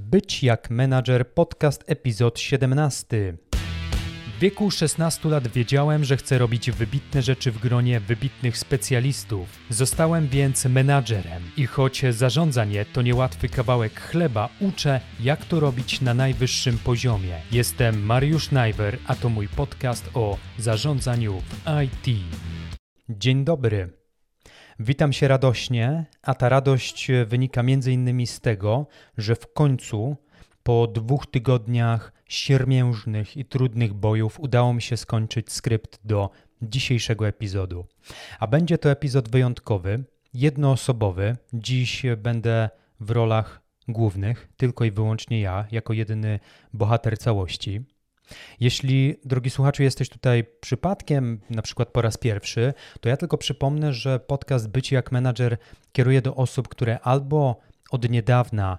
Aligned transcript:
Być 0.00 0.42
jak 0.42 0.70
menadżer 0.70 1.32
podcast 1.32 1.84
epizod 1.86 2.40
17. 2.40 3.36
W 4.36 4.40
wieku 4.40 4.70
16 4.70 5.28
lat 5.28 5.48
wiedziałem, 5.48 6.04
że 6.04 6.16
chcę 6.16 6.38
robić 6.38 6.70
wybitne 6.70 7.22
rzeczy 7.22 7.52
w 7.52 7.58
gronie 7.58 8.00
wybitnych 8.00 8.58
specjalistów. 8.58 9.48
Zostałem 9.70 10.28
więc 10.28 10.64
menadżerem 10.64 11.42
i 11.56 11.66
choć 11.66 12.02
zarządzanie 12.10 12.84
to 12.84 13.02
niełatwy 13.02 13.48
kawałek 13.48 14.00
chleba, 14.00 14.48
uczę 14.60 15.00
jak 15.20 15.44
to 15.44 15.60
robić 15.60 16.00
na 16.00 16.14
najwyższym 16.14 16.78
poziomie. 16.78 17.40
Jestem 17.52 18.02
Mariusz 18.02 18.50
Najwer, 18.50 18.98
a 19.06 19.14
to 19.14 19.28
mój 19.28 19.48
podcast 19.48 20.10
o 20.14 20.36
zarządzaniu 20.58 21.40
w 21.40 21.54
IT. 21.84 22.18
Dzień 23.08 23.44
dobry. 23.44 23.97
Witam 24.80 25.12
się 25.12 25.28
radośnie, 25.28 26.04
a 26.22 26.34
ta 26.34 26.48
radość 26.48 27.08
wynika 27.26 27.62
między 27.62 27.92
innymi 27.92 28.26
z 28.26 28.40
tego, 28.40 28.86
że 29.16 29.36
w 29.36 29.52
końcu 29.52 30.16
po 30.62 30.86
dwóch 30.86 31.26
tygodniach 31.26 32.12
siermiężnych 32.28 33.36
i 33.36 33.44
trudnych 33.44 33.94
bojów 33.94 34.40
udało 34.40 34.74
mi 34.74 34.82
się 34.82 34.96
skończyć 34.96 35.52
skrypt 35.52 36.00
do 36.04 36.30
dzisiejszego 36.62 37.28
epizodu. 37.28 37.86
A 38.38 38.46
będzie 38.46 38.78
to 38.78 38.90
epizod 38.90 39.30
wyjątkowy, 39.30 40.04
jednoosobowy. 40.34 41.36
Dziś 41.52 42.02
będę 42.16 42.70
w 43.00 43.10
rolach 43.10 43.60
głównych, 43.88 44.48
tylko 44.56 44.84
i 44.84 44.90
wyłącznie 44.90 45.40
ja, 45.40 45.66
jako 45.70 45.92
jedyny 45.92 46.40
bohater 46.72 47.18
całości. 47.18 47.80
Jeśli, 48.60 49.16
drogi 49.24 49.50
słuchaczu, 49.50 49.82
jesteś 49.82 50.08
tutaj 50.08 50.44
przypadkiem, 50.60 51.40
na 51.50 51.62
przykład 51.62 51.88
po 51.88 52.02
raz 52.02 52.16
pierwszy, 52.16 52.74
to 53.00 53.08
ja 53.08 53.16
tylko 53.16 53.38
przypomnę, 53.38 53.92
że 53.92 54.20
podcast 54.20 54.68
Bycie 54.68 54.96
jak 54.96 55.12
menadżer 55.12 55.58
kieruje 55.92 56.22
do 56.22 56.34
osób, 56.34 56.68
które 56.68 56.98
albo 56.98 57.60
od 57.90 58.10
niedawna 58.10 58.78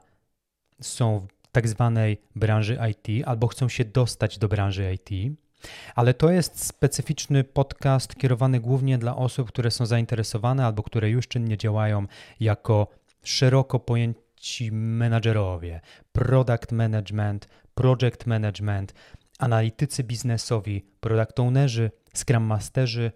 są 0.81 1.27
w 1.43 1.48
tak 1.52 1.67
zwanej 1.67 2.21
branży 2.35 2.77
IT, 2.91 3.27
albo 3.27 3.48
chcą 3.48 3.70
się 3.70 3.85
dostać 3.85 4.38
do 4.38 4.48
branży 4.48 4.93
IT. 4.93 5.40
Ale 5.95 6.13
to 6.13 6.32
jest 6.32 6.66
specyficzny 6.66 7.43
podcast 7.43 8.16
kierowany 8.16 8.60
głównie 8.60 8.98
dla 8.98 9.16
osób, 9.16 9.48
które 9.48 9.71
są 9.71 9.85
zainteresowane 9.85 10.66
albo 10.66 10.84
które 10.84 11.10
już 11.10 11.27
czynnie 11.27 11.57
działają 11.57 12.05
jako 12.40 12.88
szeroko 13.23 13.79
pojęci 13.79 14.71
menadżerowie, 14.71 15.82
product 16.12 16.71
management, 16.71 17.48
project 17.76 18.26
management, 18.26 18.93
analitycy 19.40 20.04
biznesowi, 20.04 20.85
product 20.99 21.40
ownerzy, 21.40 21.91
scrum 22.13 22.43
masterzy. 22.43 23.12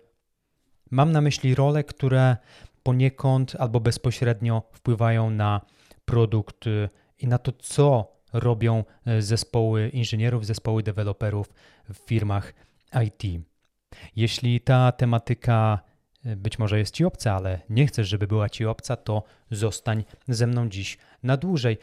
Mam 0.91 1.11
na 1.11 1.21
myśli 1.21 1.55
role, 1.55 1.83
które 1.83 2.37
poniekąd 2.83 3.55
albo 3.59 3.79
bezpośrednio 3.79 4.63
wpływają 4.71 5.29
na 5.29 5.61
produkt 6.05 6.67
y, 6.67 6.89
i 7.19 7.27
na 7.27 7.37
to, 7.37 7.51
co 7.51 8.13
robią 8.33 8.83
y, 9.07 9.21
zespoły 9.21 9.89
inżynierów, 9.89 10.45
zespoły 10.45 10.83
deweloperów 10.83 11.53
w 11.89 11.97
firmach 12.07 12.53
IT. 13.05 13.43
Jeśli 14.15 14.61
ta 14.61 14.91
tematyka 14.91 15.79
być 16.25 16.59
może 16.59 16.79
jest 16.79 16.95
ci 16.95 17.05
obca, 17.05 17.33
ale 17.33 17.59
nie 17.69 17.87
chcesz, 17.87 18.07
żeby 18.07 18.27
była 18.27 18.49
ci 18.49 18.65
obca, 18.65 18.95
to 18.95 19.23
zostań 19.51 20.03
ze 20.27 20.47
mną 20.47 20.69
dziś 20.69 20.97
na 21.23 21.37
dłużej. 21.37 21.77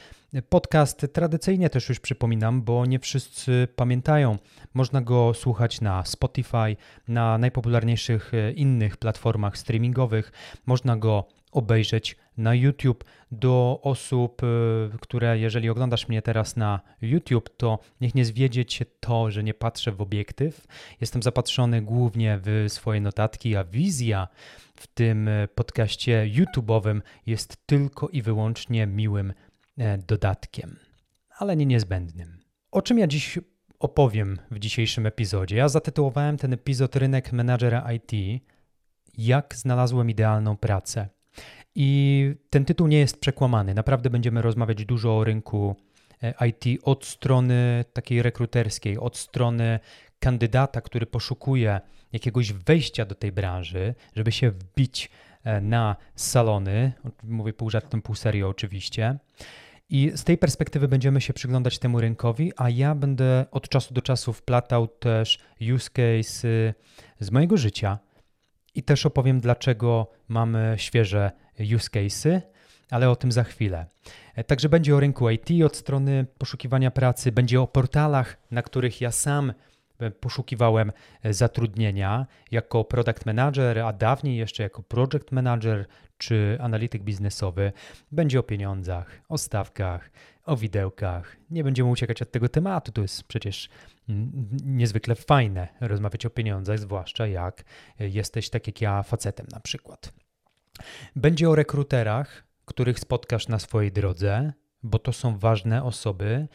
Podcast 0.49 1.07
tradycyjnie 1.13 1.71
też 1.71 1.89
już 1.89 2.01
przypominam, 2.01 2.63
bo 2.63 2.87
nie 2.87 2.99
wszyscy 2.99 3.69
pamiętają. 3.77 4.39
Można 4.75 5.01
go 5.01 5.35
słuchać 5.35 5.81
na 5.81 6.05
Spotify, 6.05 6.77
na 7.09 7.39
najpopularniejszych 7.39 8.35
e, 8.35 8.53
innych 8.53 8.97
platformach 8.97 9.59
streamingowych. 9.59 10.33
Można 10.67 10.97
go 10.97 11.25
obejrzeć 11.53 12.17
na 12.41 12.55
YouTube 12.55 13.05
do 13.33 13.81
osób, 13.83 14.43
y, 14.43 14.99
które 15.01 15.39
jeżeli 15.39 15.71
oglądasz 15.71 16.09
mnie 16.09 16.23
teraz 16.23 16.57
na 16.57 16.81
YouTube, 17.03 17.51
to 17.57 17.79
niech 18.01 18.15
nie 18.15 18.25
zwiedzie 18.25 18.65
cię 18.65 18.85
to, 19.01 19.31
że 19.31 19.45
nie 19.45 19.55
patrzę 19.55 19.93
w 19.93 20.01
obiektyw. 20.01 20.67
Jestem 21.01 21.23
zapatrzony 21.23 21.83
głównie 21.83 22.41
w 22.43 22.65
swoje 22.69 23.01
notatki, 23.01 23.57
a 23.57 23.65
wizja 23.65 24.29
w 24.75 24.87
tym 24.87 25.29
y, 25.29 25.49
podcaście 25.55 26.31
YouTube'owym 26.35 27.01
jest 27.27 27.67
tylko 27.67 28.09
i 28.09 28.23
wyłącznie 28.23 28.87
miłym 28.87 29.33
e, 29.79 29.99
dodatkiem, 29.99 30.77
ale 31.39 31.57
nie 31.57 31.67
niezbędnym. 31.67 32.39
O 32.71 32.83
czym 32.83 32.99
ja 32.99 33.07
dziś 33.07 33.39
opowiem 33.79 34.39
w 34.51 34.59
dzisiejszym 34.59 35.07
epizodzie? 35.07 35.57
Ja 35.57 35.69
zatytułowałem 35.69 36.37
ten 36.37 36.53
epizod 36.53 36.97
Rynek 36.97 37.33
menadżera 37.33 37.93
IT. 37.93 38.43
Jak 39.19 39.55
znalazłem 39.57 40.11
idealną 40.11 40.57
pracę? 40.57 41.09
I 41.75 42.35
ten 42.51 42.65
tytuł 42.65 42.87
nie 42.87 42.99
jest 42.99 43.21
przekłamany. 43.21 43.75
Naprawdę 43.75 44.11
będziemy 44.11 44.43
rozmawiać 44.43 44.85
dużo 44.85 45.19
o 45.19 45.25
rynku 45.25 45.77
e, 46.23 46.35
IT 46.49 46.81
od 46.83 47.05
strony 47.05 47.85
takiej 47.93 48.23
rekruterskiej, 48.23 48.99
od 48.99 49.17
strony 49.17 49.81
kandydata, 50.21 50.81
który 50.81 51.07
poszukuje 51.07 51.81
jakiegoś 52.13 52.53
wejścia 52.53 53.05
do 53.05 53.15
tej 53.15 53.33
branży, 53.33 53.95
żeby 54.17 54.33
się 54.33 54.51
wbić 54.51 55.11
e, 55.45 55.61
na 55.61 55.97
salony. 56.15 56.93
Mówię 57.23 57.53
pół 57.53 57.71
żartem, 57.71 58.03
pół 58.03 58.15
serio 58.15 58.49
oczywiście. 58.49 59.19
I 59.91 60.13
z 60.15 60.25
tej 60.25 60.39
perspektywy 60.39 60.89
będziemy 60.89 61.21
się 61.21 61.33
przyglądać 61.33 61.79
temu 61.79 62.01
rynkowi, 62.01 62.53
a 62.57 62.71
ja 62.71 62.95
będę 62.95 63.45
od 63.51 63.69
czasu 63.69 63.95
do 63.95 64.03
czasu 64.03 64.33
wplatał 64.33 64.89
też 64.89 65.39
use 65.75 65.91
case 65.91 66.75
z 67.21 67.31
mojego 67.31 67.57
życia 67.57 67.99
i 68.75 68.83
też 68.83 69.07
opowiem, 69.07 69.41
dlaczego 69.41 70.11
mamy 70.29 70.75
świeże 70.79 71.31
use 71.77 71.91
cases, 71.91 72.43
ale 72.91 73.11
o 73.11 73.17
tym 73.17 73.33
za 73.33 73.45
chwilę. 73.45 73.87
E, 74.35 74.45
także 74.45 74.69
będzie 74.69 74.97
o 74.97 75.01
rynku 75.01 75.31
IT 75.31 75.49
od 75.65 75.77
strony 75.77 76.27
poszukiwania 76.39 76.91
pracy, 76.91 77.33
będzie 77.33 77.61
o 77.61 77.67
portalach, 77.67 78.37
na 78.51 78.63
których 78.63 79.01
ja 79.01 79.11
sam 79.13 79.53
e, 79.99 80.11
poszukiwałem 80.11 80.93
e, 81.23 81.33
zatrudnienia 81.33 82.27
jako 82.51 82.85
product 82.85 83.27
manager, 83.27 83.79
a 83.79 83.93
dawniej 83.93 84.37
jeszcze 84.37 84.63
jako 84.63 84.83
project 84.83 85.33
manager 85.33 85.87
czy 86.19 86.59
analityk 86.61 87.03
biznesowy. 87.03 87.73
Będzie 88.13 88.41
o 88.41 88.43
pieniądzach, 88.43 89.21
o 89.29 89.39
stawkach, 89.39 90.11
o 90.51 90.57
widełkach. 90.57 91.37
Nie 91.51 91.65
będziemy 91.65 91.91
uciekać 91.91 92.23
od 92.23 92.31
tego 92.31 92.49
tematu, 92.49 92.93
to 92.93 93.03
jest 93.03 93.25
przecież 93.25 93.69
niezwykle 94.65 95.15
fajne 95.15 95.69
rozmawiać 95.81 96.27
o 96.27 96.31
pieniądzach, 96.31 96.79
zwłaszcza 96.79 97.27
jak 97.27 97.65
jesteś 97.99 98.51
tak 98.51 98.67
jak 98.67 98.81
ja 98.81 99.03
facetem 99.03 99.47
na 99.53 99.61
przykład. 99.61 100.13
Będzie 101.17 101.51
o 101.51 101.55
rekruterach, 101.55 102.45
których 102.65 102.99
spotkasz 102.99 103.49
na 103.49 103.59
swojej 103.59 103.93
drodze, 103.93 104.53
bo 104.83 104.99
to 104.99 105.13
są 105.13 105.39
ważne 105.39 105.85
osoby, 105.85 106.49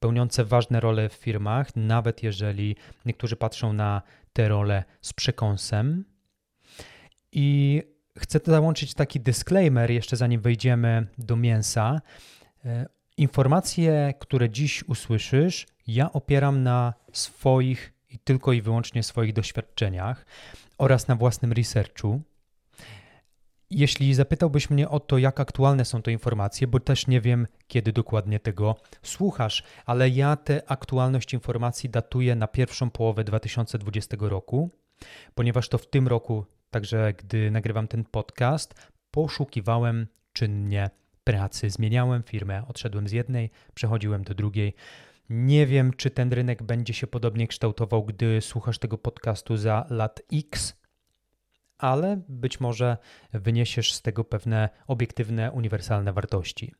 pełniące 0.00 0.44
ważne 0.44 0.80
role 0.80 1.08
w 1.08 1.12
firmach, 1.12 1.76
nawet 1.76 2.22
jeżeli 2.22 2.76
niektórzy 3.06 3.36
patrzą 3.36 3.72
na 3.72 4.02
te 4.32 4.48
role 4.48 4.84
z 5.00 5.12
przekąsem. 5.12 6.04
I 7.32 7.82
chcę 8.18 8.40
załączyć 8.44 8.94
taki 8.94 9.20
disclaimer, 9.20 9.90
jeszcze 9.90 10.16
zanim 10.16 10.40
wejdziemy 10.40 11.06
do 11.18 11.36
mięsa. 11.36 12.00
Informacje, 13.22 14.14
które 14.18 14.50
dziś 14.50 14.84
usłyszysz, 14.88 15.66
ja 15.86 16.12
opieram 16.12 16.62
na 16.62 16.94
swoich 17.12 17.92
i 18.10 18.18
tylko 18.18 18.52
i 18.52 18.62
wyłącznie 18.62 19.02
swoich 19.02 19.32
doświadczeniach 19.32 20.26
oraz 20.78 21.08
na 21.08 21.16
własnym 21.16 21.52
researchu. 21.52 22.22
Jeśli 23.70 24.14
zapytałbyś 24.14 24.70
mnie 24.70 24.88
o 24.88 25.00
to, 25.00 25.18
jak 25.18 25.40
aktualne 25.40 25.84
są 25.84 26.02
to 26.02 26.10
informacje, 26.10 26.66
bo 26.66 26.80
też 26.80 27.06
nie 27.06 27.20
wiem, 27.20 27.46
kiedy 27.66 27.92
dokładnie 27.92 28.40
tego 28.40 28.76
słuchasz, 29.02 29.62
ale 29.86 30.08
ja 30.08 30.36
tę 30.36 30.62
aktualność 30.66 31.32
informacji 31.34 31.90
datuję 31.90 32.34
na 32.34 32.48
pierwszą 32.48 32.90
połowę 32.90 33.24
2020 33.24 34.16
roku, 34.20 34.70
ponieważ 35.34 35.68
to 35.68 35.78
w 35.78 35.90
tym 35.90 36.08
roku, 36.08 36.46
także 36.70 37.12
gdy 37.18 37.50
nagrywam 37.50 37.88
ten 37.88 38.04
podcast, 38.04 38.74
poszukiwałem 39.10 40.06
czynnie 40.32 40.90
pracy. 41.24 41.70
Zmieniałem 41.70 42.22
firmę, 42.22 42.62
odszedłem 42.68 43.08
z 43.08 43.12
jednej, 43.12 43.50
przechodziłem 43.74 44.22
do 44.22 44.34
drugiej. 44.34 44.74
Nie 45.30 45.66
wiem, 45.66 45.92
czy 45.96 46.10
ten 46.10 46.32
rynek 46.32 46.62
będzie 46.62 46.94
się 46.94 47.06
podobnie 47.06 47.46
kształtował, 47.46 48.04
gdy 48.04 48.40
słuchasz 48.40 48.78
tego 48.78 48.98
podcastu 48.98 49.56
za 49.56 49.86
lat 49.90 50.22
X, 50.32 50.82
ale 51.78 52.22
być 52.28 52.60
może 52.60 52.96
wyniesiesz 53.32 53.92
z 53.92 54.02
tego 54.02 54.24
pewne 54.24 54.68
obiektywne, 54.86 55.52
uniwersalne 55.52 56.12
wartości. 56.12 56.74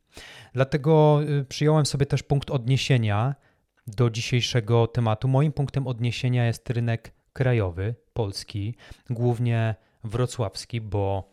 Dlatego 0.53 1.21
y, 1.23 1.45
przyjąłem 1.45 1.87
sobie 1.87 2.07
też 2.07 2.23
punkt 2.23 2.51
odniesienia 2.51 3.35
do 3.87 4.11
dzisiejszego 4.11 4.87
tematu. 4.87 5.29
Moim 5.29 5.53
punktem 5.53 5.87
odniesienia 5.87 6.47
jest 6.47 6.71
rynek 6.71 7.15
krajowy, 7.33 7.95
polski, 8.13 8.77
głównie 9.11 9.75
wrocławski, 10.05 10.81
bo 10.81 11.32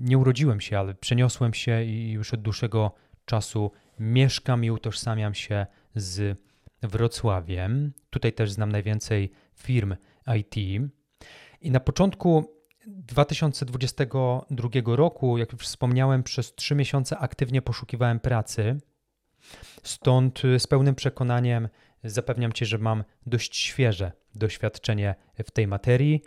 nie 0.00 0.18
urodziłem 0.18 0.60
się, 0.60 0.78
ale 0.78 0.94
przeniosłem 0.94 1.54
się 1.54 1.84
i 1.84 2.12
już 2.12 2.34
od 2.34 2.42
dłuższego 2.42 2.92
czasu 3.24 3.70
mieszkam 3.98 4.64
i 4.64 4.70
utożsamiam 4.70 5.34
się 5.34 5.66
z 5.94 6.38
Wrocławiem. 6.82 7.92
Tutaj 8.10 8.32
też 8.32 8.52
znam 8.52 8.72
najwięcej 8.72 9.32
firm 9.54 9.96
IT. 10.38 10.56
I 11.60 11.70
na 11.70 11.80
początku 11.80 12.54
2022 12.86 14.68
roku, 14.84 15.38
jak 15.38 15.52
już 15.52 15.62
wspomniałem, 15.62 16.22
przez 16.22 16.54
trzy 16.54 16.74
miesiące 16.74 17.18
aktywnie 17.18 17.62
poszukiwałem 17.62 18.20
pracy. 18.20 18.78
Stąd 19.82 20.42
z 20.58 20.66
pełnym 20.66 20.94
przekonaniem 20.94 21.68
zapewniam 22.04 22.52
Cię, 22.52 22.66
że 22.66 22.78
mam 22.78 23.04
dość 23.26 23.56
świeże 23.56 24.12
doświadczenie 24.34 25.14
w 25.44 25.50
tej 25.50 25.66
materii, 25.66 26.22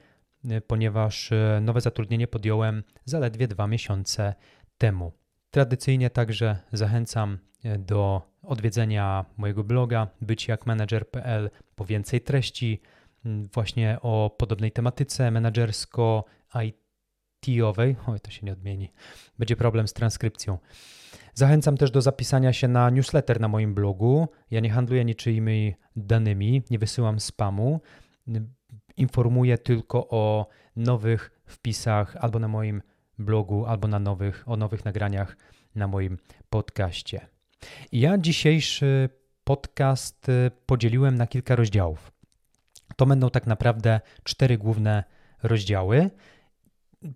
ponieważ 0.67 1.29
nowe 1.61 1.81
zatrudnienie 1.81 2.27
podjąłem 2.27 2.83
zaledwie 3.05 3.47
dwa 3.47 3.67
miesiące 3.67 4.35
temu. 4.77 5.11
Tradycyjnie 5.51 6.09
także 6.09 6.57
zachęcam 6.73 7.37
do 7.79 8.21
odwiedzenia 8.41 9.25
mojego 9.37 9.63
bloga 9.63 10.07
byciakmanager.pl 10.21 11.49
po 11.75 11.85
więcej 11.85 12.21
treści 12.21 12.81
właśnie 13.53 13.97
o 14.01 14.35
podobnej 14.37 14.71
tematyce 14.71 15.31
menedżersko-IT-owej. 15.31 17.95
Oj, 18.07 18.19
to 18.19 18.31
się 18.31 18.45
nie 18.45 18.53
odmieni. 18.53 18.91
Będzie 19.39 19.55
problem 19.55 19.87
z 19.87 19.93
transkrypcją. 19.93 20.57
Zachęcam 21.33 21.77
też 21.77 21.91
do 21.91 22.01
zapisania 22.01 22.53
się 22.53 22.67
na 22.67 22.89
newsletter 22.89 23.39
na 23.39 23.47
moim 23.47 23.73
blogu. 23.73 24.27
Ja 24.51 24.59
nie 24.59 24.69
handluję 24.69 25.05
niczyimi 25.05 25.75
danymi, 25.95 26.63
nie 26.69 26.79
wysyłam 26.79 27.19
spamu. 27.19 27.81
Informuję 28.97 29.57
tylko 29.57 30.07
o 30.09 30.47
nowych 30.75 31.41
wpisach 31.45 32.15
albo 32.19 32.39
na 32.39 32.47
moim 32.47 32.81
blogu, 33.19 33.65
albo 33.65 33.87
na 33.87 33.99
nowych, 33.99 34.43
o 34.45 34.57
nowych 34.57 34.85
nagraniach 34.85 35.37
na 35.75 35.87
moim 35.87 36.17
podcaście. 36.49 37.27
Ja 37.91 38.17
dzisiejszy 38.17 39.09
podcast 39.43 40.29
y, 40.29 40.51
podzieliłem 40.65 41.15
na 41.15 41.27
kilka 41.27 41.55
rozdziałów. 41.55 42.11
To 42.95 43.05
będą 43.05 43.29
tak 43.29 43.47
naprawdę 43.47 44.01
cztery 44.23 44.57
główne 44.57 45.03
rozdziały, 45.43 46.09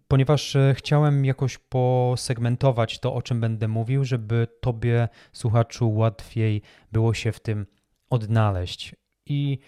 ponieważ 0.08 0.56
y, 0.56 0.74
chciałem 0.78 1.26
jakoś 1.26 1.58
posegmentować 1.58 3.00
to, 3.00 3.14
o 3.14 3.22
czym 3.22 3.42
będę 3.42 3.68
mówił, 3.68 4.06
żeby 4.06 4.48
Tobie, 4.62 5.08
słuchaczu, 5.34 5.94
łatwiej 5.94 6.62
było 6.92 7.14
się 7.14 7.32
w 7.32 7.40
tym 7.40 7.66
odnaleźć. 8.10 8.96
I 9.26 9.60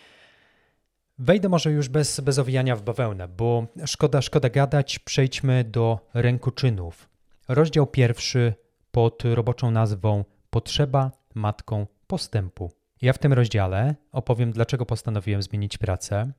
wejdę 1.21 1.49
może 1.49 1.71
już 1.71 1.89
bez, 1.89 2.19
bez 2.19 2.39
owijania 2.39 2.75
w 2.75 2.81
bawełnę, 2.81 3.27
bo 3.27 3.67
szkoda, 3.85 4.21
szkoda 4.21 4.49
gadać, 4.49 4.99
przejdźmy 4.99 5.63
do 5.63 5.99
rękoczynów. 6.13 7.09
Rozdział 7.47 7.87
pierwszy 7.87 8.53
pod 8.91 9.23
roboczą 9.25 9.71
nazwą 9.71 10.25
Potrzeba 10.49 11.11
matką 11.35 11.87
postępu. 12.07 12.71
Ja 13.01 13.13
w 13.13 13.17
tym 13.17 13.33
rozdziale 13.33 13.95
opowiem, 14.11 14.51
dlaczego 14.51 14.85
postanowiłem 14.85 15.41
zmienić 15.41 15.77
pracę, 15.77 16.31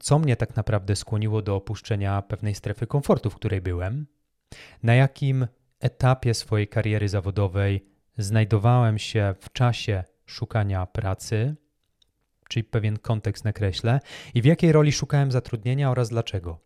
co 0.00 0.18
mnie 0.18 0.36
tak 0.36 0.56
naprawdę 0.56 0.96
skłoniło 0.96 1.42
do 1.42 1.56
opuszczenia 1.56 2.22
pewnej 2.22 2.54
strefy 2.54 2.86
komfortu, 2.86 3.30
w 3.30 3.34
której 3.34 3.60
byłem, 3.60 4.06
na 4.82 4.94
jakim 4.94 5.46
etapie 5.80 6.34
swojej 6.34 6.68
kariery 6.68 7.08
zawodowej 7.08 7.86
znajdowałem 8.18 8.98
się 8.98 9.34
w 9.40 9.52
czasie 9.52 10.04
szukania 10.26 10.86
pracy, 10.86 11.56
czyli 12.48 12.64
pewien 12.64 12.98
kontekst 12.98 13.44
nakreślę, 13.44 14.00
i 14.34 14.42
w 14.42 14.44
jakiej 14.44 14.72
roli 14.72 14.92
szukałem 14.92 15.32
zatrudnienia 15.32 15.90
oraz 15.90 16.08
dlaczego. 16.08 16.58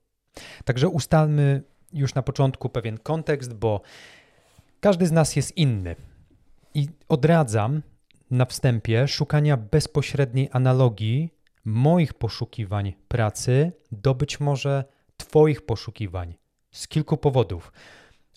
Także 0.65 0.88
ustalmy 0.88 1.62
już 1.93 2.15
na 2.15 2.23
początku 2.23 2.69
pewien 2.69 2.99
kontekst, 2.99 3.55
bo 3.55 3.81
każdy 4.81 5.06
z 5.06 5.12
nas 5.12 5.37
jest 5.37 5.56
inny. 5.56 5.97
I 6.75 6.88
odradzam 7.09 7.82
na 8.31 8.44
wstępie 8.44 9.09
szukania 9.09 9.56
bezpośredniej 9.56 10.49
analogii 10.53 11.35
moich 11.65 12.15
poszukiwań 12.15 12.94
pracy 13.09 13.73
do 13.93 14.15
być 14.15 14.41
może 14.41 14.85
Twoich 15.17 15.67
poszukiwań 15.67 16.35
z 16.71 16.88
kilku 16.88 17.17
powodów. 17.17 17.73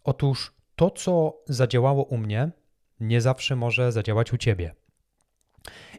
Otóż 0.04 0.54
to, 0.76 0.92
co 0.92 1.38
zadziałało 1.48 2.04
u 2.04 2.18
mnie, 2.18 2.52
nie 3.00 3.22
zawsze 3.22 3.56
może 3.56 3.92
zadziałać 3.92 4.34
u 4.34 4.38
Ciebie. 4.38 4.76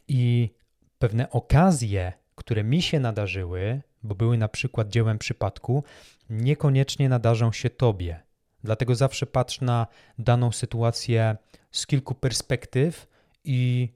I 0.08 0.50
pewne 0.98 1.30
okazje, 1.30 2.12
które 2.34 2.64
mi 2.64 2.82
się 2.82 3.00
nadarzyły, 3.00 3.82
bo 4.02 4.14
były 4.14 4.38
na 4.38 4.48
przykład 4.48 4.88
dziełem 4.88 5.18
przypadku, 5.18 5.84
niekoniecznie 6.30 7.08
nadarzą 7.08 7.52
się 7.52 7.70
Tobie. 7.70 8.20
Dlatego 8.64 8.94
zawsze 8.94 9.26
patrz 9.26 9.60
na 9.60 9.86
daną 10.18 10.52
sytuację 10.52 11.36
z 11.70 11.86
kilku 11.86 12.14
perspektyw 12.14 13.06
i 13.44 13.88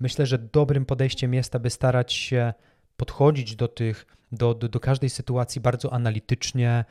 myślę, 0.00 0.26
że 0.26 0.38
dobrym 0.38 0.86
podejściem 0.86 1.34
jest, 1.34 1.54
aby 1.54 1.70
starać 1.70 2.12
się 2.12 2.52
podchodzić 2.96 3.56
do 3.56 3.68
tych, 3.68 4.06
do, 4.32 4.54
do, 4.54 4.68
do 4.68 4.80
każdej 4.80 5.10
sytuacji 5.10 5.60
bardzo 5.60 5.92
analitycznie, 5.92 6.84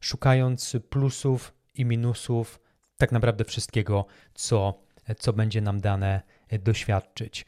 szukając 0.00 0.76
plusów 0.90 1.54
i 1.74 1.84
minusów 1.84 2.60
tak 2.96 3.12
naprawdę 3.12 3.44
wszystkiego, 3.44 4.06
co, 4.34 4.82
co 5.18 5.32
będzie 5.32 5.60
nam 5.60 5.80
dane 5.80 6.22
doświadczyć. 6.62 7.46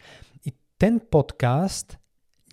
Ten 0.81 1.01
podcast 1.01 1.99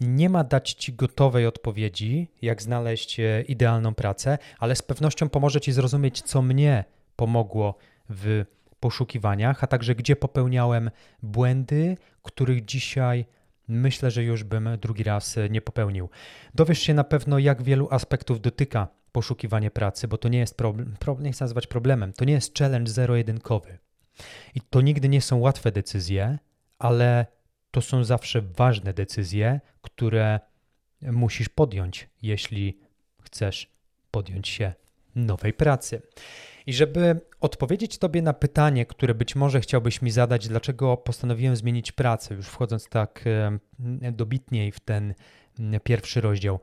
nie 0.02 0.30
ma 0.30 0.44
dać 0.44 0.74
ci 0.74 0.94
gotowej 0.94 1.46
odpowiedzi, 1.46 2.32
jak 2.42 2.62
znaleźć 2.62 3.20
e, 3.20 3.42
idealną 3.42 3.96
pracę, 3.96 4.38
ale 4.60 4.76
z 4.76 4.82
pewnością 4.82 5.30
pomoże 5.30 5.62
ci 5.62 5.72
zrozumieć, 5.72 6.22
co 6.22 6.42
mnie 6.42 6.86
pomogło 7.16 7.78
w 8.10 8.46
poszukiwaniach, 8.80 9.64
a 9.64 9.68
także 9.68 9.96
gdzie 9.96 10.16
popełniałem 10.16 10.92
błędy, 11.24 11.98
których 12.24 12.66
dzisiaj 12.66 13.26
myślę, 13.68 14.12
że 14.12 14.24
już 14.24 14.44
bym 14.44 14.70
drugi 14.82 15.04
raz 15.04 15.38
e, 15.38 15.50
nie 15.50 15.62
popełnił. 15.62 16.10
Dowiesz 16.56 16.80
się 16.80 16.94
na 16.94 17.04
pewno, 17.04 17.40
jak 17.40 17.64
wielu 17.64 17.88
aspektów 17.92 18.42
dotyka 18.42 18.88
poszukiwanie 19.12 19.72
pracy, 19.72 20.08
bo 20.08 20.18
to 20.18 20.30
nie 20.30 20.40
jest 20.40 20.58
problem, 20.58 20.96
nie 21.20 21.32
chcę 21.32 21.44
nazywać 21.44 21.68
problemem, 21.68 22.14
to 22.14 22.26
nie 22.26 22.34
jest 22.34 22.58
challenge 22.58 22.92
zero-jedynkowy. 22.92 23.78
I 24.56 24.62
to 24.62 24.82
nigdy 24.82 25.10
nie 25.10 25.22
są 25.22 25.38
łatwe 25.38 25.72
decyzje, 25.72 26.38
ale 26.80 27.37
to 27.78 27.82
są 27.82 28.04
zawsze 28.04 28.42
ważne 28.42 28.94
decyzje, 28.94 29.60
które 29.82 30.40
musisz 31.02 31.50
podjąć, 31.50 32.10
jeśli 32.22 32.80
chcesz 33.22 33.72
podjąć 34.12 34.48
się 34.48 34.74
nowej 35.16 35.54
pracy. 35.54 36.02
I 36.66 36.74
żeby 36.74 37.22
odpowiedzieć 37.40 37.98
Tobie 37.98 38.22
na 38.22 38.34
pytanie, 38.34 38.86
które 38.86 39.16
być 39.16 39.36
może 39.36 39.62
chciałbyś 39.62 40.02
mi 40.02 40.12
zadać, 40.12 40.48
dlaczego 40.48 40.98
postanowiłem 40.98 41.56
zmienić 41.56 41.92
pracę, 41.92 42.36
już 42.36 42.48
wchodząc 42.48 42.90
tak 42.90 43.26
dobitniej 44.12 44.72
w 44.72 44.80
ten 44.80 45.14
pierwszy 45.84 46.22
rozdział, 46.22 46.60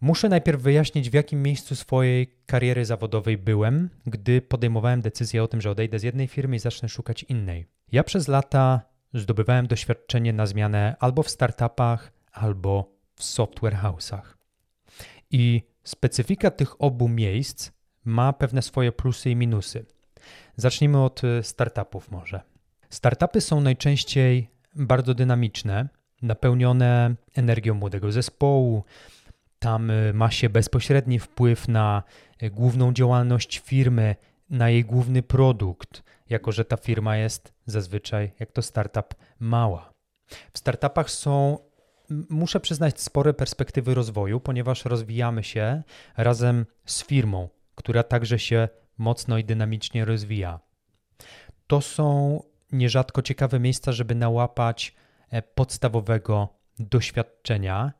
muszę 0.00 0.28
najpierw 0.28 0.62
wyjaśnić, 0.62 1.10
w 1.10 1.14
jakim 1.14 1.42
miejscu 1.42 1.76
swojej 1.76 2.34
kariery 2.46 2.84
zawodowej 2.84 3.38
byłem, 3.38 3.90
gdy 4.06 4.42
podejmowałem 4.42 5.00
decyzję 5.00 5.42
o 5.42 5.48
tym, 5.48 5.60
że 5.60 5.70
odejdę 5.70 5.98
z 5.98 6.02
jednej 6.02 6.28
firmy 6.28 6.56
i 6.56 6.58
zacznę 6.58 6.88
szukać 6.88 7.22
innej. 7.22 7.66
Ja 7.92 8.04
przez 8.04 8.28
lata 8.28 8.80
zdobywałem 9.14 9.66
doświadczenie 9.66 10.32
na 10.32 10.46
zmianę 10.46 10.96
albo 11.00 11.22
w 11.22 11.30
startupach, 11.30 12.12
albo 12.32 12.92
w 13.14 13.24
software 13.24 13.76
house'ach. 13.76 14.34
I 15.30 15.62
specyfika 15.84 16.50
tych 16.50 16.82
obu 16.82 17.08
miejsc 17.08 17.70
ma 18.04 18.32
pewne 18.32 18.62
swoje 18.62 18.92
plusy 18.92 19.30
i 19.30 19.36
minusy. 19.36 19.86
Zacznijmy 20.56 21.04
od 21.04 21.24
y, 21.24 21.42
startupów 21.42 22.10
może. 22.10 22.40
Startupy 22.90 23.40
są 23.40 23.60
najczęściej 23.60 24.50
bardzo 24.74 25.14
dynamiczne, 25.14 25.88
napełnione 26.22 27.14
energią 27.34 27.74
młodego 27.74 28.12
zespołu. 28.12 28.84
Tam 29.58 29.90
y, 29.90 30.12
ma 30.14 30.30
się 30.30 30.48
bezpośredni 30.50 31.18
wpływ 31.18 31.68
na 31.68 32.02
y, 32.42 32.50
główną 32.50 32.92
działalność 32.92 33.58
firmy, 33.58 34.16
na 34.50 34.70
jej 34.70 34.84
główny 34.84 35.22
produkt, 35.22 36.02
jako 36.30 36.52
że 36.52 36.64
ta 36.64 36.76
firma 36.76 37.16
jest 37.16 37.52
zazwyczaj, 37.66 38.32
jak 38.40 38.52
to 38.52 38.62
startup, 38.62 39.14
mała. 39.40 39.92
W 40.52 40.58
startupach 40.58 41.10
są, 41.10 41.58
muszę 42.10 42.60
przyznać, 42.60 43.00
spore 43.00 43.34
perspektywy 43.34 43.94
rozwoju, 43.94 44.40
ponieważ 44.40 44.84
rozwijamy 44.84 45.44
się 45.44 45.82
razem 46.16 46.66
z 46.86 47.04
firmą, 47.04 47.48
która 47.74 48.02
także 48.02 48.38
się 48.38 48.68
mocno 48.98 49.38
i 49.38 49.44
dynamicznie 49.44 50.04
rozwija. 50.04 50.60
To 51.66 51.80
są 51.80 52.42
nierzadko 52.72 53.22
ciekawe 53.22 53.60
miejsca, 53.60 53.92
żeby 53.92 54.14
nałapać 54.14 54.94
e, 55.30 55.42
podstawowego 55.42 56.48
doświadczenia, 56.78 57.92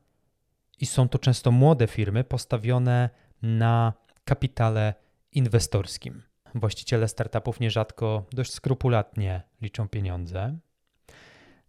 i 0.80 0.87
są 0.87 1.08
to 1.08 1.18
często 1.18 1.50
młode 1.50 1.87
firmy 1.87 2.25
postawione 2.25 3.11
na 3.42 3.92
kapitale 4.25 4.94
inwestorskim. 5.32 6.23
Właściciele 6.61 7.09
startupów 7.09 7.61
nierzadko 7.61 8.25
dość 8.33 8.53
skrupulatnie 8.53 9.43
liczą 9.62 9.88
pieniądze. 9.88 10.59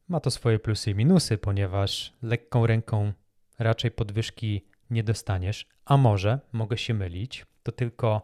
Ma 0.07 0.19
to 0.19 0.31
swoje 0.31 0.59
plusy 0.59 0.91
i 0.91 0.95
minusy, 0.95 1.37
ponieważ 1.37 2.13
lekką 2.21 2.67
ręką 2.67 3.13
raczej 3.59 3.91
podwyżki 3.91 4.65
nie 4.89 5.03
dostaniesz, 5.03 5.67
a 5.85 5.97
może 5.97 6.39
mogę 6.51 6.77
się 6.77 6.93
mylić, 6.93 7.45
to 7.63 7.71
tylko 7.71 8.21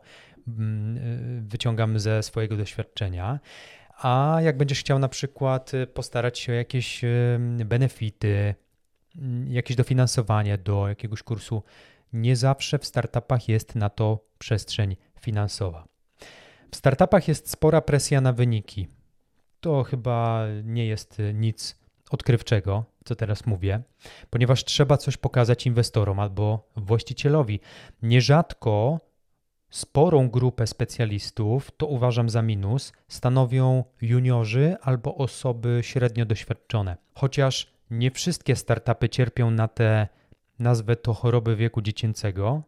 mm, 0.47 0.97
y, 0.97 1.41
wyciągam 1.41 1.99
ze 1.99 2.23
swojego 2.23 2.57
doświadczenia. 2.57 3.39
A 3.97 4.37
jak 4.41 4.57
będziesz 4.57 4.79
chciał 4.79 4.99
na 4.99 5.09
przykład 5.09 5.73
y, 5.73 5.87
postarać 5.87 6.39
się 6.39 6.51
o 6.51 6.55
jakieś 6.55 7.03
y, 7.03 7.39
benefity, 7.65 8.55
mm, 9.15 9.51
jakieś 9.51 9.77
dofinansowanie 9.77 10.57
do 10.57 10.87
jakiegoś 10.87 11.23
kursu, 11.23 11.63
nie 12.13 12.35
zawsze 12.35 12.79
w 12.79 12.85
startupach 12.85 13.49
jest 13.49 13.75
na 13.75 13.89
to 13.89 14.25
przestrzeń 14.37 14.95
finansowa. 15.19 15.94
W 16.75 16.77
startupach 16.77 17.27
jest 17.27 17.49
spora 17.49 17.81
presja 17.81 18.21
na 18.21 18.33
wyniki. 18.33 18.87
to 19.59 19.83
chyba 19.83 20.45
nie 20.63 20.85
jest 20.85 21.21
nic 21.33 21.79
odkrywczego, 22.11 22.85
co 23.05 23.15
teraz 23.15 23.45
mówię, 23.45 23.81
ponieważ 24.29 24.65
trzeba 24.65 24.97
coś 24.97 25.17
pokazać 25.17 25.65
inwestorom 25.65 26.19
albo 26.19 26.69
właścicielowi. 26.75 27.59
Nierzadko 28.01 28.99
sporą 29.69 30.29
grupę 30.29 30.67
specjalistów, 30.67 31.71
to 31.77 31.87
uważam 31.87 32.29
za 32.29 32.41
minus, 32.41 32.93
stanowią 33.07 33.83
juniorzy 34.01 34.75
albo 34.81 35.15
osoby 35.15 35.79
średnio 35.81 36.25
doświadczone. 36.25 36.97
Chociaż 37.13 37.71
nie 37.91 38.11
wszystkie 38.11 38.55
startupy 38.55 39.09
cierpią 39.09 39.51
na 39.51 39.67
te, 39.67 40.07
nazwę 40.59 40.95
to 40.95 41.13
choroby 41.13 41.55
wieku 41.55 41.81
dziecięcego, 41.81 42.63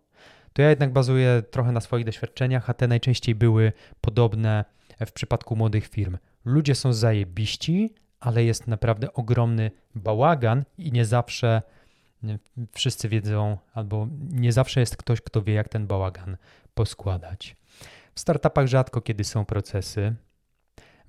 to 0.58 0.62
ja 0.62 0.70
jednak 0.70 0.94
bazuję 0.94 1.44
trochę 1.52 1.72
na 1.72 1.82
swoich 1.82 2.06
doświadczeniach, 2.06 2.70
a 2.70 2.74
te 2.74 2.88
najczęściej 2.88 3.36
były 3.36 3.74
podobne 4.02 4.66
w 5.06 5.12
przypadku 5.12 5.56
młodych 5.56 5.88
firm. 5.88 6.18
Ludzie 6.46 6.76
są 6.76 6.94
zajebiści, 6.94 7.94
ale 8.20 8.44
jest 8.44 8.68
naprawdę 8.68 9.14
ogromny 9.14 9.72
bałagan 9.96 10.64
i 10.78 10.92
nie 10.92 11.06
zawsze 11.06 11.62
wszyscy 12.72 13.10
wiedzą, 13.10 13.58
albo 13.74 14.08
nie 14.30 14.52
zawsze 14.52 14.80
jest 14.80 14.98
ktoś, 14.98 15.22
kto 15.22 15.42
wie, 15.42 15.54
jak 15.54 15.70
ten 15.70 15.88
bałagan 15.88 16.38
poskładać. 16.74 17.56
W 18.16 18.20
startupach 18.20 18.68
rzadko 18.68 19.02
kiedy 19.02 19.24
są 19.24 19.46
procesy. 19.46 20.16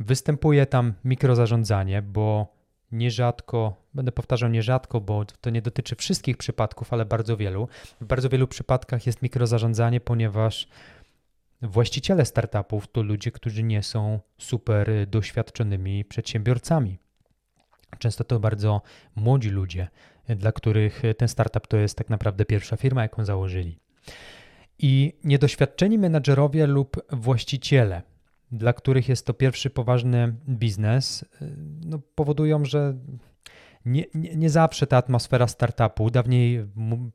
Występuje 0.01 0.67
tam 0.67 0.95
mikrozarządzanie, 1.05 2.03
bo 2.03 2.55
nierzadko, 2.93 3.77
będę 3.95 4.13
powtarzał 4.13 4.51
nierzadko, 4.51 5.01
bo 5.01 5.25
to 5.25 5.51
nie 5.51 5.63
dotyczy 5.63 5.97
wszystkich 5.97 6.37
przypadków, 6.37 6.93
ale 6.93 7.05
bardzo 7.07 7.37
wielu. 7.37 7.69
W 8.01 8.05
bardzo 8.05 8.29
wielu 8.29 8.49
przypadkach 8.49 9.07
jest 9.07 9.23
mikrozarządzanie, 9.23 10.01
ponieważ 10.01 10.69
właściciele 11.63 12.25
startupów 12.25 12.89
to 12.93 13.03
ludzie, 13.03 13.31
którzy 13.33 13.63
nie 13.63 13.83
są 13.83 14.21
super 14.39 15.07
doświadczonymi 15.07 16.05
przedsiębiorcami. 16.05 16.99
Często 17.99 18.25
to 18.25 18.41
bardzo 18.41 18.83
młodzi 19.17 19.51
ludzie, 19.51 19.89
dla 20.29 20.53
których 20.53 21.03
ten 21.19 21.29
startup 21.29 21.67
to 21.67 21.77
jest 21.77 21.99
tak 21.99 22.11
naprawdę 22.11 22.45
pierwsza 22.45 22.77
firma, 22.77 23.03
jaką 23.03 23.25
założyli. 23.25 23.79
I 24.79 25.13
niedoświadczeni 25.25 25.99
menadżerowie 25.99 26.67
lub 26.67 26.97
właściciele, 27.13 28.03
dla 28.53 28.73
których 28.73 29.09
jest 29.09 29.27
to 29.27 29.35
pierwszy 29.35 29.71
poważny 29.71 30.35
biznes, 30.49 31.25
no, 31.85 31.99
powodują, 32.15 32.65
że 32.65 32.95
nie, 33.85 34.05
nie, 34.15 34.37
nie, 34.37 34.51
zawsze 34.51 34.87
ta 34.87 34.97
atmosfera 34.97 35.47
startupu, 35.47 36.11
dawniej 36.11 36.67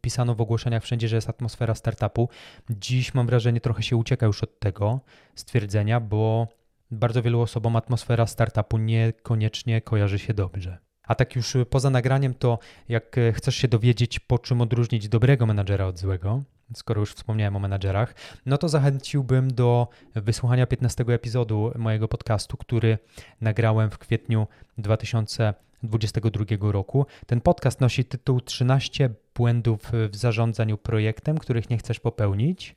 pisano 0.01 0.35
w 0.35 0.41
ogłoszeniach 0.41 0.83
wszędzie, 0.83 1.07
że 1.07 1.15
jest 1.15 1.29
atmosfera 1.29 1.75
startupu, 1.75 2.29
dziś 2.69 3.13
mam 3.13 3.27
wrażenie 3.27 3.61
trochę 3.61 3.83
się 3.83 3.95
ucieka 3.95 4.25
już 4.25 4.43
od 4.43 4.59
tego 4.59 4.99
stwierdzenia, 5.35 5.99
bo 5.99 6.47
bardzo 6.91 7.21
wielu 7.21 7.41
osobom 7.41 7.75
atmosfera 7.75 8.27
startupu 8.27 8.77
niekoniecznie 8.77 9.81
kojarzy 9.81 10.19
się 10.19 10.33
dobrze. 10.33 10.77
A 11.07 11.15
tak 11.15 11.35
już 11.35 11.57
poza 11.69 11.89
nagraniem, 11.89 12.33
to 12.33 12.59
jak 12.89 13.15
chcesz 13.33 13.55
się 13.55 13.67
dowiedzieć, 13.67 14.19
po 14.19 14.39
czym 14.39 14.61
odróżnić 14.61 15.09
dobrego 15.09 15.45
menadżera 15.45 15.85
od 15.85 15.99
złego, 15.99 16.43
skoro 16.75 16.99
już 16.99 17.13
wspomniałem 17.13 17.55
o 17.55 17.59
menadżerach, 17.59 18.15
no 18.45 18.57
to 18.57 18.69
zachęciłbym 18.69 19.53
do 19.53 19.87
wysłuchania 20.15 20.67
15 20.67 21.03
epizodu 21.07 21.71
mojego 21.75 22.07
podcastu, 22.07 22.57
który 22.57 22.97
nagrałem 23.41 23.91
w 23.91 23.97
kwietniu 23.97 24.47
2022 24.77 26.71
roku. 26.71 27.05
Ten 27.25 27.41
podcast 27.41 27.81
nosi 27.81 28.05
tytuł 28.05 28.41
13 28.41 29.09
błędów 29.35 29.91
w 30.09 30.15
zarządzaniu 30.15 30.77
projektem, 30.77 31.37
których 31.37 31.69
nie 31.69 31.77
chcesz 31.77 31.99
popełnić. 31.99 32.75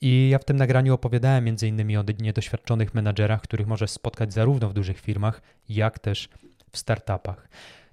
I 0.00 0.28
ja 0.28 0.38
w 0.38 0.44
tym 0.44 0.56
nagraniu 0.56 0.94
opowiadałem 0.94 1.48
m.in. 1.48 1.96
o 1.96 2.04
niedoświadczonych 2.20 2.94
menadżerach, 2.94 3.42
których 3.42 3.66
możesz 3.66 3.90
spotkać 3.90 4.32
zarówno 4.32 4.68
w 4.68 4.72
dużych 4.72 5.00
firmach, 5.00 5.42
jak 5.68 5.98
też 5.98 6.28
w 6.72 6.78
startupach. 6.78 7.48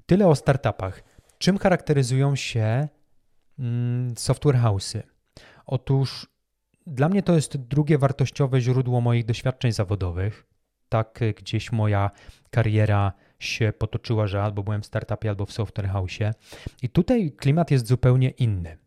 Tyle 0.06 0.28
o 0.28 0.36
startupach. 0.36 1.04
Czym 1.38 1.58
charakteryzują 1.58 2.36
się 2.36 2.88
mm, 3.60 4.18
software 4.18 4.56
house'y? 4.56 5.02
Otóż 5.66 6.28
dla 6.88 7.10
mnie 7.10 7.24
to 7.24 7.34
jest 7.34 7.58
drugie 7.58 7.98
wartościowe 7.98 8.62
źródło 8.62 9.02
moich 9.02 9.26
doświadczeń 9.26 9.72
zawodowych. 9.72 10.46
Tak 10.90 11.20
gdzieś 11.38 11.72
moja 11.72 12.12
kariera 12.50 13.14
się 13.40 13.74
potoczyła, 13.78 14.28
że 14.28 14.44
albo 14.44 14.64
byłem 14.64 14.82
w 14.82 14.86
startupie, 14.86 15.30
albo 15.30 15.46
w 15.46 15.52
software 15.52 15.90
house'ie. 15.90 16.34
I 16.82 16.90
tutaj 16.90 17.32
klimat 17.32 17.72
jest 17.72 17.88
zupełnie 17.88 18.30
inny. 18.30 18.78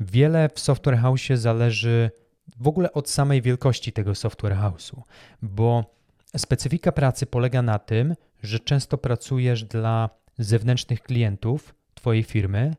Wiele 0.00 0.48
w 0.54 0.60
software 0.60 0.98
house'ie 0.98 1.36
zależy 1.36 2.10
w 2.56 2.68
ogóle 2.68 2.92
od 2.92 3.10
samej 3.10 3.42
wielkości 3.42 3.92
tego 3.92 4.14
software 4.14 4.56
house'u, 4.56 5.02
bo 5.42 5.94
specyfika 6.36 6.92
pracy 6.92 7.26
polega 7.26 7.62
na 7.62 7.78
tym, 7.78 8.14
że 8.42 8.60
często 8.60 8.98
pracujesz 8.98 9.64
dla 9.64 10.10
zewnętrznych 10.38 11.02
klientów 11.02 11.74
Twojej 11.94 12.22
firmy, 12.22 12.74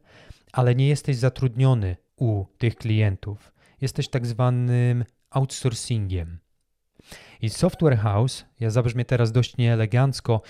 ale 0.52 0.76
nie 0.76 0.88
jesteś 0.88 1.16
zatrudniony 1.18 1.98
u 2.16 2.46
tych 2.58 2.76
klientów. 2.76 3.52
Jesteś 3.82 4.10
tak 4.10 4.28
zwanym 4.28 5.06
outsourcingiem. 5.30 6.40
I 7.42 7.50
Software 7.50 7.98
House, 7.98 8.46
ja 8.60 8.70
zabrzmię 8.70 9.06
teraz 9.06 9.32
dość 9.32 9.58
nieelegancko, 9.58 10.42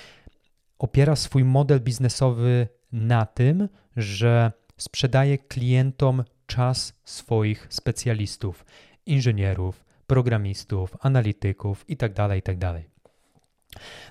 opiera 0.80 1.16
swój 1.16 1.44
model 1.44 1.80
biznesowy 1.82 2.68
na 2.92 3.26
tym, 3.26 3.70
że 3.98 4.52
sprzedaje 4.78 5.38
klientom 5.38 6.24
czas 6.46 6.94
swoich 7.04 7.68
specjalistów, 7.70 8.66
inżynierów, 9.06 9.86
programistów, 10.08 10.98
analityków 11.00 11.86
itd. 11.88 12.36
Itd. 12.36 12.84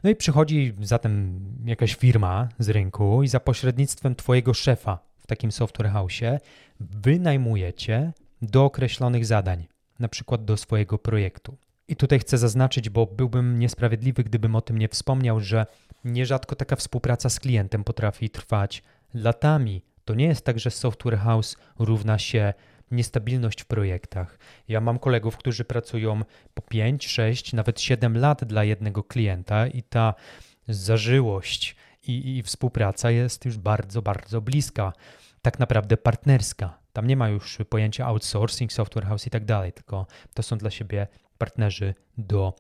No 0.04 0.10
i 0.10 0.16
przychodzi 0.16 0.74
zatem 0.80 1.40
jakaś 1.64 1.94
firma 1.94 2.48
z 2.58 2.68
rynku 2.68 3.22
i 3.22 3.28
za 3.28 3.40
pośrednictwem 3.40 4.14
Twojego 4.14 4.54
szefa 4.54 4.98
w 5.18 5.26
takim 5.26 5.52
software 5.52 5.90
house'ie 5.90 6.38
wynajmujecie 6.80 8.12
do 8.42 8.64
określonych 8.64 9.26
zadań, 9.26 9.66
na 9.98 10.08
przykład 10.08 10.44
do 10.44 10.56
swojego 10.56 10.98
projektu. 10.98 11.56
I 11.88 11.96
tutaj 11.96 12.18
chcę 12.18 12.38
zaznaczyć, 12.38 12.90
bo 12.90 13.06
byłbym 13.06 13.58
niesprawiedliwy, 13.58 14.24
gdybym 14.24 14.56
o 14.56 14.60
tym 14.60 14.78
nie 14.78 14.88
wspomniał, 14.88 15.40
że 15.40 15.66
nierzadko 16.04 16.56
taka 16.56 16.76
współpraca 16.76 17.30
z 17.30 17.40
klientem 17.40 17.84
potrafi 17.84 18.30
trwać 18.30 18.82
latami. 19.14 19.82
To 20.04 20.14
nie 20.14 20.24
jest 20.26 20.44
tak, 20.44 20.58
że 20.58 20.70
software 20.70 21.18
house 21.18 21.56
równa 21.78 22.18
się 22.18 22.54
niestabilność 22.90 23.62
w 23.62 23.66
projektach. 23.66 24.38
Ja 24.68 24.80
mam 24.80 24.98
kolegów, 24.98 25.36
którzy 25.36 25.64
pracują 25.64 26.20
po 26.54 26.62
5, 26.62 27.06
6, 27.06 27.52
nawet 27.52 27.80
7 27.80 28.18
lat 28.18 28.44
dla 28.44 28.64
jednego 28.64 29.04
klienta 29.04 29.66
i 29.66 29.82
ta 29.82 30.14
zażyłość 30.68 31.76
i, 32.06 32.36
i 32.36 32.42
współpraca 32.42 33.10
jest 33.10 33.44
już 33.44 33.58
bardzo, 33.58 34.02
bardzo 34.02 34.40
bliska, 34.40 34.92
tak 35.42 35.58
naprawdę 35.58 35.96
partnerska. 35.96 36.78
Tam 36.92 37.06
nie 37.06 37.16
ma 37.16 37.28
już 37.28 37.58
pojęcia 37.68 38.06
outsourcing, 38.06 38.72
software 38.72 39.06
house 39.06 39.26
i 39.26 39.30
tak 39.30 39.44
dalej, 39.44 39.72
tylko 39.72 40.06
to 40.34 40.42
są 40.42 40.58
dla 40.58 40.70
siebie 40.70 41.06
partnerzy 41.38 41.94
do 42.18 42.54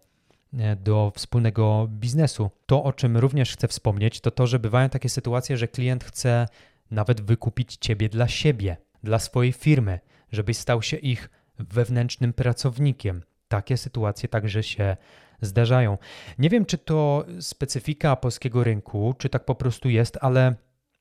e, 0.58 0.76
do 0.76 1.12
wspólnego 1.16 1.88
biznesu. 1.90 2.50
To, 2.66 2.84
o 2.84 2.92
czym 2.92 3.16
również 3.16 3.52
chcę 3.52 3.68
wspomnieć, 3.68 4.20
to 4.20 4.30
to, 4.30 4.46
że 4.46 4.58
bywają 4.58 4.88
takie 4.88 5.08
sytuacje, 5.08 5.56
że 5.56 5.68
klient 5.68 6.04
chce 6.04 6.48
nawet 6.90 7.20
wykupić 7.20 7.76
ciebie 7.76 8.08
dla 8.08 8.28
siebie, 8.28 8.76
dla 9.02 9.18
swojej 9.18 9.52
firmy 9.52 10.00
żebyś 10.32 10.56
stał 10.56 10.82
się 10.82 10.96
ich 10.96 11.30
wewnętrznym 11.58 12.32
pracownikiem. 12.32 13.22
Takie 13.48 13.76
sytuacje 13.76 14.28
także 14.28 14.62
się 14.62 14.96
zdarzają. 15.40 15.98
Nie 16.38 16.50
wiem, 16.50 16.66
czy 16.66 16.78
to 16.78 17.24
specyfika 17.40 18.16
polskiego 18.16 18.64
rynku, 18.64 19.14
czy 19.18 19.28
tak 19.28 19.44
po 19.44 19.54
prostu 19.54 19.88
jest, 19.88 20.18
ale 20.20 20.54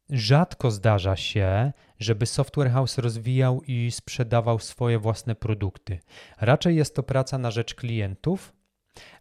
rzadko 0.09 0.71
zdarza 0.71 1.15
się, 1.15 1.71
żeby 2.00 2.25
software 2.25 2.71
house 2.71 2.98
rozwijał 2.98 3.62
i 3.67 3.91
sprzedawał 3.91 4.59
swoje 4.59 5.00
własne 5.00 5.36
produkty. 5.36 6.00
Raczej 6.41 6.75
jest 6.75 6.95
to 6.95 7.03
praca 7.03 7.38
na 7.38 7.51
rzecz 7.51 7.75
klientów, 7.75 8.53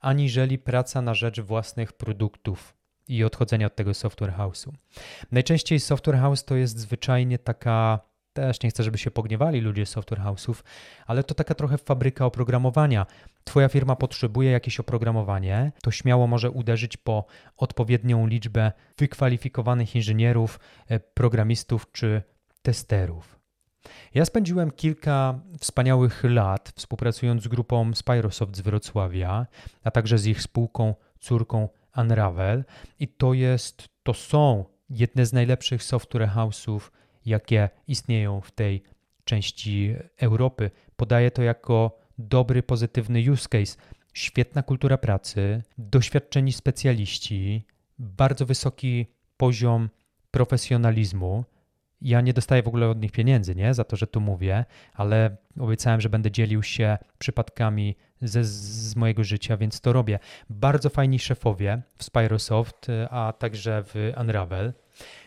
aniżeli 0.00 0.58
praca 0.58 1.02
na 1.02 1.14
rzecz 1.14 1.40
własnych 1.40 1.92
produktów 1.92 2.74
i 3.08 3.24
odchodzenia 3.24 3.66
od 3.66 3.76
tego 3.76 3.94
software 3.94 4.32
house'u. 4.32 4.72
Najczęściej 5.32 5.80
software 5.80 6.18
house 6.18 6.44
to 6.44 6.56
jest 6.56 6.78
zwyczajnie 6.78 7.38
taka 7.38 8.00
też 8.40 8.62
nie 8.62 8.70
chcę, 8.70 8.82
żeby 8.82 8.98
się 8.98 9.10
pogniewali 9.10 9.60
ludzie 9.60 9.86
z 9.86 9.88
software 9.88 10.20
house'ów, 10.20 10.62
ale 11.06 11.24
to 11.24 11.34
taka 11.34 11.54
trochę 11.54 11.78
fabryka 11.78 12.26
oprogramowania. 12.26 13.06
Twoja 13.44 13.68
firma 13.68 13.96
potrzebuje 13.96 14.50
jakieś 14.50 14.80
oprogramowanie, 14.80 15.72
to 15.82 15.90
śmiało 15.90 16.26
może 16.26 16.50
uderzyć 16.50 16.96
po 16.96 17.24
odpowiednią 17.56 18.26
liczbę 18.26 18.72
wykwalifikowanych 18.98 19.96
inżynierów, 19.96 20.60
e, 20.88 21.00
programistów 21.00 21.92
czy 21.92 22.22
testerów. 22.62 23.38
Ja 24.14 24.24
spędziłem 24.24 24.70
kilka 24.70 25.40
wspaniałych 25.58 26.24
lat 26.24 26.72
współpracując 26.76 27.42
z 27.42 27.48
grupą 27.48 27.94
Spyrosoft 27.94 28.56
z 28.56 28.60
Wrocławia, 28.60 29.46
a 29.84 29.90
także 29.90 30.18
z 30.18 30.26
ich 30.26 30.42
spółką, 30.42 30.94
córką 31.20 31.68
Unravel 31.96 32.64
i 33.00 33.08
to 33.08 33.34
jest, 33.34 33.88
to 34.02 34.14
są 34.14 34.64
jedne 34.90 35.26
z 35.26 35.32
najlepszych 35.32 35.82
software 35.82 36.28
house'ów 36.28 36.80
jakie 37.28 37.68
istnieją 37.88 38.40
w 38.40 38.50
tej 38.50 38.82
części 39.24 39.94
Europy. 40.16 40.70
Podaję 40.96 41.30
to 41.30 41.42
jako 41.42 41.98
dobry, 42.18 42.62
pozytywny 42.62 43.32
use 43.32 43.48
case. 43.48 43.76
świetna 44.14 44.62
kultura 44.62 44.98
pracy, 44.98 45.62
doświadczeni 45.78 46.52
specjaliści, 46.52 47.64
bardzo 47.98 48.46
wysoki 48.46 49.06
poziom 49.36 49.88
profesjonalizmu. 50.30 51.44
Ja 52.02 52.20
nie 52.20 52.32
dostaję 52.32 52.62
w 52.62 52.68
ogóle 52.68 52.88
od 52.88 53.02
nich 53.02 53.12
pieniędzy, 53.12 53.54
nie, 53.54 53.74
za 53.74 53.84
to, 53.84 53.96
że 53.96 54.06
tu 54.06 54.20
mówię, 54.20 54.64
ale 54.94 55.36
obiecałem, 55.60 56.00
że 56.00 56.08
będę 56.08 56.30
dzielił 56.30 56.62
się 56.62 56.98
przypadkami 57.18 57.96
ze, 58.22 58.44
z 58.44 58.96
mojego 58.96 59.24
życia, 59.24 59.56
więc 59.56 59.80
to 59.80 59.92
robię. 59.92 60.18
Bardzo 60.50 60.90
fajni 60.90 61.18
szefowie 61.18 61.82
w 61.96 62.04
Spyrosoft, 62.04 62.86
a 63.10 63.32
także 63.38 63.82
w 63.86 64.12
Unravel. 64.20 64.72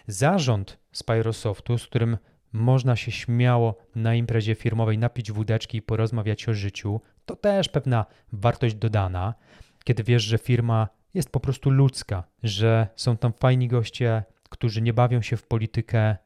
Zarząd 0.08 0.78
Spyrosoftu, 0.92 1.78
z 1.78 1.88
którym 1.88 2.18
można 2.54 2.96
się 2.96 3.12
śmiało 3.12 3.76
na 3.96 4.16
imprezie 4.16 4.56
firmowej 4.56 4.98
napić 4.98 5.32
wódeczki 5.32 5.78
i 5.78 5.82
porozmawiać 5.82 6.50
o 6.50 6.54
życiu, 6.54 7.02
to 7.26 7.36
też 7.36 7.70
pewna 7.70 8.06
wartość 8.34 8.76
dodana, 8.76 9.34
kiedy 9.84 10.04
wiesz, 10.04 10.24
że 10.24 10.38
firma 10.38 10.88
jest 11.14 11.30
po 11.30 11.40
prostu 11.40 11.70
ludzka, 11.70 12.24
że 12.44 12.88
są 12.96 13.18
tam 13.18 13.34
fajni 13.34 13.68
goście, 13.68 14.24
którzy 14.50 14.82
nie 14.82 14.94
bawią 14.94 15.22
się 15.22 15.38
w 15.38 15.48
politykę, 15.48 16.18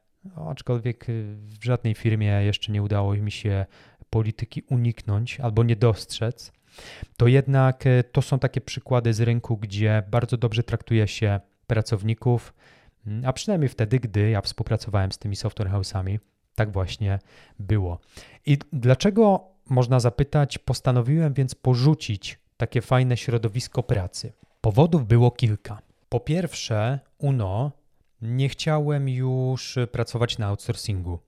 aczkolwiek 0.50 1.06
w 1.38 1.64
żadnej 1.64 1.94
firmie 1.94 2.26
jeszcze 2.26 2.72
nie 2.72 2.82
udało 2.82 3.14
mi 3.14 3.32
się 3.32 3.66
polityki 4.10 4.62
uniknąć 4.62 5.40
albo 5.40 5.64
nie 5.64 5.76
dostrzec, 5.76 6.52
to 7.16 7.26
jednak 7.26 7.86
y, 7.86 8.04
to 8.12 8.22
są 8.22 8.38
takie 8.38 8.60
przykłady 8.60 9.14
z 9.14 9.20
rynku, 9.20 9.56
gdzie 9.56 10.02
bardzo 10.10 10.36
dobrze 10.36 10.62
traktuje 10.62 11.08
się 11.08 11.40
pracowników, 11.66 12.54
a 13.24 13.32
przynajmniej 13.32 13.68
wtedy, 13.68 14.00
gdy 14.00 14.30
ja 14.30 14.40
współpracowałem 14.40 15.12
z 15.12 15.18
tymi 15.18 15.36
software 15.36 15.70
house'ami, 15.70 16.18
tak 16.54 16.72
właśnie 16.72 17.18
było. 17.58 17.98
I 18.46 18.58
dlaczego, 18.72 19.44
można 19.70 20.00
zapytać, 20.00 20.58
postanowiłem 20.58 21.34
więc 21.34 21.54
porzucić 21.54 22.38
takie 22.56 22.80
fajne 22.82 23.16
środowisko 23.16 23.82
pracy? 23.82 24.32
Powodów 24.60 25.06
było 25.06 25.30
kilka. 25.30 25.82
Po 26.08 26.20
pierwsze, 26.20 27.00
UNO 27.18 27.72
nie 28.22 28.48
chciałem 28.48 29.08
już 29.08 29.78
pracować 29.92 30.38
na 30.38 30.46
outsourcingu. 30.46 31.18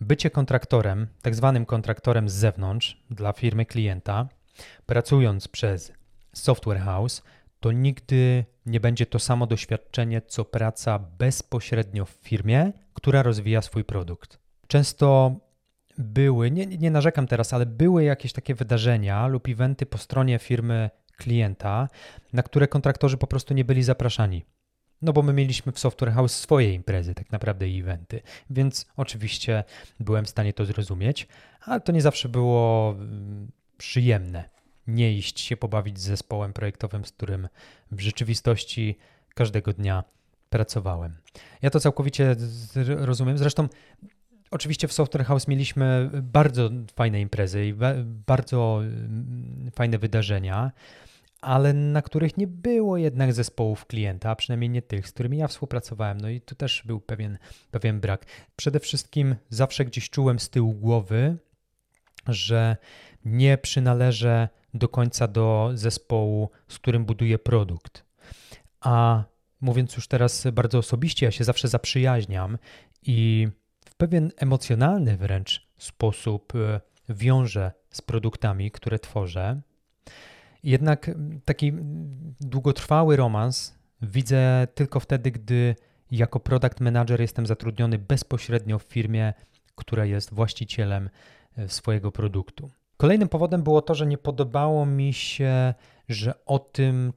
Bycie 0.00 0.30
kontraktorem, 0.30 1.06
tak 1.22 1.34
zwanym 1.34 1.66
kontraktorem 1.66 2.28
z 2.28 2.32
zewnątrz 2.32 3.02
dla 3.10 3.32
firmy 3.32 3.66
klienta, 3.66 4.28
pracując 4.86 5.48
przez 5.48 5.92
software 6.32 6.80
house, 6.80 7.22
to 7.66 7.72
nigdy 7.72 8.44
nie 8.66 8.80
będzie 8.80 9.06
to 9.06 9.18
samo 9.18 9.46
doświadczenie, 9.46 10.22
co 10.22 10.44
praca 10.44 10.98
bezpośrednio 10.98 12.04
w 12.04 12.10
firmie, 12.10 12.72
która 12.94 13.22
rozwija 13.22 13.62
swój 13.62 13.84
produkt. 13.84 14.38
Często 14.66 15.36
były, 15.98 16.50
nie, 16.50 16.66
nie 16.66 16.90
narzekam 16.90 17.26
teraz, 17.26 17.52
ale 17.52 17.66
były 17.66 18.04
jakieś 18.04 18.32
takie 18.32 18.54
wydarzenia 18.54 19.26
lub 19.26 19.48
eventy 19.48 19.86
po 19.86 19.98
stronie 19.98 20.38
firmy 20.38 20.90
klienta, 21.16 21.88
na 22.32 22.42
które 22.42 22.68
kontraktorzy 22.68 23.16
po 23.16 23.26
prostu 23.26 23.54
nie 23.54 23.64
byli 23.64 23.82
zapraszani. 23.82 24.44
No 25.02 25.12
bo 25.12 25.22
my 25.22 25.32
mieliśmy 25.32 25.72
w 25.72 25.78
Software 25.78 26.12
House 26.12 26.36
swoje 26.36 26.74
imprezy, 26.74 27.14
tak 27.14 27.32
naprawdę 27.32 27.68
i 27.68 27.80
eventy, 27.80 28.22
więc 28.50 28.86
oczywiście 28.96 29.64
byłem 30.00 30.24
w 30.24 30.30
stanie 30.30 30.52
to 30.52 30.64
zrozumieć, 30.64 31.28
ale 31.60 31.80
to 31.80 31.92
nie 31.92 32.02
zawsze 32.02 32.28
było 32.28 32.90
mm, 32.98 33.50
przyjemne 33.78 34.55
nie 34.86 35.12
iść 35.12 35.40
się 35.40 35.56
pobawić 35.56 36.00
z 36.00 36.02
zespołem 36.02 36.52
projektowym, 36.52 37.04
z 37.04 37.12
którym 37.12 37.48
w 37.92 38.00
rzeczywistości 38.00 38.98
każdego 39.34 39.72
dnia 39.72 40.04
pracowałem. 40.50 41.16
Ja 41.62 41.70
to 41.70 41.80
całkowicie 41.80 42.36
rozumiem. 42.86 43.38
Zresztą 43.38 43.68
Oczywiście 44.50 44.88
w 44.88 44.92
Software 44.92 45.24
House 45.24 45.48
mieliśmy 45.48 46.10
bardzo 46.22 46.70
fajne 46.94 47.20
imprezy 47.20 47.66
i 47.66 47.74
bardzo 48.04 48.80
mm, 48.82 49.70
fajne 49.74 49.98
wydarzenia 49.98 50.72
ale 51.40 51.72
na 51.72 52.02
których 52.02 52.36
nie 52.36 52.46
było 52.46 52.96
jednak 52.96 53.32
zespołów 53.32 53.86
klienta, 53.86 54.30
a 54.30 54.36
przynajmniej 54.36 54.70
nie 54.70 54.82
tych, 54.82 55.08
z 55.08 55.12
którymi 55.12 55.38
ja 55.38 55.48
współpracowałem. 55.48 56.20
No 56.20 56.28
i 56.28 56.40
tu 56.40 56.54
też 56.54 56.82
był 56.86 57.00
pewien, 57.00 57.38
pewien 57.70 58.00
brak. 58.00 58.26
Przede 58.56 58.80
wszystkim 58.80 59.36
zawsze 59.48 59.84
gdzieś 59.84 60.10
czułem 60.10 60.38
z 60.38 60.50
tyłu 60.50 60.72
głowy, 60.72 61.36
że 62.28 62.76
nie 63.24 63.58
przynależę 63.58 64.48
do 64.78 64.88
końca 64.88 65.28
do 65.28 65.70
zespołu, 65.74 66.50
z 66.68 66.78
którym 66.78 67.04
buduję 67.04 67.38
produkt. 67.38 68.04
A 68.80 69.24
mówiąc 69.60 69.96
już 69.96 70.08
teraz 70.08 70.46
bardzo 70.52 70.78
osobiście, 70.78 71.26
ja 71.26 71.32
się 71.32 71.44
zawsze 71.44 71.68
zaprzyjaźniam 71.68 72.58
i 73.02 73.48
w 73.84 73.94
pewien 73.94 74.32
emocjonalny 74.36 75.16
wręcz 75.16 75.68
sposób 75.78 76.52
e, 76.54 76.80
wiążę 77.08 77.72
z 77.90 78.02
produktami, 78.02 78.70
które 78.70 78.98
tworzę. 78.98 79.60
Jednak 80.62 81.10
taki 81.44 81.72
długotrwały 82.40 83.16
romans 83.16 83.74
widzę 84.02 84.66
tylko 84.74 85.00
wtedy, 85.00 85.30
gdy 85.30 85.74
jako 86.10 86.40
product 86.40 86.80
manager 86.80 87.20
jestem 87.20 87.46
zatrudniony 87.46 87.98
bezpośrednio 87.98 88.78
w 88.78 88.82
firmie, 88.82 89.34
która 89.74 90.04
jest 90.04 90.34
właścicielem 90.34 91.10
e, 91.56 91.68
swojego 91.68 92.12
produktu. 92.12 92.70
Kolejnym 92.96 93.28
powodem 93.28 93.62
było 93.62 93.82
to, 93.82 93.94
że 93.94 94.06
nie 94.06 94.18
podobało 94.18 94.86
mi 94.86 95.12
się, 95.12 95.74
że 96.08 96.44
o 96.44 96.58
tym, 96.58 97.12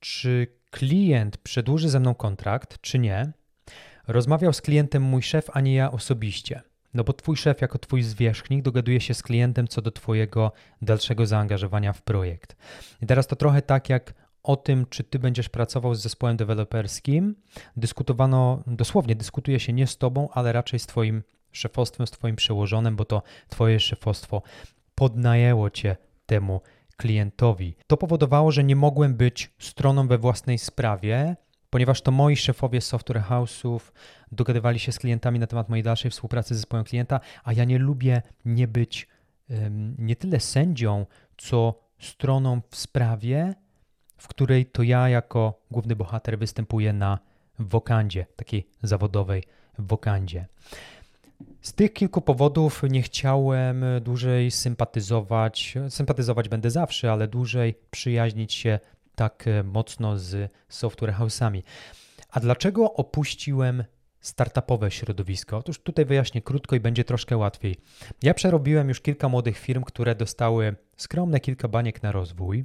czy 0.00 0.46
klient 0.70 1.36
przedłuży 1.38 1.88
ze 1.88 2.00
mną 2.00 2.14
kontrakt, 2.14 2.80
czy 2.80 2.98
nie, 2.98 3.32
rozmawiał 4.08 4.52
z 4.52 4.62
klientem 4.62 5.02
mój 5.02 5.22
szef, 5.22 5.50
a 5.52 5.60
nie 5.60 5.74
ja 5.74 5.92
osobiście. 5.92 6.62
No 6.94 7.04
bo 7.04 7.12
twój 7.12 7.36
szef 7.36 7.60
jako 7.60 7.78
twój 7.78 8.02
zwierzchnik 8.02 8.62
dogaduje 8.62 9.00
się 9.00 9.14
z 9.14 9.22
klientem 9.22 9.68
co 9.68 9.82
do 9.82 9.90
twojego 9.90 10.52
dalszego 10.82 11.26
zaangażowania 11.26 11.92
w 11.92 12.02
projekt. 12.02 12.56
I 13.02 13.06
teraz 13.06 13.26
to 13.26 13.36
trochę 13.36 13.62
tak 13.62 13.88
jak 13.88 14.14
o 14.42 14.56
tym, 14.56 14.86
czy 14.90 15.04
ty 15.04 15.18
będziesz 15.18 15.48
pracował 15.48 15.94
z 15.94 16.02
zespołem 16.02 16.36
deweloperskim, 16.36 17.34
dyskutowano, 17.76 18.62
dosłownie 18.66 19.14
dyskutuje 19.16 19.60
się 19.60 19.72
nie 19.72 19.86
z 19.86 19.98
tobą, 19.98 20.28
ale 20.32 20.52
raczej 20.52 20.78
z 20.78 20.86
twoim 20.86 21.22
szefostwem, 21.52 22.06
z 22.06 22.10
twoim 22.10 22.36
przełożonym, 22.36 22.96
bo 22.96 23.04
to 23.04 23.22
twoje 23.48 23.80
szefostwo 23.80 24.42
podnajęło 24.94 25.70
cię 25.70 25.96
temu 26.26 26.60
klientowi. 26.96 27.76
To 27.86 27.96
powodowało, 27.96 28.52
że 28.52 28.64
nie 28.64 28.76
mogłem 28.76 29.14
być 29.14 29.50
stroną 29.58 30.08
we 30.08 30.18
własnej 30.18 30.58
sprawie, 30.58 31.36
ponieważ 31.70 32.02
to 32.02 32.10
moi 32.10 32.36
szefowie 32.36 32.80
software 32.80 33.22
house'ów 33.22 33.80
dogadywali 34.32 34.78
się 34.78 34.92
z 34.92 34.98
klientami 34.98 35.38
na 35.38 35.46
temat 35.46 35.68
mojej 35.68 35.82
dalszej 35.82 36.10
współpracy 36.10 36.54
z 36.54 36.58
zespołem 36.58 36.84
klienta, 36.84 37.20
a 37.44 37.52
ja 37.52 37.64
nie 37.64 37.78
lubię 37.78 38.22
nie 38.44 38.68
być 38.68 39.08
um, 39.50 39.96
nie 39.98 40.16
tyle 40.16 40.40
sędzią, 40.40 41.06
co 41.36 41.80
stroną 41.98 42.60
w 42.70 42.76
sprawie, 42.76 43.54
w 44.18 44.28
której 44.28 44.66
to 44.66 44.82
ja 44.82 45.08
jako 45.08 45.62
główny 45.70 45.96
bohater 45.96 46.38
występuję 46.38 46.92
na 46.92 47.18
wokandzie, 47.58 48.26
takiej 48.36 48.68
zawodowej 48.82 49.42
wokandzie. 49.78 50.46
Z 51.64 51.72
tych 51.72 51.92
kilku 51.92 52.20
powodów 52.20 52.82
nie 52.90 53.02
chciałem 53.02 53.84
dłużej 54.00 54.50
sympatyzować. 54.50 55.74
Sympatyzować 55.88 56.48
będę 56.48 56.70
zawsze, 56.70 57.12
ale 57.12 57.28
dłużej 57.28 57.74
przyjaźnić 57.90 58.52
się 58.54 58.78
tak 59.14 59.44
e, 59.46 59.62
mocno 59.62 60.18
z 60.18 60.52
software 60.68 61.14
house'ami. 61.14 61.62
A 62.30 62.40
dlaczego 62.40 62.94
opuściłem 62.94 63.84
startupowe 64.20 64.90
środowisko? 64.90 65.56
Otóż 65.56 65.78
tutaj 65.78 66.04
wyjaśnię 66.04 66.42
krótko 66.42 66.76
i 66.76 66.80
będzie 66.80 67.04
troszkę 67.04 67.36
łatwiej. 67.36 67.76
Ja 68.22 68.34
przerobiłem 68.34 68.88
już 68.88 69.00
kilka 69.00 69.28
młodych 69.28 69.58
firm, 69.58 69.84
które 69.84 70.14
dostały 70.14 70.76
skromne 70.96 71.40
kilka 71.40 71.68
baniek 71.68 72.02
na 72.02 72.12
rozwój. 72.12 72.64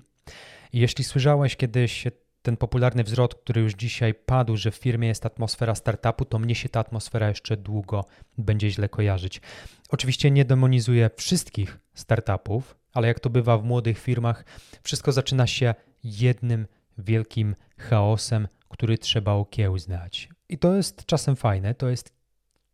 Jeśli 0.74 1.04
słyszałeś 1.04 1.56
kiedyś 1.56 2.08
ten 2.41 2.58
popularny 2.58 3.04
wzrot, 3.04 3.36
który 3.36 3.62
już 3.62 3.73
dzisiaj 3.73 4.13
padł, 4.13 4.58
że 4.58 4.71
w 4.71 4.75
firmie 4.75 5.08
jest 5.08 5.25
atmosfera 5.25 5.75
startupu, 5.75 6.25
to 6.25 6.39
mnie 6.39 6.56
się 6.56 6.69
ta 6.69 6.80
atmosfera 6.80 7.28
jeszcze 7.30 7.58
długo 7.58 8.06
będzie 8.38 8.71
źle 8.71 8.89
kojarzyć. 8.89 9.41
Oczywiście 9.89 10.32
nie 10.32 10.45
demonizuję 10.45 11.10
wszystkich 11.17 11.80
startupów, 11.93 12.75
ale 12.93 13.08
jak 13.08 13.19
to 13.19 13.30
bywa 13.30 13.58
w 13.58 13.63
młodych 13.63 13.99
firmach, 13.99 14.45
wszystko 14.84 15.12
zaczyna 15.12 15.47
się 15.47 15.75
jednym 16.04 16.67
wielkim 16.97 17.56
chaosem, 17.78 18.47
który 18.69 18.97
trzeba 18.97 19.34
okiełznać. 19.34 20.30
I 20.49 20.58
to 20.58 20.75
jest 20.75 21.06
czasem 21.06 21.36
fajne, 21.36 21.75
to 21.75 21.89
jest 21.89 22.13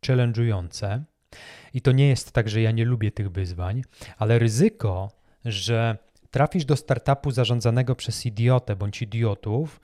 challenge'ujące. 0.06 1.02
I 1.74 1.80
to 1.80 1.92
nie 1.92 2.08
jest 2.08 2.32
tak, 2.32 2.48
że 2.48 2.60
ja 2.62 2.70
nie 2.70 2.84
lubię 2.84 3.12
tych 3.12 3.30
wyzwań, 3.30 3.82
ale 4.18 4.38
ryzyko, 4.38 5.10
że 5.44 5.98
trafisz 6.36 6.64
do 6.64 6.76
startupu 6.76 7.30
zarządzanego 7.30 7.94
przez 7.94 8.26
idiotę 8.26 8.76
bądź 8.76 9.02
idiotów, 9.02 9.80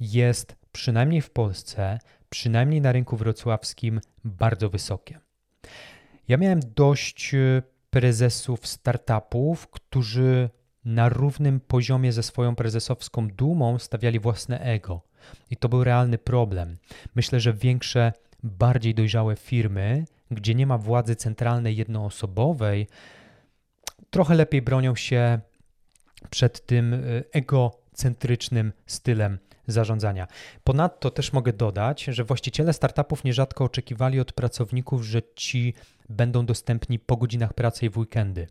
jest 0.00 0.56
przynajmniej 0.72 1.20
w 1.20 1.30
Polsce, 1.30 1.98
przynajmniej 2.30 2.80
na 2.80 2.92
rynku 2.92 3.16
wrocławskim, 3.16 4.00
bardzo 4.24 4.70
wysokie. 4.70 5.20
Ja 6.28 6.36
miałem 6.36 6.60
dość 6.76 7.34
e, 7.34 7.62
prezesów 7.90 8.66
startupów, 8.66 9.68
którzy 9.68 10.50
na 10.84 11.08
równym 11.08 11.60
poziomie 11.60 12.12
ze 12.12 12.22
swoją 12.22 12.54
prezesowską 12.54 13.28
dumą 13.28 13.78
stawiali 13.78 14.20
własne 14.20 14.60
ego. 14.60 15.02
I 15.50 15.56
to 15.56 15.68
był 15.68 15.84
realny 15.84 16.18
problem. 16.18 16.78
Myślę, 17.14 17.40
że 17.40 17.52
większe, 17.52 18.12
bardziej 18.42 18.94
dojrzałe 18.94 19.36
firmy, 19.36 20.04
gdzie 20.30 20.54
nie 20.54 20.66
ma 20.66 20.78
władzy 20.78 21.16
centralnej 21.16 21.76
jednoosobowej, 21.76 22.86
trochę 24.10 24.34
lepiej 24.34 24.62
bronią 24.62 24.94
się 24.94 25.40
przed 26.30 26.66
tym 26.66 26.94
y, 26.94 27.24
egocentrycznym 27.32 28.72
stylem 28.86 29.38
zarządzania. 29.66 30.26
Ponadto 30.64 31.10
też 31.10 31.32
mogę 31.32 31.52
dodać, 31.52 32.04
że 32.04 32.24
właściciele 32.24 32.72
startupów 32.72 33.24
nierzadko 33.24 33.64
oczekiwali 33.64 34.20
od 34.20 34.32
pracowników, 34.32 35.02
że 35.02 35.22
ci 35.34 35.74
będą 36.08 36.46
dostępni 36.46 36.98
po 36.98 37.16
godzinach 37.16 37.54
pracy 37.54 37.86
i 37.86 37.90
w 37.90 37.98
weekendy. 37.98 38.46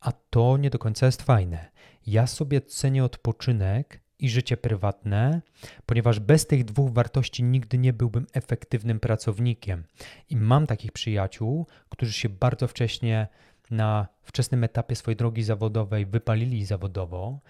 A 0.00 0.12
to 0.12 0.56
nie 0.56 0.70
do 0.70 0.78
końca 0.78 1.06
jest 1.06 1.22
fajne. 1.22 1.70
Ja 2.06 2.26
sobie 2.26 2.60
cenię 2.60 3.04
odpoczynek 3.04 4.00
i 4.18 4.30
życie 4.30 4.56
prywatne, 4.56 5.40
ponieważ 5.86 6.20
bez 6.20 6.46
tych 6.46 6.64
dwóch 6.64 6.92
wartości 6.92 7.42
nigdy 7.42 7.78
nie 7.78 7.92
byłbym 7.92 8.26
efektywnym 8.32 9.00
pracownikiem. 9.00 9.84
I 10.30 10.36
mam 10.36 10.66
takich 10.66 10.92
przyjaciół, 10.92 11.66
którzy 11.88 12.12
się 12.12 12.28
bardzo 12.28 12.68
wcześnie 12.68 13.28
na 13.70 14.08
wczesnym 14.22 14.64
etapie 14.64 14.96
swojej 14.96 15.16
drogi 15.16 15.42
zawodowej 15.42 16.06
wypalili 16.06 16.64
zawodowo, 16.64 17.40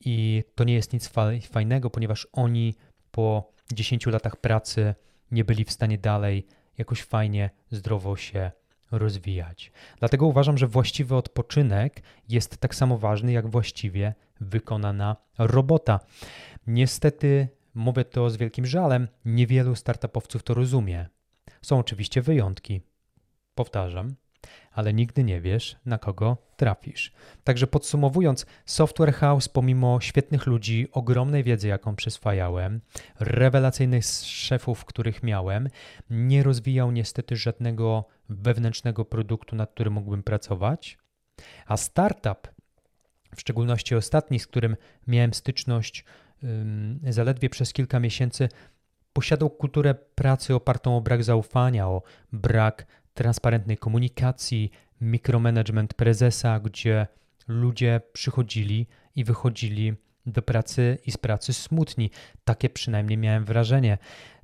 i 0.00 0.44
to 0.54 0.64
nie 0.64 0.74
jest 0.74 0.92
nic 0.92 1.10
fajnego, 1.50 1.90
ponieważ 1.90 2.28
oni 2.32 2.74
po 3.10 3.52
10 3.72 4.06
latach 4.06 4.36
pracy 4.36 4.94
nie 5.30 5.44
byli 5.44 5.64
w 5.64 5.72
stanie 5.72 5.98
dalej 5.98 6.46
jakoś 6.78 7.02
fajnie, 7.02 7.50
zdrowo 7.70 8.16
się 8.16 8.50
rozwijać. 8.90 9.72
Dlatego 9.98 10.26
uważam, 10.26 10.58
że 10.58 10.66
właściwy 10.66 11.14
odpoczynek 11.16 12.02
jest 12.28 12.58
tak 12.58 12.74
samo 12.74 12.98
ważny 12.98 13.32
jak 13.32 13.50
właściwie 13.50 14.14
wykonana 14.40 15.16
robota. 15.38 16.00
Niestety, 16.66 17.48
mówię 17.74 18.04
to 18.04 18.30
z 18.30 18.36
wielkim 18.36 18.66
żalem, 18.66 19.08
niewielu 19.24 19.74
startupowców 19.74 20.42
to 20.42 20.54
rozumie. 20.54 21.06
Są 21.62 21.78
oczywiście 21.78 22.22
wyjątki. 22.22 22.80
Powtarzam, 23.54 24.14
ale 24.72 24.94
nigdy 24.94 25.24
nie 25.24 25.40
wiesz, 25.40 25.76
na 25.86 25.98
kogo 25.98 26.36
trafisz. 26.56 27.12
Także 27.44 27.66
podsumowując, 27.66 28.46
Software 28.66 29.14
House, 29.14 29.48
pomimo 29.48 30.00
świetnych 30.00 30.46
ludzi, 30.46 30.88
ogromnej 30.92 31.44
wiedzy, 31.44 31.68
jaką 31.68 31.96
przyswajałem, 31.96 32.80
rewelacyjnych 33.20 34.04
szefów, 34.24 34.84
których 34.84 35.22
miałem, 35.22 35.68
nie 36.10 36.42
rozwijał 36.42 36.90
niestety 36.90 37.36
żadnego 37.36 38.04
wewnętrznego 38.28 39.04
produktu, 39.04 39.56
nad 39.56 39.70
którym 39.70 39.92
mógłbym 39.92 40.22
pracować. 40.22 40.98
A 41.66 41.76
startup, 41.76 42.48
w 43.36 43.40
szczególności 43.40 43.94
ostatni, 43.94 44.38
z 44.38 44.46
którym 44.46 44.76
miałem 45.06 45.34
styczność 45.34 46.04
zaledwie 47.08 47.50
przez 47.50 47.72
kilka 47.72 48.00
miesięcy, 48.00 48.48
posiadał 49.12 49.50
kulturę 49.50 49.94
pracy 49.94 50.54
opartą 50.54 50.96
o 50.96 51.00
brak 51.00 51.24
zaufania, 51.24 51.88
o 51.88 52.02
brak 52.32 52.86
transparentnej 53.18 53.78
komunikacji, 53.78 54.70
mikromanagement 55.00 55.94
prezesa, 55.94 56.60
gdzie 56.60 57.06
ludzie 57.48 58.00
przychodzili 58.12 58.86
i 59.16 59.24
wychodzili 59.24 59.94
do 60.26 60.42
pracy 60.42 60.98
i 61.06 61.10
z 61.10 61.16
pracy 61.16 61.52
smutni. 61.52 62.10
Takie 62.44 62.70
przynajmniej 62.70 63.18
miałem 63.18 63.44
wrażenie. 63.44 63.98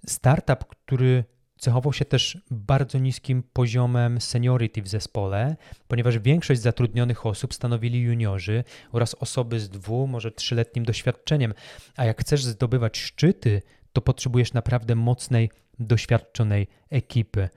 Startup, 0.07 0.65
który 0.65 1.25
cechował 1.59 1.93
się 1.93 2.05
też 2.05 2.39
bardzo 2.51 2.99
niskim 2.99 3.43
poziomem 3.53 4.21
seniority 4.21 4.83
w 4.83 4.89
zespole, 4.89 5.57
ponieważ 5.89 6.19
większość 6.19 6.61
zatrudnionych 6.61 7.27
osób 7.27 7.55
stanowili 7.55 8.01
juniorzy 8.01 8.65
oraz 8.93 9.15
osoby 9.15 9.61
z 9.61 9.69
dwu, 9.69 10.07
może 10.07 10.31
trzyletnim 10.33 10.85
doświadczeniem. 10.85 11.55
A 11.97 12.05
jak 12.05 12.21
chcesz 12.21 12.45
zdobywać 12.45 12.99
szczyty, 12.99 13.63
to 13.93 14.01
potrzebujesz 14.01 14.53
naprawdę 14.53 14.95
mocnej, 14.95 15.51
doświadczonej 15.79 16.67
ekipy. 16.91 17.49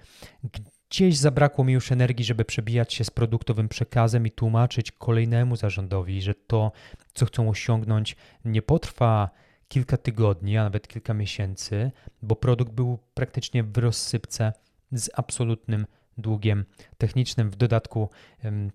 Gdzieś 0.90 1.18
zabrakło 1.18 1.64
mi 1.64 1.74
już 1.74 1.92
energii, 1.92 2.26
żeby 2.26 2.46
przebijać 2.46 2.94
się 2.94 3.04
z 3.04 3.10
produktowym 3.10 3.70
przekazem 3.70 4.28
i 4.28 4.32
tłumaczyć 4.32 4.92
kolejnemu 4.92 5.56
zarządowi, 5.56 6.22
że 6.22 6.36
to, 6.36 6.72
co 7.14 7.26
chcą 7.26 7.50
osiągnąć, 7.50 8.16
nie 8.46 8.62
potrwa 8.62 9.30
kilka 9.68 9.98
tygodni, 9.98 10.58
a 10.58 10.64
nawet 10.64 10.88
kilka 10.88 11.14
miesięcy, 11.14 11.92
bo 12.22 12.36
produkt 12.36 12.72
był 12.72 13.00
praktycznie 13.14 13.64
w 13.64 13.78
rozsypce 13.78 14.54
z 14.92 15.10
absolutnym 15.14 15.86
długiem 16.18 16.66
technicznym. 16.98 17.50
W 17.50 17.56
dodatku 17.56 18.10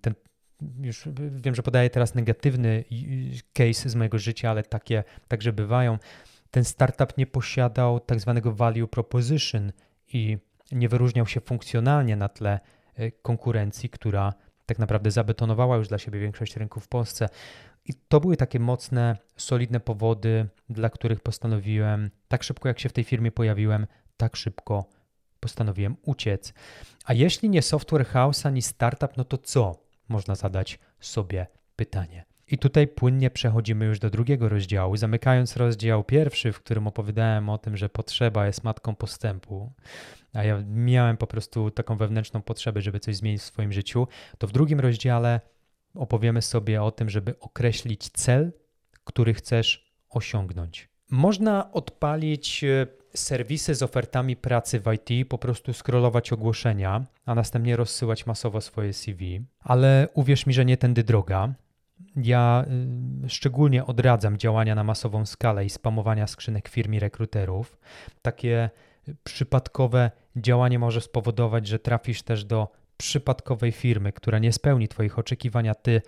ten 0.01 0.13
już 0.81 1.07
wiem, 1.31 1.55
że 1.55 1.63
podaję 1.63 1.89
teraz 1.89 2.15
negatywny 2.15 2.83
case 3.53 3.89
z 3.89 3.95
mojego 3.95 4.19
życia, 4.19 4.49
ale 4.49 4.63
takie 4.63 5.03
także 5.27 5.53
bywają. 5.53 5.97
Ten 6.51 6.63
startup 6.63 7.17
nie 7.17 7.27
posiadał 7.27 7.99
tak 7.99 8.19
zwanego 8.19 8.51
value 8.51 8.87
proposition 8.87 9.71
i 10.13 10.37
nie 10.73 10.89
wyróżniał 10.89 11.27
się 11.27 11.41
funkcjonalnie 11.41 12.15
na 12.15 12.29
tle 12.29 12.59
y, 12.99 13.11
konkurencji, 13.21 13.89
która 13.89 14.33
tak 14.65 14.79
naprawdę 14.79 15.11
zabetonowała 15.11 15.77
już 15.77 15.87
dla 15.87 15.97
siebie 15.97 16.19
większość 16.19 16.55
rynków 16.55 16.85
w 16.85 16.87
Polsce. 16.87 17.29
I 17.85 17.93
to 17.93 18.19
były 18.19 18.37
takie 18.37 18.59
mocne, 18.59 19.17
solidne 19.37 19.79
powody, 19.79 20.47
dla 20.69 20.89
których 20.89 21.19
postanowiłem, 21.19 22.09
tak 22.27 22.43
szybko 22.43 22.67
jak 22.67 22.79
się 22.79 22.89
w 22.89 22.93
tej 22.93 23.03
firmie 23.03 23.31
pojawiłem, 23.31 23.87
tak 24.17 24.35
szybko 24.35 24.85
postanowiłem 25.39 25.95
uciec. 26.01 26.53
A 27.05 27.13
jeśli 27.13 27.49
nie 27.49 27.61
software 27.61 28.05
house 28.05 28.45
ani 28.45 28.61
startup, 28.61 29.17
no 29.17 29.23
to 29.23 29.37
co? 29.37 29.83
Można 30.07 30.35
zadać 30.35 30.79
sobie 30.99 31.47
pytanie. 31.75 32.25
I 32.47 32.57
tutaj 32.57 32.87
płynnie 32.87 33.29
przechodzimy 33.29 33.85
już 33.85 33.99
do 33.99 34.09
drugiego 34.09 34.49
rozdziału, 34.49 34.97
zamykając 34.97 35.57
rozdział 35.57 36.03
pierwszy, 36.03 36.51
w 36.51 36.59
którym 36.59 36.87
opowiadałem 36.87 37.49
o 37.49 37.57
tym, 37.57 37.77
że 37.77 37.89
potrzeba 37.89 38.45
jest 38.45 38.63
matką 38.63 38.95
postępu, 38.95 39.71
a 40.33 40.43
ja 40.43 40.63
miałem 40.67 41.17
po 41.17 41.27
prostu 41.27 41.71
taką 41.71 41.97
wewnętrzną 41.97 42.41
potrzebę, 42.41 42.81
żeby 42.81 42.99
coś 42.99 43.15
zmienić 43.15 43.41
w 43.41 43.45
swoim 43.45 43.73
życiu, 43.73 44.07
to 44.37 44.47
w 44.47 44.51
drugim 44.51 44.79
rozdziale 44.79 45.41
opowiemy 45.95 46.41
sobie 46.41 46.83
o 46.83 46.91
tym, 46.91 47.09
żeby 47.09 47.39
określić 47.39 48.09
cel, 48.09 48.51
który 49.03 49.33
chcesz 49.33 49.93
osiągnąć. 50.09 50.89
Można 51.11 51.71
odpalić 51.71 52.63
e, 52.63 52.87
serwisy 53.13 53.75
z 53.75 53.83
ofertami 53.83 54.35
pracy 54.35 54.79
w 54.79 54.93
IT, 54.93 55.29
po 55.29 55.37
prostu 55.37 55.73
scrollować 55.73 56.33
ogłoszenia, 56.33 57.05
a 57.25 57.35
następnie 57.35 57.75
rozsyłać 57.75 58.25
masowo 58.25 58.61
swoje 58.61 58.93
CV, 58.93 59.41
ale 59.59 60.07
uwierz 60.13 60.45
mi, 60.45 60.53
że 60.53 60.65
nie 60.65 60.77
tędy 60.77 61.03
droga. 61.03 61.53
Ja 62.15 62.65
y, 63.25 63.29
szczególnie 63.29 63.85
odradzam 63.85 64.37
działania 64.37 64.75
na 64.75 64.83
masową 64.83 65.25
skalę 65.25 65.65
i 65.65 65.69
spamowania 65.69 66.27
skrzynek 66.27 66.67
firm 66.67 66.93
i 66.93 66.99
rekruterów. 66.99 67.77
Takie 68.21 68.69
przypadkowe 69.23 70.11
działanie 70.35 70.79
może 70.79 71.01
spowodować, 71.01 71.67
że 71.67 71.79
trafisz 71.79 72.23
też 72.23 72.45
do 72.45 72.67
przypadkowej 72.97 73.71
firmy, 73.71 74.13
która 74.13 74.39
nie 74.39 74.53
spełni 74.53 74.87
Twoich 74.87 75.19
oczekiwań, 75.19 75.67
a 75.67 75.75
Ty 75.75 76.01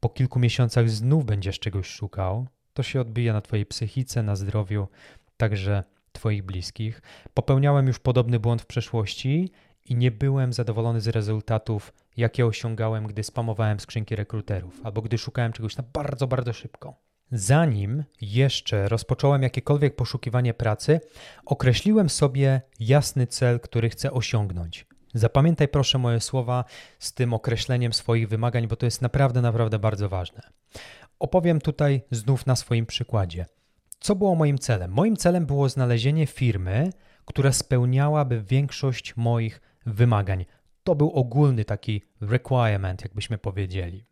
po 0.00 0.08
kilku 0.08 0.38
miesiącach 0.38 0.90
znów 0.90 1.24
będziesz 1.24 1.58
czegoś 1.58 1.86
szukał. 1.86 2.46
To 2.74 2.82
się 2.82 3.00
odbija 3.00 3.32
na 3.32 3.40
Twojej 3.40 3.66
psychice, 3.66 4.22
na 4.22 4.36
zdrowiu, 4.36 4.88
także 5.36 5.84
Twoich 6.12 6.42
bliskich. 6.42 7.02
Popełniałem 7.34 7.86
już 7.86 7.98
podobny 7.98 8.40
błąd 8.40 8.62
w 8.62 8.66
przeszłości 8.66 9.50
i 9.84 9.96
nie 9.96 10.10
byłem 10.10 10.52
zadowolony 10.52 11.00
z 11.00 11.08
rezultatów, 11.08 11.92
jakie 12.16 12.46
osiągałem, 12.46 13.06
gdy 13.06 13.24
spamowałem 13.24 13.80
skrzynki 13.80 14.16
rekruterów 14.16 14.80
albo 14.84 15.02
gdy 15.02 15.18
szukałem 15.18 15.52
czegoś 15.52 15.76
na 15.76 15.84
bardzo, 15.92 16.26
bardzo 16.26 16.52
szybko. 16.52 17.07
Zanim 17.32 18.04
jeszcze 18.20 18.88
rozpocząłem 18.88 19.42
jakiekolwiek 19.42 19.96
poszukiwanie 19.96 20.54
pracy, 20.54 21.00
określiłem 21.46 22.10
sobie 22.10 22.60
jasny 22.80 23.26
cel, 23.26 23.60
który 23.60 23.90
chcę 23.90 24.12
osiągnąć. 24.12 24.86
Zapamiętaj 25.14 25.68
proszę 25.68 25.98
moje 25.98 26.20
słowa 26.20 26.64
z 26.98 27.12
tym 27.12 27.34
określeniem 27.34 27.92
swoich 27.92 28.28
wymagań, 28.28 28.68
bo 28.68 28.76
to 28.76 28.86
jest 28.86 29.02
naprawdę, 29.02 29.42
naprawdę 29.42 29.78
bardzo 29.78 30.08
ważne. 30.08 30.40
Opowiem 31.18 31.60
tutaj 31.60 32.02
znów 32.10 32.46
na 32.46 32.56
swoim 32.56 32.86
przykładzie. 32.86 33.46
Co 34.00 34.14
było 34.14 34.34
moim 34.34 34.58
celem? 34.58 34.92
Moim 34.92 35.16
celem 35.16 35.46
było 35.46 35.68
znalezienie 35.68 36.26
firmy, 36.26 36.90
która 37.24 37.52
spełniałaby 37.52 38.42
większość 38.42 39.16
moich 39.16 39.60
wymagań. 39.86 40.44
To 40.84 40.94
był 40.94 41.10
ogólny 41.10 41.64
taki 41.64 42.02
requirement, 42.20 43.02
jakbyśmy 43.02 43.38
powiedzieli. 43.38 44.04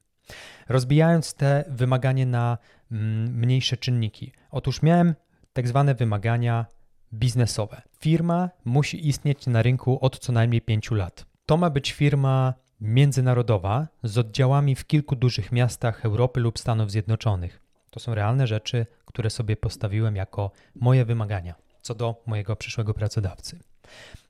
Rozbijając 0.68 1.34
te 1.34 1.64
wymagania 1.68 2.26
na 2.26 2.58
mm, 2.92 3.34
mniejsze 3.34 3.76
czynniki. 3.76 4.32
Otóż 4.50 4.82
miałem 4.82 5.14
tak 5.52 5.68
zwane 5.68 5.94
wymagania 5.94 6.66
biznesowe. 7.12 7.82
Firma 8.00 8.50
musi 8.64 9.08
istnieć 9.08 9.46
na 9.46 9.62
rynku 9.62 9.98
od 10.00 10.18
co 10.18 10.32
najmniej 10.32 10.60
5 10.60 10.90
lat. 10.90 11.26
To 11.46 11.56
ma 11.56 11.70
być 11.70 11.92
firma 11.92 12.54
międzynarodowa 12.80 13.88
z 14.02 14.18
oddziałami 14.18 14.74
w 14.74 14.86
kilku 14.86 15.16
dużych 15.16 15.52
miastach 15.52 16.04
Europy 16.04 16.40
lub 16.40 16.58
Stanów 16.58 16.90
Zjednoczonych. 16.90 17.60
To 17.90 18.00
są 18.00 18.14
realne 18.14 18.46
rzeczy, 18.46 18.86
które 19.04 19.30
sobie 19.30 19.56
postawiłem 19.56 20.16
jako 20.16 20.50
moje 20.74 21.04
wymagania 21.04 21.66
co 21.86 21.94
do 21.94 22.22
mojego 22.26 22.56
przyszłego 22.56 22.94
pracodawcy. 22.94 23.58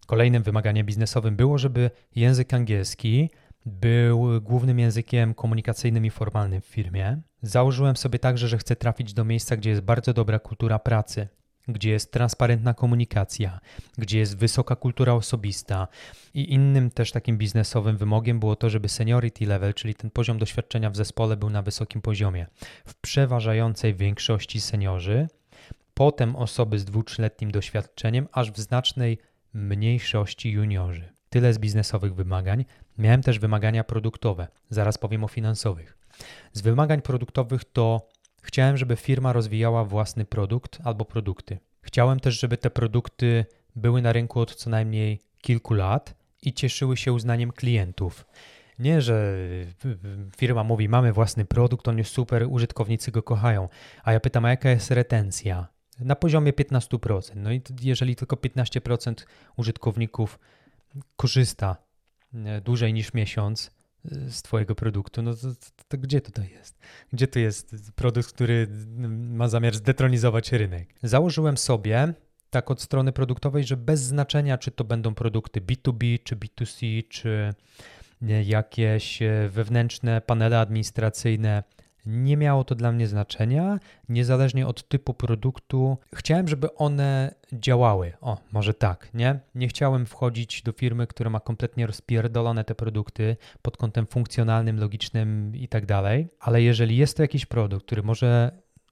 Kolejnym 0.07 0.43
wymaganiem 0.43 0.87
biznesowym 0.87 1.37
było, 1.37 1.59
żeby 1.59 1.91
język 2.17 2.55
angielski 2.55 3.31
był 3.67 4.41
głównym 4.41 4.79
językiem 4.79 5.35
komunikacyjnym 5.35 6.07
i 6.07 6.11
formalnym 6.11 6.61
w 6.61 6.67
firmie. 6.67 7.21
Założyłem 7.43 7.97
sobie 7.97 8.19
także, 8.19 8.49
że 8.49 8.59
chcę 8.59 8.77
trafić 8.77 9.15
do 9.15 9.25
miejsca, 9.25 9.57
gdzie 9.57 9.71
jest 9.71 9.83
bardzo 9.83 10.13
dobra 10.13 10.39
kultura 10.39 10.79
pracy, 10.79 11.29
gdzie 11.69 11.91
jest 11.91 12.13
transparentna 12.13 12.75
komunikacja, 12.75 13.61
gdzie 13.99 14.19
jest 14.19 14.39
wysoka 14.39 14.77
kultura 14.77 15.13
osobista 15.13 15.89
i 16.35 16.53
innym 16.53 16.91
też 16.91 17.13
takim 17.13 17.39
biznesowym 17.39 17.97
wymogiem 17.97 18.41
było 18.41 18.57
to, 18.57 18.71
żeby 18.71 18.89
seniority 18.89 19.47
level, 19.47 19.75
czyli 19.75 19.95
ten 19.95 20.11
poziom 20.11 20.39
doświadczenia 20.39 20.91
w 20.91 20.97
zespole 20.97 21.37
był 21.37 21.51
na 21.51 21.63
wysokim 21.63 22.03
poziomie. 22.03 22.47
W 22.87 22.95
przeważającej 22.95 23.95
większości 23.95 24.61
seniorzy, 24.61 25.29
potem 25.95 26.37
osoby 26.37 26.79
z 26.79 26.85
dwu-trzyletnim 26.85 27.51
doświadczeniem, 27.51 28.29
aż 28.33 28.53
w 28.53 28.59
znacznej 28.59 29.19
mniejszości 29.55 30.51
juniorzy. 30.51 31.13
Tyle 31.31 31.53
z 31.53 31.59
biznesowych 31.59 32.15
wymagań. 32.15 32.65
Miałem 32.99 33.23
też 33.23 33.39
wymagania 33.39 33.85
produktowe, 33.85 34.49
zaraz 34.71 34.99
powiem 34.99 35.25
o 35.25 35.29
finansowych. 35.29 35.99
Z 36.53 36.61
wymagań 36.61 37.03
produktowych 37.03 37.65
to 37.65 38.09
chciałem, 38.43 38.77
żeby 38.77 38.97
firma 38.97 39.33
rozwijała 39.33 39.85
własny 39.85 40.25
produkt 40.25 40.79
albo 40.85 41.05
produkty. 41.05 41.59
Chciałem 41.83 42.21
też, 42.21 42.41
żeby 42.41 42.57
te 42.57 42.71
produkty 42.71 43.45
były 43.77 44.03
na 44.03 44.13
rynku 44.13 44.41
od 44.41 44.55
co 44.55 44.71
najmniej 44.71 45.21
kilku 45.41 45.75
lat 45.75 46.15
i 46.43 46.53
cieszyły 46.53 46.97
się 46.97 47.13
uznaniem 47.13 47.53
klientów. 47.53 48.27
Nie, 48.79 49.01
że 49.01 49.37
firma 50.37 50.65
mówi, 50.65 50.89
mamy 50.89 51.13
własny 51.13 51.45
produkt, 51.45 51.89
on 51.89 51.99
jest 51.99 52.13
super, 52.13 52.47
użytkownicy 52.49 53.11
go 53.11 53.23
kochają, 53.23 53.69
a 54.05 54.13
ja 54.13 54.21
pytam, 54.21 54.45
a 54.45 54.51
jaka 54.51 54.71
jest 54.71 54.91
retencja? 54.91 55.69
Na 56.01 56.17
poziomie 56.17 56.53
15%. 56.53 57.37
No 57.37 57.53
i 57.53 57.63
jeżeli 57.83 58.17
tylko 58.17 58.37
15% 58.37 59.15
użytkowników 59.57 60.39
korzysta 61.17 61.77
dłużej 62.65 62.93
niż 62.93 63.15
miesiąc 63.15 63.71
e, 64.05 64.31
z 64.31 64.43
Twojego 64.43 64.75
produktu, 64.75 65.23
no 65.23 65.35
to, 65.35 65.41
to, 65.41 65.85
to, 65.89 65.99
gdzie 65.99 66.21
tutaj 66.21 66.51
jest? 66.51 66.79
Gdzie 67.13 67.27
tu 67.27 67.39
jest 67.39 67.93
produkt, 67.95 68.33
który 68.33 68.69
ma 69.11 69.49
zamiar 69.49 69.75
zdetronizować 69.75 70.53
rynek? 70.53 70.89
Założyłem 71.03 71.57
sobie 71.57 72.15
tak 72.51 72.71
od 72.71 72.83
strony 72.83 73.13
produktowej, 73.13 73.65
że 73.65 73.77
bez 73.77 74.01
znaczenia, 74.01 74.59
czy 74.59 74.71
to 74.71 74.85
będą 74.85 75.15
produkty 75.15 75.61
B2B, 75.61 76.19
czy 76.25 76.37
B2C, 76.37 77.03
czy 77.09 77.55
jakieś 78.45 79.23
e, 79.23 79.49
wewnętrzne 79.49 80.21
panele 80.21 80.61
administracyjne, 80.61 81.63
nie 82.07 82.37
miało 82.37 82.65
to 82.65 82.75
dla 82.75 82.93
mnie 82.93 83.07
znaczenia, 83.07 83.79
niezależnie 84.09 84.67
od 84.67 84.89
typu 84.89 85.15
produktu. 85.15 85.99
Chciałem, 86.15 86.49
żeby 86.49 86.75
one 86.75 87.35
działały. 87.53 88.13
O, 88.21 88.39
może 88.53 88.75
tak, 88.75 89.11
nie? 89.15 89.41
Nie 89.55 89.69
chciałem 89.69 90.07
wchodzić 90.07 90.63
do 90.63 90.73
firmy, 90.73 91.07
która 91.07 91.31
ma 91.31 91.41
kompletnie 91.41 91.87
rozpierdolone 91.87 92.65
te 92.65 92.75
produkty 92.75 93.37
pod 93.63 93.77
kątem 93.77 94.07
funkcjonalnym, 94.07 94.81
logicznym 94.81 95.57
i 95.57 95.69
tak 95.69 95.87
dalej. 95.87 96.29
Ale 96.41 96.63
jeżeli 96.63 96.97
jest 96.97 97.17
to 97.17 97.23
jakiś 97.23 97.47
produkt, 97.47 97.87
który 97.87 98.03
może 98.03 98.51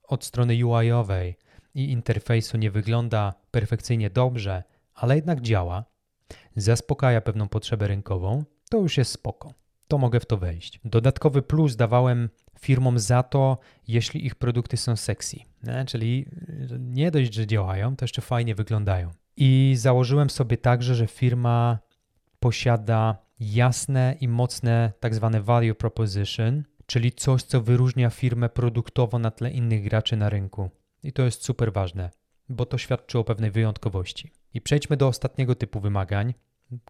od 0.08 0.24
strony 0.24 0.66
UI-owej 0.66 1.36
i 1.74 1.92
interfejsu 1.92 2.56
nie 2.56 2.70
wygląda 2.70 3.34
perfekcyjnie 3.50 4.10
dobrze, 4.10 4.62
ale 4.94 5.16
jednak 5.16 5.40
działa, 5.40 5.84
zaspokaja 6.56 7.20
pewną 7.20 7.48
potrzebę 7.48 7.88
rynkową, 7.88 8.44
to 8.70 8.78
już 8.78 8.98
jest 8.98 9.12
spoko. 9.12 9.63
To 9.94 9.98
mogę 9.98 10.20
w 10.20 10.26
to 10.26 10.36
wejść. 10.36 10.80
Dodatkowy 10.84 11.42
plus 11.42 11.76
dawałem 11.76 12.28
firmom 12.58 12.98
za 12.98 13.22
to, 13.22 13.58
jeśli 13.88 14.26
ich 14.26 14.34
produkty 14.34 14.76
są 14.76 14.96
sexy. 14.96 15.36
Czyli 15.86 16.26
nie 16.78 17.10
dość, 17.10 17.34
że 17.34 17.46
działają, 17.46 17.96
to 17.96 18.04
jeszcze 18.04 18.22
fajnie 18.22 18.54
wyglądają. 18.54 19.10
I 19.36 19.74
założyłem 19.78 20.30
sobie 20.30 20.56
także, 20.56 20.94
że 20.94 21.06
firma 21.06 21.78
posiada 22.40 23.18
jasne 23.40 24.16
i 24.20 24.28
mocne 24.28 24.92
tak 25.00 25.14
zwane 25.14 25.40
value 25.40 25.74
proposition, 25.74 26.64
czyli 26.86 27.12
coś, 27.12 27.42
co 27.42 27.60
wyróżnia 27.60 28.10
firmę 28.10 28.48
produktowo 28.48 29.18
na 29.18 29.30
tle 29.30 29.50
innych 29.50 29.84
graczy 29.84 30.16
na 30.16 30.28
rynku. 30.28 30.70
I 31.02 31.12
to 31.12 31.22
jest 31.22 31.44
super 31.44 31.72
ważne, 31.72 32.10
bo 32.48 32.66
to 32.66 32.78
świadczy 32.78 33.18
o 33.18 33.24
pewnej 33.24 33.50
wyjątkowości. 33.50 34.32
I 34.54 34.60
przejdźmy 34.60 34.96
do 34.96 35.08
ostatniego 35.08 35.54
typu 35.54 35.80
wymagań, 35.80 36.34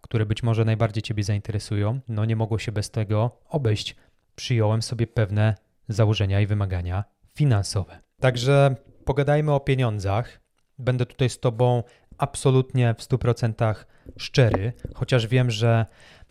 które 0.02 0.26
być 0.26 0.42
może 0.42 0.64
najbardziej 0.64 1.02
Ciebie 1.02 1.24
zainteresują. 1.24 2.00
No 2.08 2.24
nie 2.24 2.36
mogło 2.36 2.58
się 2.58 2.72
bez 2.72 2.90
tego 2.90 3.30
obejść. 3.48 3.96
Przyjąłem 4.36 4.82
sobie 4.82 5.06
pewne 5.06 5.54
założenia 5.88 6.40
i 6.40 6.46
wymagania 6.46 7.04
finansowe. 7.34 8.00
Także 8.20 8.76
pogadajmy 9.04 9.52
o 9.52 9.60
pieniądzach. 9.60 10.40
Będę 10.78 11.06
tutaj 11.06 11.30
z 11.30 11.40
Tobą 11.40 11.82
absolutnie 12.18 12.94
w 12.94 13.02
100% 13.02 13.74
szczery, 14.16 14.72
chociaż 14.94 15.26
wiem, 15.26 15.50
że 15.50 15.86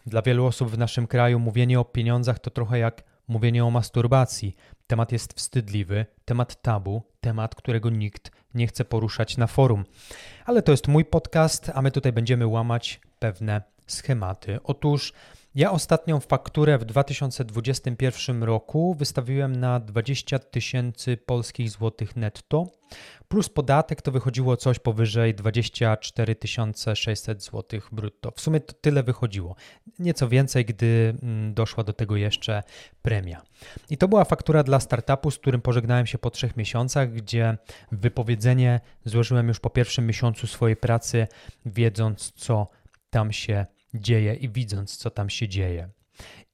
dla 0.05 0.21
wielu 0.21 0.45
osób 0.45 0.69
w 0.69 0.77
naszym 0.77 1.07
kraju 1.07 1.39
mówienie 1.39 1.79
o 1.79 1.85
pieniądzach 1.85 2.39
to 2.39 2.49
trochę 2.51 2.79
jak 2.79 3.03
mówienie 3.27 3.65
o 3.65 3.71
masturbacji. 3.71 4.55
Temat 4.87 5.11
jest 5.11 5.33
wstydliwy, 5.33 6.05
temat 6.25 6.61
tabu, 6.61 7.03
temat, 7.21 7.55
którego 7.55 7.89
nikt 7.89 8.31
nie 8.53 8.67
chce 8.67 8.85
poruszać 8.85 9.37
na 9.37 9.47
forum. 9.47 9.85
Ale 10.45 10.61
to 10.61 10.71
jest 10.71 10.87
mój 10.87 11.05
podcast, 11.05 11.71
a 11.73 11.81
my 11.81 11.91
tutaj 11.91 12.11
będziemy 12.11 12.47
łamać 12.47 13.01
pewne 13.23 13.61
schematy. 13.87 14.59
Otóż 14.63 15.13
ja 15.55 15.71
ostatnią 15.71 16.19
fakturę 16.19 16.77
w 16.77 16.85
2021 16.85 18.43
roku 18.43 18.95
wystawiłem 18.99 19.55
na 19.55 19.79
20 19.79 20.39
tysięcy 20.39 21.17
polskich 21.17 21.69
złotych 21.69 22.15
netto, 22.15 22.67
plus 23.27 23.49
podatek 23.49 24.01
to 24.01 24.11
wychodziło 24.11 24.57
coś 24.57 24.79
powyżej 24.79 25.35
24 25.35 26.35
600 26.95 27.43
złotych 27.43 27.89
brutto. 27.91 28.31
W 28.31 28.41
sumie 28.41 28.59
to 28.59 28.73
tyle 28.73 29.03
wychodziło. 29.03 29.55
Nieco 29.99 30.29
więcej, 30.29 30.65
gdy 30.65 31.13
mm, 31.23 31.53
doszła 31.53 31.83
do 31.83 31.93
tego 31.93 32.15
jeszcze 32.15 32.63
premia. 33.01 33.41
I 33.89 33.97
to 33.97 34.07
była 34.07 34.25
faktura 34.25 34.63
dla 34.63 34.79
startupu, 34.79 35.31
z 35.31 35.37
którym 35.37 35.61
pożegnałem 35.61 36.05
się 36.05 36.17
po 36.17 36.29
trzech 36.29 36.57
miesiącach, 36.57 37.11
gdzie 37.11 37.57
wypowiedzenie 37.91 38.79
złożyłem 39.05 39.47
już 39.47 39.59
po 39.59 39.69
pierwszym 39.69 40.07
miesiącu 40.07 40.47
swojej 40.47 40.75
pracy, 40.75 41.27
wiedząc 41.65 42.31
co 42.31 42.67
tam 43.13 43.31
się 43.31 43.65
dzieje 43.93 44.33
i 44.33 44.49
widząc, 44.49 44.97
co 44.97 45.09
tam 45.09 45.29
się 45.29 45.47
dzieje. 45.47 45.89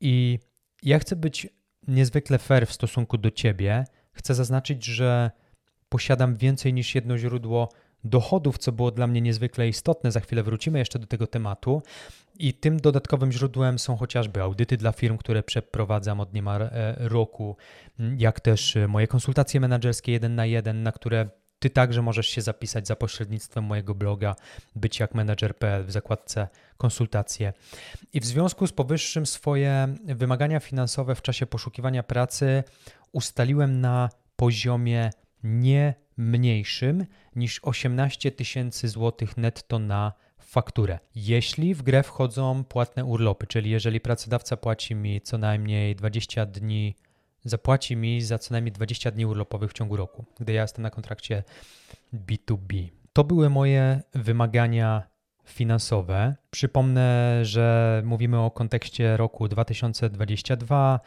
I 0.02 0.40
ja 0.84 1.00
chcę 1.00 1.16
być 1.16 1.48
niezwykle 1.88 2.38
fair 2.38 2.68
w 2.68 2.74
stosunku 2.74 3.18
do 3.18 3.32
ciebie. 3.32 3.86
Chcę 4.12 4.36
zaznaczyć, 4.36 4.86
że 4.86 5.32
posiadam 5.90 6.36
więcej 6.36 6.74
niż 6.74 6.96
jedno 6.96 7.18
źródło 7.18 7.70
dochodów, 8.04 8.58
co 8.58 8.72
było 8.72 8.92
dla 8.92 9.08
mnie 9.08 9.22
niezwykle 9.22 9.68
istotne. 9.68 10.12
Za 10.12 10.20
chwilę 10.20 10.44
wrócimy 10.44 10.80
jeszcze 10.80 11.00
do 11.00 11.08
tego 11.08 11.28
tematu. 11.28 11.82
I 12.40 12.54
tym 12.54 12.80
dodatkowym 12.80 13.32
źródłem 13.32 13.80
są 13.80 13.98
chociażby 13.98 14.42
audyty 14.42 14.78
dla 14.78 14.92
firm, 14.92 15.18
które 15.18 15.44
przeprowadzam 15.44 16.20
od 16.20 16.34
niemal 16.34 16.62
e, 16.62 16.96
roku, 16.98 17.58
jak 18.18 18.40
też 18.40 18.78
moje 18.88 19.08
konsultacje 19.08 19.60
menedżerskie 19.60 20.12
jeden 20.12 20.36
na 20.36 20.46
jeden, 20.46 20.84
na 20.84 20.92
które 20.92 21.30
ty 21.60 21.70
także 21.70 22.02
możesz 22.02 22.28
się 22.28 22.42
zapisać 22.42 22.88
za 22.88 22.96
pośrednictwem 22.96 23.64
mojego 23.64 23.96
bloga 23.96 24.36
byciakmanager.pl 24.76 25.86
w 25.86 25.92
zakładce 25.92 26.48
konsultacje. 26.78 27.54
I 28.14 28.20
w 28.20 28.26
związku 28.26 28.68
z 28.68 28.72
powyższym 28.72 29.26
swoje 29.26 29.96
wymagania 30.06 30.60
finansowe 30.60 31.16
w 31.16 31.22
czasie 31.22 31.46
poszukiwania 31.46 32.04
pracy 32.04 32.64
ustaliłem 33.12 33.82
na 33.82 34.10
poziomie 34.36 35.10
nie 35.44 35.94
mniejszym 36.18 37.06
niż 37.36 37.60
18 37.64 38.32
tysięcy 38.32 38.88
złotych 38.88 39.38
netto 39.38 39.80
na 39.80 40.14
fakturę. 40.40 41.00
Jeśli 41.16 41.76
w 41.76 41.82
grę 41.82 42.04
wchodzą 42.04 42.64
płatne 42.64 43.06
urlopy, 43.06 43.48
czyli 43.48 43.70
jeżeli 43.70 44.00
pracodawca 44.00 44.58
płaci 44.58 44.96
mi 44.96 45.22
co 45.22 45.38
najmniej 45.38 45.96
20 45.96 46.46
dni 46.46 46.96
zapłaci 47.44 47.96
mi 47.96 48.22
za 48.22 48.40
co 48.40 48.54
najmniej 48.54 48.72
20 48.72 49.12
dni 49.12 49.26
urlopowych 49.26 49.72
w 49.72 49.74
ciągu 49.74 49.96
roku, 49.96 50.26
gdy 50.40 50.54
ja 50.54 50.62
jestem 50.62 50.84
na 50.84 50.90
kontrakcie 50.90 51.44
B2B. 52.14 52.90
To 53.14 53.24
były 53.24 53.50
moje 53.50 54.02
wymagania 54.14 55.04
finansowe. 55.46 56.36
Przypomnę, 56.52 57.40
że 57.46 58.02
mówimy 58.06 58.40
o 58.40 58.52
kontekście 58.52 59.18
roku 59.18 59.48
2022, 59.48 61.00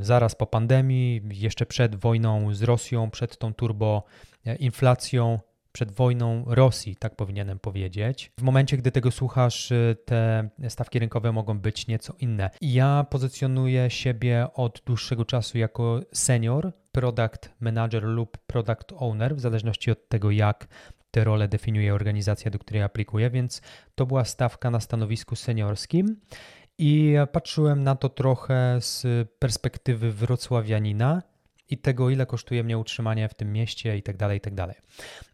zaraz 0.00 0.34
po 0.34 0.46
pandemii, 0.46 1.22
jeszcze 1.30 1.66
przed 1.66 1.96
wojną 1.96 2.54
z 2.54 2.62
Rosją, 2.62 3.10
przed 3.10 3.38
tą 3.38 3.54
turboinflacją 3.54 5.38
przed 5.72 5.92
wojną 5.92 6.44
Rosji, 6.46 6.96
tak 6.96 7.16
powinienem 7.16 7.58
powiedzieć. 7.58 8.32
W 8.38 8.42
momencie, 8.42 8.76
gdy 8.76 8.92
tego 8.92 9.10
słuchasz, 9.10 9.70
y, 9.70 9.96
te 10.04 10.50
stawki 10.68 10.98
rynkowe 10.98 11.32
mogą 11.32 11.58
być 11.58 11.86
nieco 11.86 12.14
inne. 12.18 12.50
Ja 12.60 13.06
pozycjonuję 13.10 13.90
siebie 13.90 14.46
od 14.54 14.82
dłuższego 14.86 15.24
czasu 15.24 15.58
jako 15.58 16.00
senior, 16.12 16.72
product 16.92 17.50
manager 17.60 18.02
lub 18.02 18.38
product 18.46 18.92
owner, 18.96 19.36
w 19.36 19.40
zależności 19.40 19.90
od 19.90 20.08
tego, 20.08 20.30
jak 20.30 20.68
te 21.10 21.24
role 21.24 21.48
definiuje 21.48 21.94
organizacja, 21.94 22.50
do 22.50 22.58
której 22.58 22.82
aplikuję, 22.82 23.30
więc 23.30 23.62
to 23.94 24.06
była 24.06 24.24
stawka 24.24 24.70
na 24.70 24.80
stanowisku 24.80 25.36
seniorskim. 25.36 26.20
I 26.78 27.14
patrzyłem 27.32 27.82
na 27.82 27.96
to 27.96 28.08
trochę 28.08 28.78
z 28.80 29.28
perspektywy 29.38 30.12
wrocławianina, 30.12 31.22
i 31.70 31.78
tego, 31.78 32.10
ile 32.10 32.26
kosztuje 32.26 32.64
mnie 32.64 32.78
utrzymanie 32.78 33.28
w 33.28 33.34
tym 33.34 33.52
mieście 33.52 33.96
i 33.96 34.02
tak 34.02 34.16
dalej, 34.16 34.38
i 34.38 34.40
tak 34.40 34.54
dalej. 34.54 34.76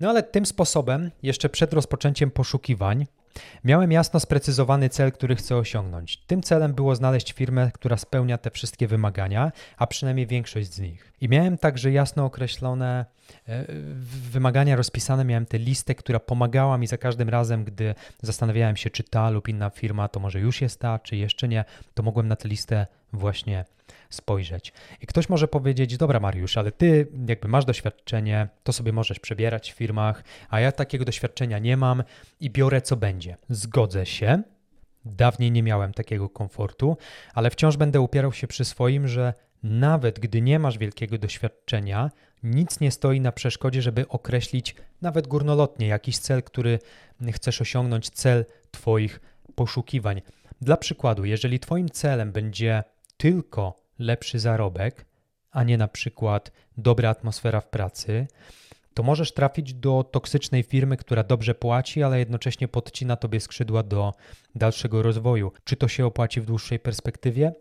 No 0.01 0.11
ale 0.11 0.23
tym 0.23 0.47
sposobem, 0.47 1.11
jeszcze 1.23 1.49
przed 1.49 1.73
rozpoczęciem 1.73 2.31
poszukiwań, 2.31 3.07
Miałem 3.65 3.93
jasno 3.93 4.21
sprecyzowany 4.21 4.89
cel, 4.89 5.13
który 5.13 5.37
chcę 5.37 5.57
osiągnąć. 5.57 6.17
Tym 6.17 6.43
celem 6.43 6.75
było 6.75 6.95
znaleźć 6.95 7.33
firmę, 7.33 7.71
która 7.75 7.97
spełnia 7.97 8.39
te 8.39 8.51
wszystkie 8.51 8.87
wymagania, 8.87 9.53
a 9.77 9.87
przynajmniej 9.87 10.27
większość 10.27 10.73
z 10.73 10.81
nich. 10.81 11.13
I 11.21 11.29
miałem 11.29 11.59
także 11.59 11.93
jasno 11.93 12.25
określone 12.25 13.05
e, 13.49 13.65
wymagania 14.31 14.77
rozpisane, 14.77 15.25
miałem 15.25 15.47
tę 15.47 15.59
listę, 15.59 15.95
która 15.95 16.21
pomagała 16.21 16.79
mi 16.79 16.87
za 16.87 16.99
każdym 16.99 17.29
razem, 17.29 17.65
gdy 17.65 17.95
zastanawiałem 18.23 18.77
się, 18.77 18.91
czy 18.91 19.03
ta 19.03 19.31
lub 19.31 19.49
inna 19.49 19.71
firma 19.71 20.09
to 20.09 20.21
może 20.21 20.41
już 20.41 20.61
jest 20.61 20.81
ta, 20.81 20.99
czy 20.99 21.17
jeszcze 21.17 21.49
nie, 21.49 21.65
to 21.95 22.03
mogłem 22.03 22.29
na 22.29 22.37
tę 22.37 22.49
listę 22.49 22.87
właśnie 23.13 23.65
spojrzeć. 24.11 24.73
I 25.01 25.07
ktoś 25.07 25.29
może 25.29 25.49
powiedzieć, 25.49 25.97
dobra 25.97 26.21
Mariusz, 26.21 26.57
ale 26.57 26.73
ty 26.73 27.09
jakby 27.29 27.49
masz 27.49 27.65
doświadczenie, 27.65 28.49
to 28.63 28.73
sobie 28.73 28.93
możesz 28.93 29.21
przebierać 29.21 29.73
w 29.73 29.77
firmach, 29.77 30.25
a 30.51 30.61
ja 30.61 30.73
takiego 30.73 31.05
doświadczenia 31.05 31.59
nie 31.59 31.77
mam 31.77 32.03
i 32.41 32.51
biorę 32.51 32.83
co 32.83 32.97
będzie. 32.97 33.37
Zgodzę 33.49 34.07
się. 34.07 34.43
Dawniej 35.05 35.53
nie 35.53 35.63
miałem 35.63 35.93
takiego 35.93 36.29
komfortu, 36.29 36.97
ale 37.35 37.51
wciąż 37.51 37.77
będę 37.77 38.01
upierał 38.01 38.33
się 38.33 38.47
przy 38.47 38.65
swoim, 38.65 39.09
że 39.09 39.35
nawet 39.63 40.19
gdy 40.19 40.43
nie 40.43 40.59
masz 40.59 40.79
wielkiego 40.79 41.19
doświadczenia, 41.19 42.11
nic 42.43 42.81
nie 42.81 42.91
stoi 42.91 43.21
na 43.21 43.33
przeszkodzie, 43.33 43.83
żeby 43.83 44.09
określić 44.09 44.75
nawet 45.03 45.27
górnolotnie 45.27 45.87
jakiś 45.87 46.19
cel, 46.19 46.43
który 46.43 46.79
chcesz 47.33 47.61
osiągnąć, 47.61 48.11
cel 48.11 48.45
Twoich 48.71 49.21
poszukiwań. 49.55 50.23
Dla 50.61 50.77
przykładu, 50.77 51.25
jeżeli 51.25 51.61
Twoim 51.61 51.89
celem 51.89 52.33
będzie 52.33 52.85
tylko 53.17 53.86
lepszy 53.99 54.39
zarobek, 54.39 55.07
a 55.51 55.65
nie 55.65 55.79
na 55.79 55.89
przykład 55.89 56.53
dobra 56.77 57.11
atmosfera 57.11 57.61
w 57.61 57.69
pracy, 57.69 58.27
to 58.95 59.03
możesz 59.03 59.33
trafić 59.33 59.75
do 59.75 60.05
toksycznej 60.05 60.63
firmy, 60.63 60.97
która 60.97 61.23
dobrze 61.23 61.55
płaci, 61.55 62.03
ale 62.03 62.19
jednocześnie 62.19 62.69
podcina 62.69 63.17
tobie 63.17 63.41
skrzydła 63.41 63.83
do 63.83 64.15
dalszego 64.55 65.03
rozwoju. 65.03 65.53
Czy 65.65 65.77
to 65.77 65.89
się 65.89 66.07
opłaci 66.07 66.41
w 66.41 66.47
dłuższej 66.47 66.79
perspektywie? 66.79 67.53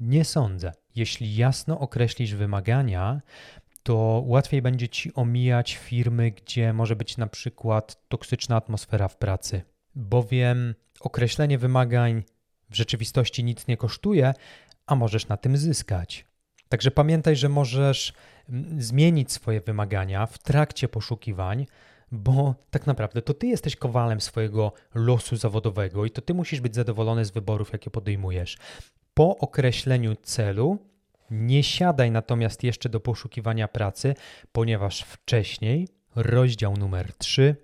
Nie 0.00 0.24
sądzę. 0.24 0.72
Jeśli 0.94 1.36
jasno 1.36 1.78
określisz 1.78 2.34
wymagania, 2.34 3.20
to 3.82 4.22
łatwiej 4.26 4.62
będzie 4.62 4.88
ci 4.88 5.14
omijać 5.14 5.76
firmy, 5.76 6.30
gdzie 6.30 6.72
może 6.72 6.96
być 6.96 7.16
na 7.16 7.26
przykład 7.26 8.08
toksyczna 8.08 8.56
atmosfera 8.56 9.08
w 9.08 9.16
pracy. 9.16 9.62
Bowiem 9.94 10.74
określenie 11.00 11.58
wymagań 11.58 12.22
w 12.70 12.76
rzeczywistości 12.76 13.44
nic 13.44 13.66
nie 13.66 13.76
kosztuje, 13.76 14.34
a 14.86 14.94
możesz 14.94 15.28
na 15.28 15.36
tym 15.36 15.56
zyskać. 15.56 16.26
Także 16.68 16.90
pamiętaj, 16.90 17.36
że 17.36 17.48
możesz 17.48 18.12
mm, 18.48 18.82
zmienić 18.82 19.32
swoje 19.32 19.60
wymagania 19.60 20.26
w 20.26 20.38
trakcie 20.38 20.88
poszukiwań, 20.88 21.66
bo 22.12 22.54
tak 22.70 22.86
naprawdę 22.86 23.22
to 23.22 23.34
ty 23.34 23.46
jesteś 23.46 23.76
kowalem 23.76 24.20
swojego 24.20 24.72
losu 24.94 25.36
zawodowego 25.36 26.04
i 26.04 26.10
to 26.10 26.22
ty 26.22 26.34
musisz 26.34 26.60
być 26.60 26.74
zadowolony 26.74 27.24
z 27.24 27.30
wyborów, 27.30 27.72
jakie 27.72 27.90
podejmujesz. 27.90 28.58
Po 29.14 29.38
określeniu 29.38 30.16
celu 30.22 30.78
nie 31.30 31.62
siadaj 31.62 32.10
natomiast 32.10 32.62
jeszcze 32.62 32.88
do 32.88 33.00
poszukiwania 33.00 33.68
pracy, 33.68 34.14
ponieważ 34.52 35.02
wcześniej, 35.02 35.88
rozdział 36.14 36.76
numer 36.76 37.12
3, 37.14 37.56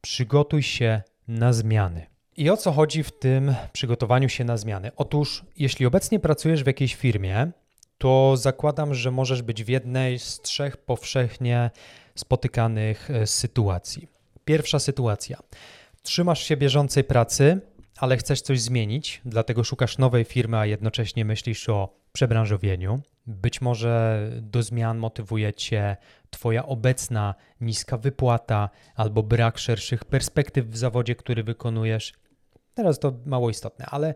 przygotuj 0.00 0.62
się 0.62 1.02
na 1.28 1.52
zmiany. 1.52 2.13
I 2.36 2.50
o 2.50 2.56
co 2.56 2.72
chodzi 2.72 3.02
w 3.02 3.18
tym 3.18 3.54
przygotowaniu 3.72 4.28
się 4.28 4.44
na 4.44 4.56
zmiany? 4.56 4.90
Otóż, 4.96 5.44
jeśli 5.56 5.86
obecnie 5.86 6.20
pracujesz 6.20 6.64
w 6.64 6.66
jakiejś 6.66 6.94
firmie, 6.94 7.50
to 7.98 8.36
zakładam, 8.36 8.94
że 8.94 9.10
możesz 9.10 9.42
być 9.42 9.64
w 9.64 9.68
jednej 9.68 10.18
z 10.18 10.40
trzech 10.40 10.76
powszechnie 10.76 11.70
spotykanych 12.14 13.10
e, 13.10 13.26
sytuacji. 13.26 14.08
Pierwsza 14.44 14.78
sytuacja. 14.78 15.38
Trzymasz 16.02 16.42
się 16.44 16.56
bieżącej 16.56 17.04
pracy, 17.04 17.60
ale 17.96 18.16
chcesz 18.16 18.40
coś 18.40 18.60
zmienić, 18.60 19.20
dlatego 19.24 19.64
szukasz 19.64 19.98
nowej 19.98 20.24
firmy, 20.24 20.58
a 20.58 20.66
jednocześnie 20.66 21.24
myślisz 21.24 21.68
o 21.68 21.96
przebranżowieniu. 22.12 23.00
Być 23.26 23.60
może 23.60 24.22
do 24.40 24.62
zmian 24.62 24.98
motywuje 24.98 25.54
Cię 25.54 25.96
Twoja 26.30 26.66
obecna 26.66 27.34
niska 27.60 27.96
wypłata 27.98 28.70
albo 28.94 29.22
brak 29.22 29.58
szerszych 29.58 30.04
perspektyw 30.04 30.66
w 30.66 30.76
zawodzie, 30.76 31.14
który 31.14 31.42
wykonujesz. 31.42 32.12
Teraz 32.74 32.98
to 32.98 33.12
mało 33.26 33.50
istotne, 33.50 33.86
ale 33.86 34.14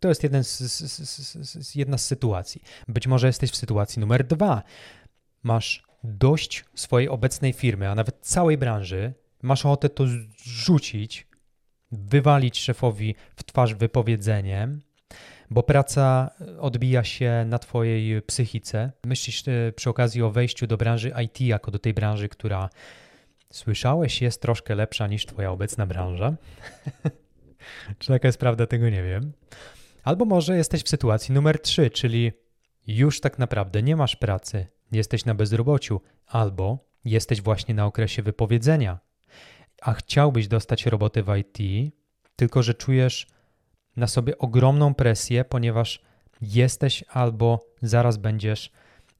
to 0.00 0.08
jest 0.08 0.22
jeden 0.22 0.44
z, 0.44 0.58
z, 0.58 1.66
z, 1.66 1.74
jedna 1.74 1.98
z 1.98 2.06
sytuacji. 2.06 2.62
Być 2.88 3.06
może 3.06 3.26
jesteś 3.26 3.50
w 3.50 3.56
sytuacji 3.56 4.00
numer 4.00 4.26
dwa. 4.26 4.62
Masz 5.42 5.82
dość 6.04 6.64
swojej 6.74 7.08
obecnej 7.08 7.52
firmy, 7.52 7.88
a 7.88 7.94
nawet 7.94 8.18
całej 8.20 8.58
branży, 8.58 9.14
masz 9.42 9.66
ochotę 9.66 9.88
to 9.88 10.04
rzucić, 10.36 11.26
wywalić 11.92 12.58
szefowi 12.58 13.14
w 13.36 13.44
twarz 13.44 13.74
wypowiedzeniem, 13.74 14.80
bo 15.50 15.62
praca 15.62 16.30
odbija 16.60 17.04
się 17.04 17.44
na 17.46 17.58
Twojej 17.58 18.22
psychice. 18.22 18.92
Myślisz 19.04 19.48
e, 19.48 19.72
przy 19.72 19.90
okazji 19.90 20.22
o 20.22 20.30
wejściu 20.30 20.66
do 20.66 20.76
branży 20.76 21.12
IT, 21.24 21.40
jako 21.40 21.70
do 21.70 21.78
tej 21.78 21.94
branży, 21.94 22.28
która 22.28 22.70
słyszałeś 23.52 24.22
jest 24.22 24.42
troszkę 24.42 24.74
lepsza 24.74 25.06
niż 25.06 25.26
Twoja 25.26 25.50
obecna 25.50 25.86
branża. 25.86 26.36
Czy 27.98 28.08
taka 28.08 28.28
jest 28.28 28.38
prawda, 28.38 28.66
tego 28.66 28.90
nie 28.90 29.02
wiem. 29.02 29.32
Albo 30.04 30.24
może 30.24 30.56
jesteś 30.56 30.82
w 30.82 30.88
sytuacji 30.88 31.34
numer 31.34 31.60
3, 31.60 31.90
czyli 31.90 32.32
już 32.86 33.20
tak 33.20 33.38
naprawdę 33.38 33.82
nie 33.82 33.96
masz 33.96 34.16
pracy, 34.16 34.66
jesteś 34.92 35.24
na 35.24 35.34
bezrobociu, 35.34 36.00
albo 36.26 36.86
jesteś 37.04 37.42
właśnie 37.42 37.74
na 37.74 37.86
okresie 37.86 38.22
wypowiedzenia, 38.22 38.98
a 39.82 39.92
chciałbyś 39.92 40.48
dostać 40.48 40.86
robotę 40.86 41.22
w 41.22 41.36
IT, 41.36 41.58
tylko 42.36 42.62
że 42.62 42.74
czujesz 42.74 43.26
na 43.96 44.06
sobie 44.06 44.38
ogromną 44.38 44.94
presję, 44.94 45.44
ponieważ 45.44 46.02
jesteś 46.40 47.04
albo 47.08 47.66
zaraz 47.82 48.16
będziesz 48.16 48.70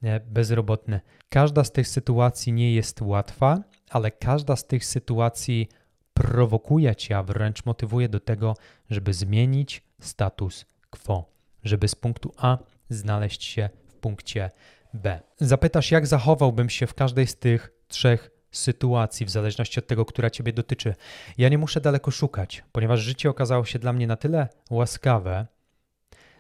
e, 0.03 0.21
bezrobotny. 0.21 1.01
Każda 1.29 1.65
z 1.65 1.73
tych 1.73 1.89
sytuacji 1.89 2.53
nie 2.53 2.75
jest 2.75 3.03
łatwa, 3.03 3.59
ale 3.91 4.11
każda 4.11 4.57
z 4.57 4.67
tych 4.67 4.85
sytuacji 4.85 5.69
prowokuje 6.17 6.97
cię, 6.97 7.19
a 7.19 7.23
wręcz 7.23 7.65
motywuje 7.65 8.09
do 8.09 8.21
tego, 8.21 8.57
żeby 8.91 9.13
zmienić 9.13 9.83
status 10.01 10.67
quo, 10.91 11.31
żeby 11.65 11.89
z 11.89 11.95
punktu 11.95 12.33
A 12.37 12.59
znaleźć 12.89 13.45
się 13.45 13.71
w 13.89 13.95
punkcie 13.95 14.51
B. 14.95 15.21
Zapytasz, 15.41 15.91
jak 15.91 16.07
zachowałbym 16.07 16.71
się 16.71 16.87
w 16.87 16.95
każdej 16.95 17.27
z 17.27 17.37
tych 17.37 17.73
trzech 17.89 18.31
sytuacji, 18.51 19.27
w 19.27 19.31
zależności 19.31 19.79
od 19.81 19.87
tego, 19.87 20.05
która 20.05 20.31
Ciebie 20.31 20.53
dotyczy. 20.53 20.95
Ja 21.39 21.49
nie 21.49 21.59
muszę 21.59 21.81
daleko 21.81 22.11
szukać, 22.11 22.65
ponieważ 22.73 23.01
życie 23.01 23.31
okazało 23.31 23.65
się 23.65 23.79
dla 23.79 23.93
mnie 23.93 24.07
na 24.07 24.17
tyle 24.17 24.49
łaskawe, 24.71 25.47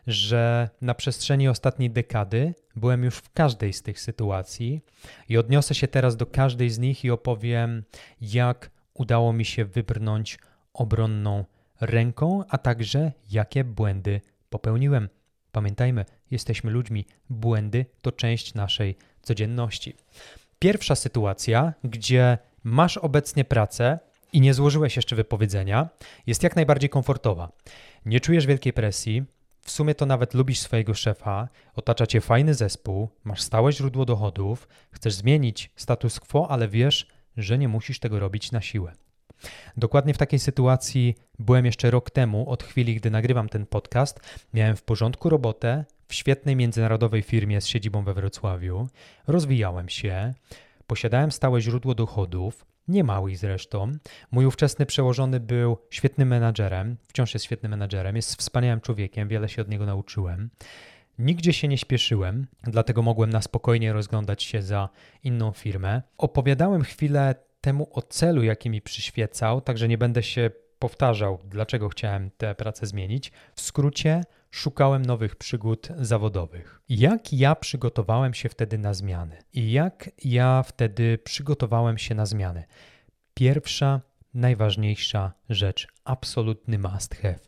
że 0.06 0.70
na 0.80 0.94
przestrzeni 0.94 1.48
ostatniej 1.48 1.90
dekady 1.90 2.54
byłem 2.76 3.04
już 3.04 3.16
w 3.16 3.32
każdej 3.32 3.72
z 3.72 3.82
tych 3.82 4.00
sytuacji 4.00 4.80
i 5.28 5.38
odniosę 5.38 5.74
się 5.74 5.88
teraz 5.88 6.16
do 6.16 6.26
każdej 6.26 6.70
z 6.70 6.78
nich 6.78 7.04
i 7.04 7.10
opowiem, 7.10 7.84
jak 8.20 8.70
udało 8.98 9.32
mi 9.32 9.44
się 9.44 9.64
wybrnąć 9.64 10.38
obronną 10.72 11.44
ręką, 11.80 12.44
a 12.48 12.58
także 12.58 13.12
jakie 13.30 13.64
błędy 13.64 14.20
popełniłem. 14.50 15.08
Pamiętajmy, 15.52 16.04
jesteśmy 16.30 16.70
ludźmi, 16.70 17.06
błędy 17.30 17.86
to 18.02 18.12
część 18.12 18.54
naszej 18.54 18.96
codzienności. 19.22 19.96
Pierwsza 20.58 20.94
sytuacja, 20.94 21.74
gdzie 21.84 22.38
masz 22.64 22.96
obecnie 22.96 23.44
pracę 23.44 23.98
i 24.32 24.40
nie 24.40 24.54
złożyłeś 24.54 24.96
jeszcze 24.96 25.16
wypowiedzenia, 25.16 25.88
jest 26.26 26.42
jak 26.42 26.56
najbardziej 26.56 26.90
komfortowa. 26.90 27.52
Nie 28.06 28.20
czujesz 28.20 28.46
wielkiej 28.46 28.72
presji, 28.72 29.24
w 29.66 29.70
sumie 29.70 29.94
to 29.94 30.06
nawet 30.06 30.34
lubisz 30.34 30.58
swojego 30.58 30.94
szefa, 30.94 31.48
otacza 31.74 32.06
cię 32.06 32.20
fajny 32.20 32.54
zespół, 32.54 33.08
masz 33.24 33.42
stałe 33.42 33.72
źródło 33.72 34.04
dochodów, 34.04 34.68
chcesz 34.90 35.14
zmienić 35.14 35.70
status 35.76 36.20
quo, 36.20 36.50
ale 36.50 36.68
wiesz, 36.68 37.06
że 37.36 37.58
nie 37.58 37.68
musisz 37.68 37.98
tego 37.98 38.20
robić 38.20 38.52
na 38.52 38.60
siłę. 38.60 38.92
Dokładnie 39.76 40.14
w 40.14 40.18
takiej 40.18 40.38
sytuacji 40.38 41.14
byłem 41.38 41.66
jeszcze 41.66 41.90
rok 41.90 42.10
temu, 42.10 42.50
od 42.50 42.62
chwili, 42.62 42.94
gdy 42.94 43.10
nagrywam 43.10 43.48
ten 43.48 43.66
podcast. 43.66 44.20
Miałem 44.54 44.76
w 44.76 44.82
porządku 44.82 45.28
robotę 45.28 45.84
w 46.08 46.14
świetnej 46.14 46.56
międzynarodowej 46.56 47.22
firmie 47.22 47.60
z 47.60 47.66
siedzibą 47.66 48.04
we 48.04 48.14
Wrocławiu. 48.14 48.88
Rozwijałem 49.26 49.88
się, 49.88 50.34
posiadałem 50.86 51.32
stałe 51.32 51.60
źródło 51.60 51.94
dochodów, 51.94 52.66
nie 52.88 53.04
małych 53.04 53.38
zresztą. 53.38 53.92
Mój 54.30 54.46
ówczesny 54.46 54.86
przełożony 54.86 55.40
był 55.40 55.78
świetnym 55.90 56.28
menadżerem, 56.28 56.96
wciąż 57.08 57.34
jest 57.34 57.44
świetnym 57.44 57.70
menadżerem, 57.70 58.16
jest 58.16 58.36
wspaniałym 58.36 58.80
człowiekiem, 58.80 59.28
wiele 59.28 59.48
się 59.48 59.62
od 59.62 59.68
niego 59.68 59.86
nauczyłem. 59.86 60.50
Nigdzie 61.18 61.52
się 61.52 61.68
nie 61.68 61.78
śpieszyłem, 61.78 62.46
dlatego 62.62 63.02
mogłem 63.02 63.30
na 63.30 63.42
spokojnie 63.42 63.92
rozglądać 63.92 64.42
się 64.42 64.62
za 64.62 64.88
inną 65.22 65.52
firmę. 65.52 66.02
Opowiadałem 66.18 66.82
chwilę 66.82 67.34
temu 67.60 67.88
o 67.92 68.02
celu, 68.02 68.42
jaki 68.42 68.70
mi 68.70 68.82
przyświecał, 68.82 69.60
także 69.60 69.88
nie 69.88 69.98
będę 69.98 70.22
się 70.22 70.50
powtarzał, 70.78 71.38
dlaczego 71.44 71.88
chciałem 71.88 72.30
tę 72.30 72.54
pracę 72.54 72.86
zmienić. 72.86 73.32
W 73.54 73.60
skrócie, 73.60 74.24
szukałem 74.50 75.06
nowych 75.06 75.36
przygód 75.36 75.88
zawodowych. 75.98 76.80
Jak 76.88 77.32
ja 77.32 77.54
przygotowałem 77.54 78.34
się 78.34 78.48
wtedy 78.48 78.78
na 78.78 78.94
zmiany? 78.94 79.38
I 79.52 79.72
jak 79.72 80.10
ja 80.24 80.62
wtedy 80.62 81.18
przygotowałem 81.18 81.98
się 81.98 82.14
na 82.14 82.26
zmiany? 82.26 82.64
Pierwsza 83.34 84.00
najważniejsza 84.34 85.32
rzecz, 85.48 85.88
absolutny 86.04 86.78
must 86.78 87.14
have. 87.14 87.38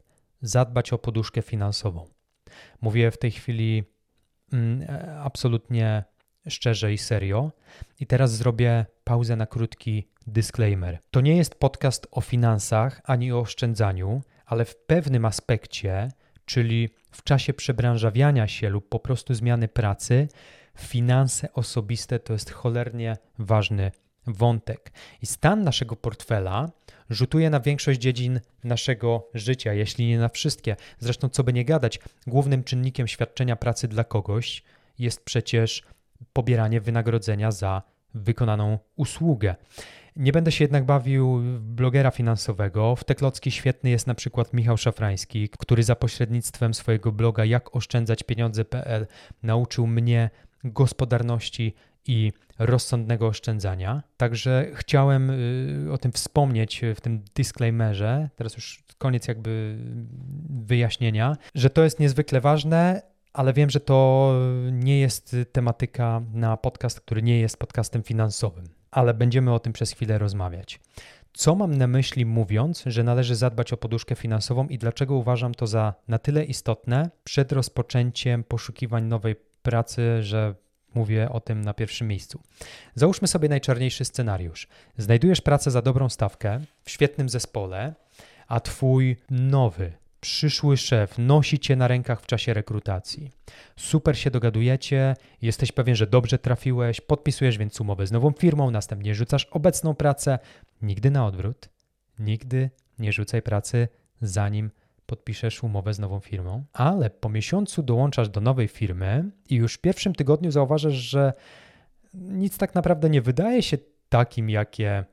Zadbać 0.42 0.92
o 0.92 0.98
poduszkę 0.98 1.42
finansową. 1.42 2.17
Mówię 2.80 3.10
w 3.10 3.18
tej 3.18 3.30
chwili 3.30 3.84
mm, 4.52 4.82
e, 4.82 5.20
absolutnie 5.20 6.04
szczerze 6.48 6.92
i 6.92 6.98
serio. 6.98 7.52
I 8.00 8.06
teraz 8.06 8.32
zrobię 8.32 8.86
pauzę 9.04 9.36
na 9.36 9.46
krótki 9.46 10.08
disclaimer. 10.26 10.98
To 11.10 11.20
nie 11.20 11.36
jest 11.36 11.54
podcast 11.54 12.06
o 12.10 12.20
finansach 12.20 13.00
ani 13.04 13.32
o 13.32 13.38
oszczędzaniu, 13.38 14.22
ale 14.46 14.64
w 14.64 14.76
pewnym 14.76 15.24
aspekcie, 15.24 16.08
czyli 16.44 16.88
w 17.10 17.22
czasie 17.22 17.54
przebranżawiania 17.54 18.48
się 18.48 18.68
lub 18.68 18.88
po 18.88 18.98
prostu 18.98 19.34
zmiany 19.34 19.68
pracy, 19.68 20.28
finanse 20.78 21.52
osobiste 21.52 22.18
to 22.18 22.32
jest 22.32 22.50
cholernie 22.50 23.16
ważny 23.38 23.90
wątek. 24.26 24.92
I 25.22 25.26
stan 25.26 25.64
naszego 25.64 25.96
portfela 25.96 26.70
rzutuje 27.10 27.50
na 27.50 27.60
większość 27.60 28.00
dziedzin 28.00 28.40
naszego 28.64 29.28
życia, 29.34 29.72
jeśli 29.72 30.06
nie 30.06 30.18
na 30.18 30.28
wszystkie. 30.28 30.76
Zresztą, 30.98 31.28
co 31.28 31.44
by 31.44 31.52
nie 31.52 31.64
gadać, 31.64 31.98
głównym 32.26 32.64
czynnikiem 32.64 33.08
świadczenia 33.08 33.56
pracy 33.56 33.88
dla 33.88 34.04
kogoś 34.04 34.62
jest 34.98 35.24
przecież 35.24 35.82
pobieranie 36.32 36.80
wynagrodzenia 36.80 37.50
za 37.50 37.82
wykonaną 38.14 38.78
usługę. 38.96 39.54
Nie 40.16 40.32
będę 40.32 40.52
się 40.52 40.64
jednak 40.64 40.84
bawił 40.84 41.42
blogera 41.60 42.10
finansowego. 42.10 42.96
W 42.96 43.04
te 43.04 43.14
klocki 43.14 43.50
świetny 43.50 43.90
jest 43.90 44.06
na 44.06 44.14
przykład 44.14 44.52
Michał 44.52 44.76
Szafrański, 44.76 45.48
który 45.48 45.82
za 45.82 45.96
pośrednictwem 45.96 46.74
swojego 46.74 47.12
bloga 47.12 47.44
jak 47.44 47.76
oszczędzać 47.76 48.22
pieniądze.pl 48.22 49.06
nauczył 49.42 49.86
mnie 49.86 50.30
gospodarności 50.64 51.74
i 52.06 52.32
rozsądnego 52.58 53.26
oszczędzania. 53.26 54.02
Także 54.16 54.66
chciałem 54.74 55.30
y, 55.30 55.92
o 55.92 55.98
tym 55.98 56.12
wspomnieć 56.12 56.82
w 56.94 57.00
tym 57.00 57.24
disclaimerze, 57.34 58.30
teraz 58.36 58.54
już 58.54 58.82
koniec 58.98 59.28
jakby 59.28 59.78
wyjaśnienia, 60.50 61.36
że 61.54 61.70
to 61.70 61.84
jest 61.84 62.00
niezwykle 62.00 62.40
ważne, 62.40 63.02
ale 63.32 63.52
wiem, 63.52 63.70
że 63.70 63.80
to 63.80 64.32
nie 64.72 65.00
jest 65.00 65.36
tematyka 65.52 66.22
na 66.32 66.56
podcast, 66.56 67.00
który 67.00 67.22
nie 67.22 67.40
jest 67.40 67.56
podcastem 67.56 68.02
finansowym, 68.02 68.64
ale 68.90 69.14
będziemy 69.14 69.52
o 69.52 69.58
tym 69.58 69.72
przez 69.72 69.92
chwilę 69.92 70.18
rozmawiać. 70.18 70.80
Co 71.32 71.54
mam 71.54 71.74
na 71.74 71.86
myśli 71.86 72.26
mówiąc, 72.26 72.82
że 72.86 73.04
należy 73.04 73.36
zadbać 73.36 73.72
o 73.72 73.76
poduszkę 73.76 74.14
finansową 74.14 74.66
i 74.68 74.78
dlaczego 74.78 75.14
uważam 75.14 75.54
to 75.54 75.66
za 75.66 75.94
na 76.08 76.18
tyle 76.18 76.44
istotne 76.44 77.10
przed 77.24 77.52
rozpoczęciem 77.52 78.44
poszukiwań 78.44 79.04
nowej 79.04 79.36
pracy, 79.62 80.22
że 80.22 80.54
mówię 80.94 81.28
o 81.30 81.40
tym 81.40 81.60
na 81.62 81.74
pierwszym 81.74 82.08
miejscu. 82.08 82.40
Załóżmy 82.94 83.28
sobie 83.28 83.48
najczarniejszy 83.48 84.04
scenariusz. 84.04 84.68
Znajdujesz 84.98 85.40
pracę 85.40 85.70
za 85.70 85.82
dobrą 85.82 86.08
stawkę 86.08 86.60
w 86.84 86.90
świetnym 86.90 87.28
zespole, 87.28 87.94
a 88.48 88.60
twój 88.60 89.16
nowy, 89.30 89.92
przyszły 90.20 90.76
szef 90.76 91.18
nosi 91.18 91.58
cię 91.58 91.76
na 91.76 91.88
rękach 91.88 92.20
w 92.20 92.26
czasie 92.26 92.54
rekrutacji. 92.54 93.30
Super 93.76 94.18
się 94.18 94.30
dogadujecie, 94.30 95.16
jesteś 95.42 95.72
pewien, 95.72 95.96
że 95.96 96.06
dobrze 96.06 96.38
trafiłeś, 96.38 97.00
podpisujesz 97.00 97.58
więc 97.58 97.80
umowę 97.80 98.06
z 98.06 98.12
nową 98.12 98.32
firmą, 98.32 98.70
następnie 98.70 99.14
rzucasz 99.14 99.44
obecną 99.44 99.94
pracę. 99.94 100.38
Nigdy 100.82 101.10
na 101.10 101.26
odwrót. 101.26 101.68
Nigdy 102.18 102.70
nie 102.98 103.12
rzucaj 103.12 103.42
pracy, 103.42 103.88
zanim 104.20 104.70
podpiszesz 105.08 105.62
umowę 105.62 105.94
z 105.94 105.98
nową 105.98 106.20
firmą, 106.20 106.64
ale 106.72 107.10
po 107.10 107.28
miesiącu 107.28 107.82
dołączasz 107.82 108.28
do 108.28 108.40
nowej 108.40 108.68
firmy 108.68 109.30
i 109.48 109.54
już 109.54 109.74
w 109.74 109.80
pierwszym 109.80 110.14
tygodniu 110.14 110.50
zauważasz, 110.50 110.94
że 110.94 111.32
nic 112.14 112.58
tak 112.58 112.74
naprawdę 112.74 113.10
nie 113.10 113.22
wydaje 113.22 113.62
się 113.62 113.78
takim, 114.08 114.50
jakie 114.50 115.04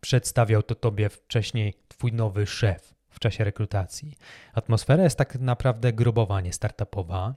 przedstawiał 0.00 0.62
to 0.62 0.74
tobie 0.74 1.08
wcześniej 1.08 1.74
twój 1.88 2.12
nowy 2.12 2.46
szef 2.46 2.94
w 3.10 3.18
czasie 3.18 3.44
rekrutacji. 3.44 4.16
Atmosfera 4.52 5.04
jest 5.04 5.18
tak 5.18 5.38
naprawdę 5.38 5.92
grobowa, 5.92 6.40
nie 6.40 6.52
startupowa. 6.52 7.34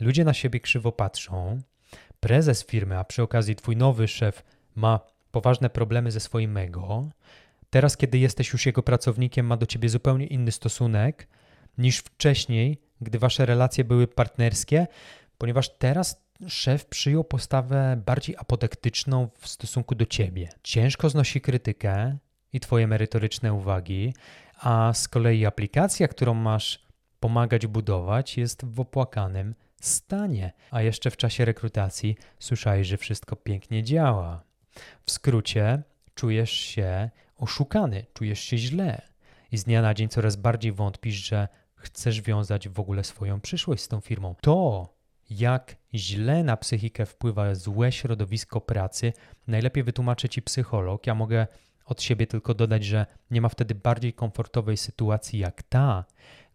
Ludzie 0.00 0.24
na 0.24 0.34
siebie 0.34 0.60
krzywo 0.60 0.92
patrzą. 0.92 1.60
Prezes 2.20 2.66
firmy, 2.66 2.98
a 2.98 3.04
przy 3.04 3.22
okazji 3.22 3.56
twój 3.56 3.76
nowy 3.76 4.08
szef 4.08 4.42
ma 4.74 5.00
poważne 5.30 5.70
problemy 5.70 6.10
ze 6.10 6.20
swoim 6.20 6.56
ego. 6.56 7.08
Teraz, 7.72 7.96
kiedy 7.96 8.18
jesteś 8.18 8.52
już 8.52 8.66
jego 8.66 8.82
pracownikiem, 8.82 9.46
ma 9.46 9.56
do 9.56 9.66
ciebie 9.66 9.88
zupełnie 9.88 10.26
inny 10.26 10.52
stosunek 10.52 11.28
niż 11.78 11.98
wcześniej, 11.98 12.80
gdy 13.00 13.18
wasze 13.18 13.46
relacje 13.46 13.84
były 13.84 14.06
partnerskie, 14.06 14.86
ponieważ 15.38 15.68
teraz 15.78 16.22
szef 16.48 16.86
przyjął 16.86 17.24
postawę 17.24 18.02
bardziej 18.06 18.36
apodektyczną 18.38 19.28
w 19.38 19.48
stosunku 19.48 19.94
do 19.94 20.06
ciebie. 20.06 20.48
Ciężko 20.62 21.10
znosi 21.10 21.40
krytykę 21.40 22.16
i 22.52 22.60
twoje 22.60 22.86
merytoryczne 22.86 23.52
uwagi, 23.52 24.14
a 24.60 24.92
z 24.94 25.08
kolei 25.08 25.46
aplikacja, 25.46 26.08
którą 26.08 26.34
masz 26.34 26.86
pomagać 27.20 27.66
budować, 27.66 28.38
jest 28.38 28.64
w 28.64 28.80
opłakanym 28.80 29.54
stanie, 29.80 30.52
a 30.70 30.82
jeszcze 30.82 31.10
w 31.10 31.16
czasie 31.16 31.44
rekrutacji 31.44 32.16
słyszałeś, 32.38 32.86
że 32.86 32.96
wszystko 32.96 33.36
pięknie 33.36 33.82
działa. 33.82 34.42
W 35.02 35.10
skrócie, 35.10 35.82
czujesz 36.14 36.50
się 36.50 37.10
oszukany, 37.42 38.06
czujesz 38.14 38.40
się 38.40 38.58
źle 38.58 39.02
i 39.52 39.58
z 39.58 39.64
dnia 39.64 39.82
na 39.82 39.94
dzień 39.94 40.08
coraz 40.08 40.36
bardziej 40.36 40.72
wątpisz, 40.72 41.14
że 41.14 41.48
chcesz 41.74 42.20
wiązać 42.20 42.68
w 42.68 42.80
ogóle 42.80 43.04
swoją 43.04 43.40
przyszłość 43.40 43.82
z 43.82 43.88
tą 43.88 44.00
firmą. 44.00 44.34
To, 44.40 44.88
jak 45.30 45.76
źle 45.94 46.44
na 46.44 46.56
psychikę 46.56 47.06
wpływa 47.06 47.54
złe 47.54 47.92
środowisko 47.92 48.60
pracy, 48.60 49.12
najlepiej 49.46 49.82
wytłumaczy 49.82 50.28
ci 50.28 50.42
psycholog. 50.42 51.06
Ja 51.06 51.14
mogę 51.14 51.46
od 51.84 52.02
siebie 52.02 52.26
tylko 52.26 52.54
dodać, 52.54 52.84
że 52.84 53.06
nie 53.30 53.40
ma 53.40 53.48
wtedy 53.48 53.74
bardziej 53.74 54.12
komfortowej 54.12 54.76
sytuacji 54.76 55.38
jak 55.38 55.62
ta, 55.62 56.04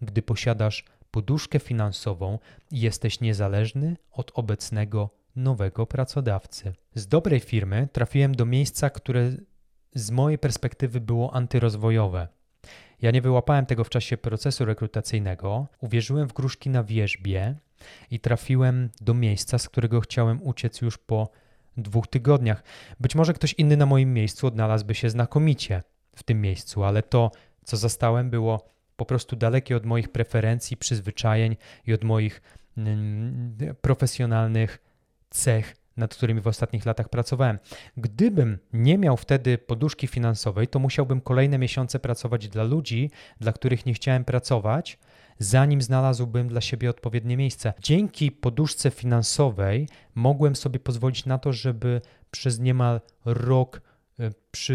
gdy 0.01 0.21
posiadasz 0.21 0.85
poduszkę 1.11 1.59
finansową 1.59 2.39
i 2.71 2.79
jesteś 2.79 3.19
niezależny 3.19 3.97
od 4.11 4.31
obecnego 4.33 5.09
nowego 5.35 5.85
pracodawcy. 5.85 6.73
Z 6.95 7.07
dobrej 7.07 7.39
firmy 7.39 7.87
trafiłem 7.93 8.35
do 8.35 8.45
miejsca, 8.45 8.89
które 8.89 9.31
z 9.95 10.11
mojej 10.11 10.37
perspektywy 10.37 11.01
było 11.01 11.33
antyrozwojowe. 11.33 12.27
Ja 13.01 13.11
nie 13.11 13.21
wyłapałem 13.21 13.65
tego 13.65 13.83
w 13.83 13.89
czasie 13.89 14.17
procesu 14.17 14.65
rekrutacyjnego, 14.65 15.67
uwierzyłem 15.79 16.27
w 16.27 16.33
gruszki 16.33 16.69
na 16.69 16.83
wierzbie 16.83 17.55
i 18.11 18.19
trafiłem 18.19 18.89
do 19.01 19.13
miejsca, 19.13 19.57
z 19.57 19.69
którego 19.69 20.01
chciałem 20.01 20.43
uciec 20.43 20.81
już 20.81 20.97
po 20.97 21.29
dwóch 21.77 22.07
tygodniach. 22.07 22.63
Być 22.99 23.15
może 23.15 23.33
ktoś 23.33 23.53
inny 23.53 23.77
na 23.77 23.85
moim 23.85 24.13
miejscu 24.13 24.47
odnalazłby 24.47 24.95
się 24.95 25.09
znakomicie 25.09 25.83
w 26.15 26.23
tym 26.23 26.41
miejscu, 26.41 26.83
ale 26.83 27.03
to, 27.03 27.31
co 27.65 27.77
zastałem, 27.77 28.29
było 28.29 28.65
po 28.95 29.05
prostu 29.05 29.35
dalekie 29.35 29.77
od 29.77 29.85
moich 29.85 30.09
preferencji, 30.09 30.77
przyzwyczajeń 30.77 31.55
i 31.85 31.93
od 31.93 32.03
moich 32.03 32.41
mm, 32.77 33.57
profesjonalnych 33.81 34.79
cech 35.29 35.75
nad 35.97 36.15
którymi 36.15 36.41
w 36.41 36.47
ostatnich 36.47 36.85
latach 36.85 37.09
pracowałem. 37.09 37.59
Gdybym 37.97 38.57
nie 38.73 38.97
miał 38.97 39.17
wtedy 39.17 39.57
poduszki 39.57 40.07
finansowej, 40.07 40.67
to 40.67 40.79
musiałbym 40.79 41.21
kolejne 41.21 41.57
miesiące 41.57 41.99
pracować 41.99 42.47
dla 42.47 42.63
ludzi, 42.63 43.11
dla 43.39 43.53
których 43.53 43.85
nie 43.85 43.93
chciałem 43.93 44.25
pracować, 44.25 44.99
zanim 45.39 45.81
znalazłbym 45.81 46.47
dla 46.47 46.61
siebie 46.61 46.89
odpowiednie 46.89 47.37
miejsce. 47.37 47.73
Dzięki 47.81 48.31
poduszce 48.31 48.91
finansowej 48.91 49.87
mogłem 50.15 50.55
sobie 50.55 50.79
pozwolić 50.79 51.25
na 51.25 51.37
to, 51.37 51.53
żeby 51.53 52.01
przez 52.31 52.59
niemal 52.59 53.01
rok 53.25 53.81
przy 54.51 54.73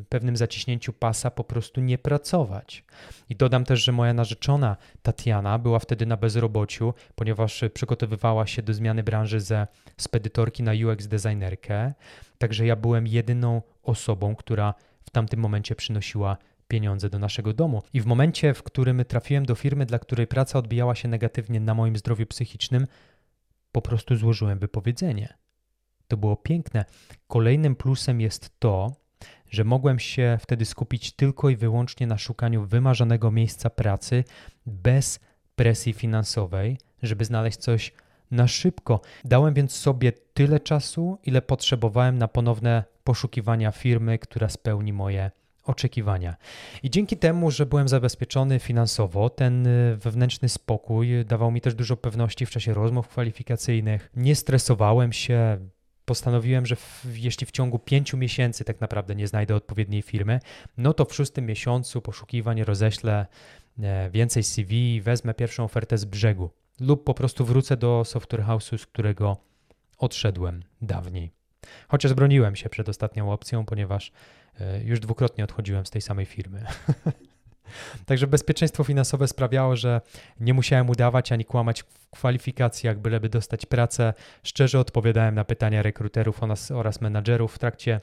y, 0.00 0.04
pewnym 0.08 0.36
zaciśnięciu 0.36 0.92
pasa 0.92 1.30
po 1.30 1.44
prostu 1.44 1.80
nie 1.80 1.98
pracować. 1.98 2.84
I 3.28 3.36
dodam 3.36 3.64
też, 3.64 3.84
że 3.84 3.92
moja 3.92 4.14
narzeczona 4.14 4.76
Tatiana 5.02 5.58
była 5.58 5.78
wtedy 5.78 6.06
na 6.06 6.16
bezrobociu, 6.16 6.94
ponieważ 7.14 7.64
przygotowywała 7.74 8.46
się 8.46 8.62
do 8.62 8.74
zmiany 8.74 9.02
branży 9.02 9.40
ze 9.40 9.66
spedytorki 9.96 10.62
na 10.62 10.72
UX 10.72 11.06
designerkę. 11.06 11.92
Także 12.38 12.66
ja 12.66 12.76
byłem 12.76 13.06
jedyną 13.06 13.62
osobą, 13.82 14.36
która 14.36 14.74
w 15.02 15.10
tamtym 15.10 15.40
momencie 15.40 15.74
przynosiła 15.74 16.36
pieniądze 16.68 17.10
do 17.10 17.18
naszego 17.18 17.52
domu. 17.52 17.82
I 17.92 18.00
w 18.00 18.06
momencie, 18.06 18.54
w 18.54 18.62
którym 18.62 19.04
trafiłem 19.04 19.46
do 19.46 19.54
firmy, 19.54 19.86
dla 19.86 19.98
której 19.98 20.26
praca 20.26 20.58
odbijała 20.58 20.94
się 20.94 21.08
negatywnie 21.08 21.60
na 21.60 21.74
moim 21.74 21.96
zdrowiu 21.96 22.26
psychicznym, 22.26 22.86
po 23.72 23.82
prostu 23.82 24.16
złożyłem 24.16 24.58
wypowiedzenie. 24.58 25.34
To 26.10 26.16
było 26.16 26.36
piękne. 26.36 26.84
Kolejnym 27.28 27.76
plusem 27.76 28.20
jest 28.20 28.50
to, 28.58 28.92
że 29.50 29.64
mogłem 29.64 29.98
się 29.98 30.38
wtedy 30.40 30.64
skupić 30.64 31.12
tylko 31.12 31.50
i 31.50 31.56
wyłącznie 31.56 32.06
na 32.06 32.18
szukaniu 32.18 32.66
wymarzonego 32.66 33.30
miejsca 33.30 33.70
pracy 33.70 34.24
bez 34.66 35.20
presji 35.56 35.92
finansowej, 35.92 36.78
żeby 37.02 37.24
znaleźć 37.24 37.58
coś 37.58 37.92
na 38.30 38.48
szybko. 38.48 39.00
Dałem 39.24 39.54
więc 39.54 39.72
sobie 39.72 40.12
tyle 40.12 40.60
czasu, 40.60 41.18
ile 41.24 41.42
potrzebowałem 41.42 42.18
na 42.18 42.28
ponowne 42.28 42.84
poszukiwania 43.04 43.72
firmy, 43.72 44.18
która 44.18 44.48
spełni 44.48 44.92
moje 44.92 45.30
oczekiwania. 45.64 46.36
I 46.82 46.90
dzięki 46.90 47.16
temu, 47.16 47.50
że 47.50 47.66
byłem 47.66 47.88
zabezpieczony 47.88 48.58
finansowo, 48.58 49.30
ten 49.30 49.66
y, 49.66 49.96
wewnętrzny 49.96 50.48
spokój 50.48 51.24
dawał 51.24 51.50
mi 51.50 51.60
też 51.60 51.74
dużo 51.74 51.96
pewności 51.96 52.46
w 52.46 52.50
czasie 52.50 52.74
rozmów 52.74 53.08
kwalifikacyjnych. 53.08 54.10
Nie 54.16 54.36
stresowałem 54.36 55.12
się, 55.12 55.58
postanowiłem, 56.04 56.66
że 56.66 56.76
w, 56.76 57.06
jeśli 57.14 57.46
w 57.46 57.50
ciągu 57.50 57.78
pięciu 57.78 58.16
miesięcy 58.16 58.64
tak 58.64 58.80
naprawdę 58.80 59.14
nie 59.14 59.28
znajdę 59.28 59.54
odpowiedniej 59.54 60.02
firmy, 60.02 60.40
no 60.78 60.94
to 60.94 61.04
w 61.04 61.14
szóstym 61.14 61.46
miesiącu 61.46 62.02
poszukiwań 62.02 62.64
roześlę 62.64 63.26
e, 63.82 64.10
więcej 64.10 64.42
CV, 64.42 65.00
wezmę 65.00 65.34
pierwszą 65.34 65.64
ofertę 65.64 65.98
z 65.98 66.04
brzegu 66.04 66.50
lub 66.80 67.04
po 67.04 67.14
prostu 67.14 67.44
wrócę 67.44 67.76
do 67.76 68.04
software 68.04 68.44
house'u, 68.44 68.78
z 68.78 68.86
którego 68.86 69.36
odszedłem 69.98 70.62
dawniej. 70.82 71.30
Chociaż 71.88 72.14
broniłem 72.14 72.56
się 72.56 72.68
przed 72.68 72.88
ostatnią 72.88 73.32
opcją, 73.32 73.64
ponieważ 73.64 74.12
e, 74.60 74.82
już 74.82 75.00
dwukrotnie 75.00 75.44
odchodziłem 75.44 75.86
z 75.86 75.90
tej 75.90 76.02
samej 76.02 76.26
firmy. 76.26 76.64
Także 78.06 78.26
bezpieczeństwo 78.26 78.84
finansowe 78.84 79.28
sprawiało, 79.28 79.76
że 79.76 80.00
nie 80.40 80.54
musiałem 80.54 80.90
udawać 80.90 81.32
ani 81.32 81.44
kłamać 81.44 81.82
w 81.82 82.10
kwalifikacjach, 82.10 82.98
byleby 82.98 83.28
dostać 83.28 83.66
pracę. 83.66 84.14
Szczerze 84.42 84.78
odpowiadałem 84.78 85.34
na 85.34 85.44
pytania 85.44 85.82
rekruterów 85.82 86.42
oraz, 86.42 86.70
oraz 86.70 87.00
menadżerów 87.00 87.54
w 87.54 87.58
trakcie 87.58 88.00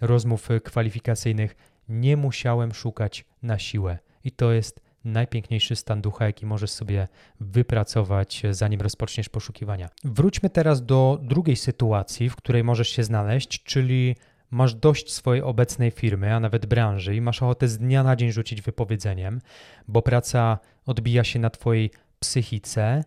rozmów 0.00 0.48
kwalifikacyjnych. 0.64 1.56
Nie 1.88 2.16
musiałem 2.16 2.74
szukać 2.74 3.24
na 3.42 3.58
siłę. 3.58 3.98
I 4.24 4.32
to 4.32 4.52
jest 4.52 4.80
najpiękniejszy 5.04 5.76
stan 5.76 6.00
ducha, 6.00 6.26
jaki 6.26 6.46
możesz 6.46 6.70
sobie 6.70 7.08
wypracować, 7.40 8.42
zanim 8.50 8.80
rozpoczniesz 8.80 9.28
poszukiwania. 9.28 9.88
Wróćmy 10.04 10.50
teraz 10.50 10.86
do 10.86 11.18
drugiej 11.22 11.56
sytuacji, 11.56 12.30
w 12.30 12.36
której 12.36 12.64
możesz 12.64 12.88
się 12.88 13.04
znaleźć, 13.04 13.62
czyli 13.62 14.16
masz 14.50 14.74
dość 14.74 15.12
swojej 15.12 15.42
obecnej 15.42 15.90
firmy, 15.90 16.34
a 16.34 16.40
nawet 16.40 16.66
branży 16.66 17.16
i 17.16 17.20
masz 17.20 17.42
ochotę 17.42 17.68
z 17.68 17.78
dnia 17.78 18.02
na 18.02 18.16
dzień 18.16 18.32
rzucić 18.32 18.62
wypowiedzeniem, 18.62 19.40
bo 19.88 20.02
praca 20.02 20.58
odbija 20.86 21.24
się 21.24 21.38
na 21.38 21.50
Twojej 21.50 21.90
psychice 22.20 23.04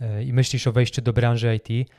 e, 0.00 0.24
i 0.24 0.32
myślisz 0.32 0.66
o 0.66 0.72
wejściu 0.72 1.02
do 1.02 1.12
branży 1.12 1.56
IT, 1.56 1.90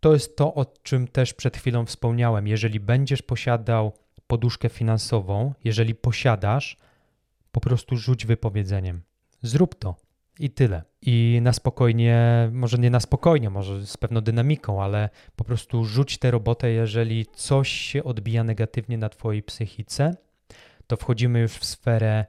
to 0.00 0.12
jest 0.12 0.36
to, 0.36 0.54
o 0.54 0.66
czym 0.82 1.08
też 1.08 1.34
przed 1.34 1.56
chwilą 1.56 1.86
wspomniałem. 1.86 2.46
Jeżeli 2.46 2.80
będziesz 2.80 3.22
posiadał 3.22 3.92
poduszkę 4.26 4.68
finansową, 4.68 5.54
jeżeli 5.64 5.94
posiadasz, 5.94 6.76
po 7.52 7.60
prostu 7.60 7.96
rzuć 7.96 8.26
wypowiedzeniem. 8.26 9.02
Zrób 9.42 9.74
to. 9.74 10.07
I 10.38 10.50
tyle. 10.50 10.82
I 11.02 11.38
na 11.42 11.52
spokojnie, 11.52 12.48
może 12.52 12.78
nie 12.78 12.90
na 12.90 13.00
spokojnie, 13.00 13.50
może 13.50 13.86
z 13.86 13.96
pewną 13.96 14.20
dynamiką, 14.20 14.82
ale 14.82 15.08
po 15.36 15.44
prostu 15.44 15.84
rzuć 15.84 16.18
tę 16.18 16.30
robotę, 16.30 16.70
jeżeli 16.70 17.26
coś 17.26 17.68
się 17.68 18.04
odbija 18.04 18.44
negatywnie 18.44 18.98
na 18.98 19.08
Twojej 19.08 19.42
psychice, 19.42 20.16
to 20.86 20.96
wchodzimy 20.96 21.40
już 21.40 21.52
w 21.52 21.64
sferę 21.64 22.26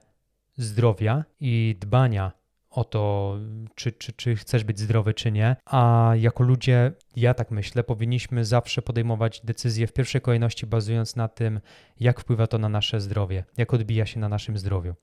zdrowia 0.57 1.23
i 1.39 1.77
dbania 1.79 2.31
o 2.69 2.83
to, 2.83 3.35
czy, 3.75 3.91
czy, 3.91 4.13
czy 4.13 4.35
chcesz 4.35 4.63
być 4.63 4.79
zdrowy, 4.79 5.13
czy 5.13 5.31
nie. 5.31 5.55
A 5.65 6.11
jako 6.15 6.43
ludzie, 6.43 6.91
ja 7.15 7.33
tak 7.33 7.51
myślę, 7.51 7.83
powinniśmy 7.83 8.45
zawsze 8.45 8.81
podejmować 8.81 9.41
decyzje 9.43 9.87
w 9.87 9.93
pierwszej 9.93 10.21
kolejności 10.21 10.65
bazując 10.65 11.15
na 11.15 11.27
tym, 11.27 11.59
jak 11.99 12.19
wpływa 12.19 12.47
to 12.47 12.57
na 12.57 12.69
nasze 12.69 13.01
zdrowie, 13.01 13.43
jak 13.57 13.73
odbija 13.73 14.05
się 14.05 14.19
na 14.19 14.29
naszym 14.29 14.57
zdrowiu. 14.57 14.93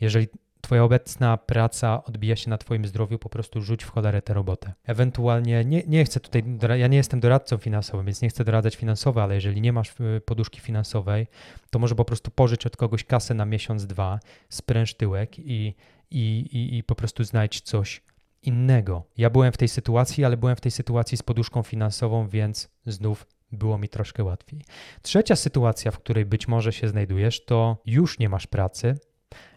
Jeżeli 0.00 0.28
Twoja 0.60 0.84
obecna 0.84 1.36
praca 1.36 2.04
odbija 2.04 2.36
się 2.36 2.50
na 2.50 2.58
Twoim 2.58 2.86
zdrowiu, 2.86 3.18
po 3.18 3.28
prostu 3.28 3.60
rzuć 3.60 3.84
w 3.84 3.90
cholerę 3.90 4.22
tę 4.22 4.34
robotę. 4.34 4.72
Ewentualnie, 4.84 5.64
nie, 5.64 5.82
nie 5.86 6.04
chcę 6.04 6.20
tutaj, 6.20 6.44
ja 6.78 6.86
nie 6.86 6.96
jestem 6.96 7.20
doradcą 7.20 7.56
finansowym, 7.56 8.06
więc 8.06 8.22
nie 8.22 8.28
chcę 8.28 8.44
doradzać 8.44 8.76
finansowo, 8.76 9.22
ale 9.22 9.34
jeżeli 9.34 9.60
nie 9.60 9.72
masz 9.72 10.00
y, 10.00 10.20
poduszki 10.24 10.60
finansowej, 10.60 11.26
to 11.70 11.78
może 11.78 11.94
po 11.94 12.04
prostu 12.04 12.30
pożycz 12.30 12.66
od 12.66 12.76
kogoś 12.76 13.04
kasę 13.04 13.34
na 13.34 13.44
miesiąc, 13.44 13.86
dwa, 13.86 14.20
spręż 14.48 14.94
tyłek 14.94 15.38
i, 15.38 15.74
i, 16.10 16.40
i, 16.52 16.78
i 16.78 16.84
po 16.84 16.94
prostu 16.94 17.24
znajdź 17.24 17.60
coś 17.60 18.02
innego. 18.42 19.04
Ja 19.16 19.30
byłem 19.30 19.52
w 19.52 19.56
tej 19.56 19.68
sytuacji, 19.68 20.24
ale 20.24 20.36
byłem 20.36 20.56
w 20.56 20.60
tej 20.60 20.70
sytuacji 20.70 21.18
z 21.18 21.22
poduszką 21.22 21.62
finansową, 21.62 22.28
więc 22.28 22.68
znów 22.86 23.26
było 23.52 23.78
mi 23.78 23.88
troszkę 23.88 24.24
łatwiej. 24.24 24.62
Trzecia 25.02 25.36
sytuacja, 25.36 25.90
w 25.90 25.98
której 25.98 26.24
być 26.24 26.48
może 26.48 26.72
się 26.72 26.88
znajdujesz, 26.88 27.44
to 27.44 27.82
już 27.86 28.18
nie 28.18 28.28
masz 28.28 28.46
pracy, 28.46 28.98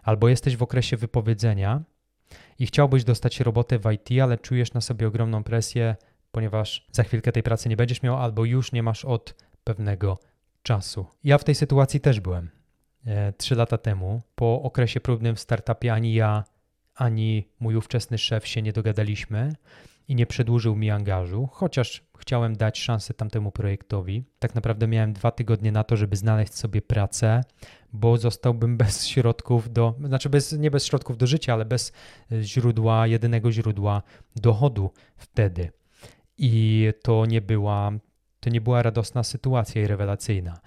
albo 0.04 0.28
jesteś 0.28 0.56
w 0.56 0.62
okresie 0.62 0.96
wypowiedzenia 0.96 1.82
i 2.58 2.66
chciałbyś 2.66 3.04
dostać 3.04 3.40
robotę 3.40 3.78
w 3.78 3.92
IT, 3.92 4.22
ale 4.22 4.38
czujesz 4.38 4.72
na 4.72 4.80
sobie 4.80 5.06
ogromną 5.06 5.44
presję, 5.44 5.96
ponieważ 6.32 6.86
za 6.92 7.02
chwilkę 7.02 7.32
tej 7.32 7.42
pracy 7.42 7.68
nie 7.68 7.76
będziesz 7.76 8.02
miał, 8.02 8.16
albo 8.16 8.44
już 8.44 8.72
nie 8.72 8.82
masz 8.82 9.04
od 9.04 9.34
pewnego 9.64 10.18
czasu. 10.62 11.06
Ja 11.24 11.38
w 11.38 11.44
tej 11.44 11.54
sytuacji 11.54 12.00
też 12.00 12.20
byłem. 12.20 12.50
E, 13.06 13.32
trzy 13.32 13.54
lata 13.54 13.78
temu, 13.78 14.22
po 14.34 14.62
okresie 14.62 15.00
próbnym 15.00 15.36
w 15.36 15.40
startupie, 15.40 15.92
ani 15.92 16.14
ja, 16.14 16.44
ani 16.94 17.48
mój 17.60 17.76
ówczesny 17.76 18.18
szef 18.18 18.46
się 18.46 18.62
nie 18.62 18.72
dogadaliśmy 18.72 19.52
i 20.08 20.14
nie 20.14 20.26
przedłużył 20.26 20.76
mi 20.76 20.90
angażu, 20.90 21.48
chociaż 21.52 22.04
chciałem 22.18 22.56
dać 22.56 22.78
szansę 22.78 23.14
tamtemu 23.14 23.52
projektowi. 23.52 24.24
Tak 24.38 24.54
naprawdę 24.54 24.86
miałem 24.86 25.12
dwa 25.12 25.30
tygodnie 25.30 25.72
na 25.72 25.84
to, 25.84 25.96
żeby 25.96 26.16
znaleźć 26.16 26.54
sobie 26.54 26.82
pracę, 26.82 27.44
bo 27.94 28.16
zostałbym 28.18 28.76
bez 28.82 29.06
środków 29.06 29.72
do, 29.72 29.94
znaczy 30.04 30.28
bez, 30.28 30.52
nie 30.52 30.70
bez 30.70 30.86
środków 30.86 31.18
do 31.18 31.26
życia, 31.26 31.52
ale 31.52 31.64
bez 31.64 31.92
e, 32.32 32.42
źródła, 32.42 33.06
jedynego 33.06 33.52
źródła 33.52 34.02
dochodu 34.36 34.90
wtedy. 35.16 35.70
I 36.38 36.88
to 37.02 37.26
nie 37.26 37.40
była, 37.40 37.92
to 38.40 38.50
nie 38.50 38.60
była 38.60 38.82
radosna 38.82 39.22
sytuacja 39.22 39.82
i 39.82 39.86
rewelacyjna. 39.86 40.60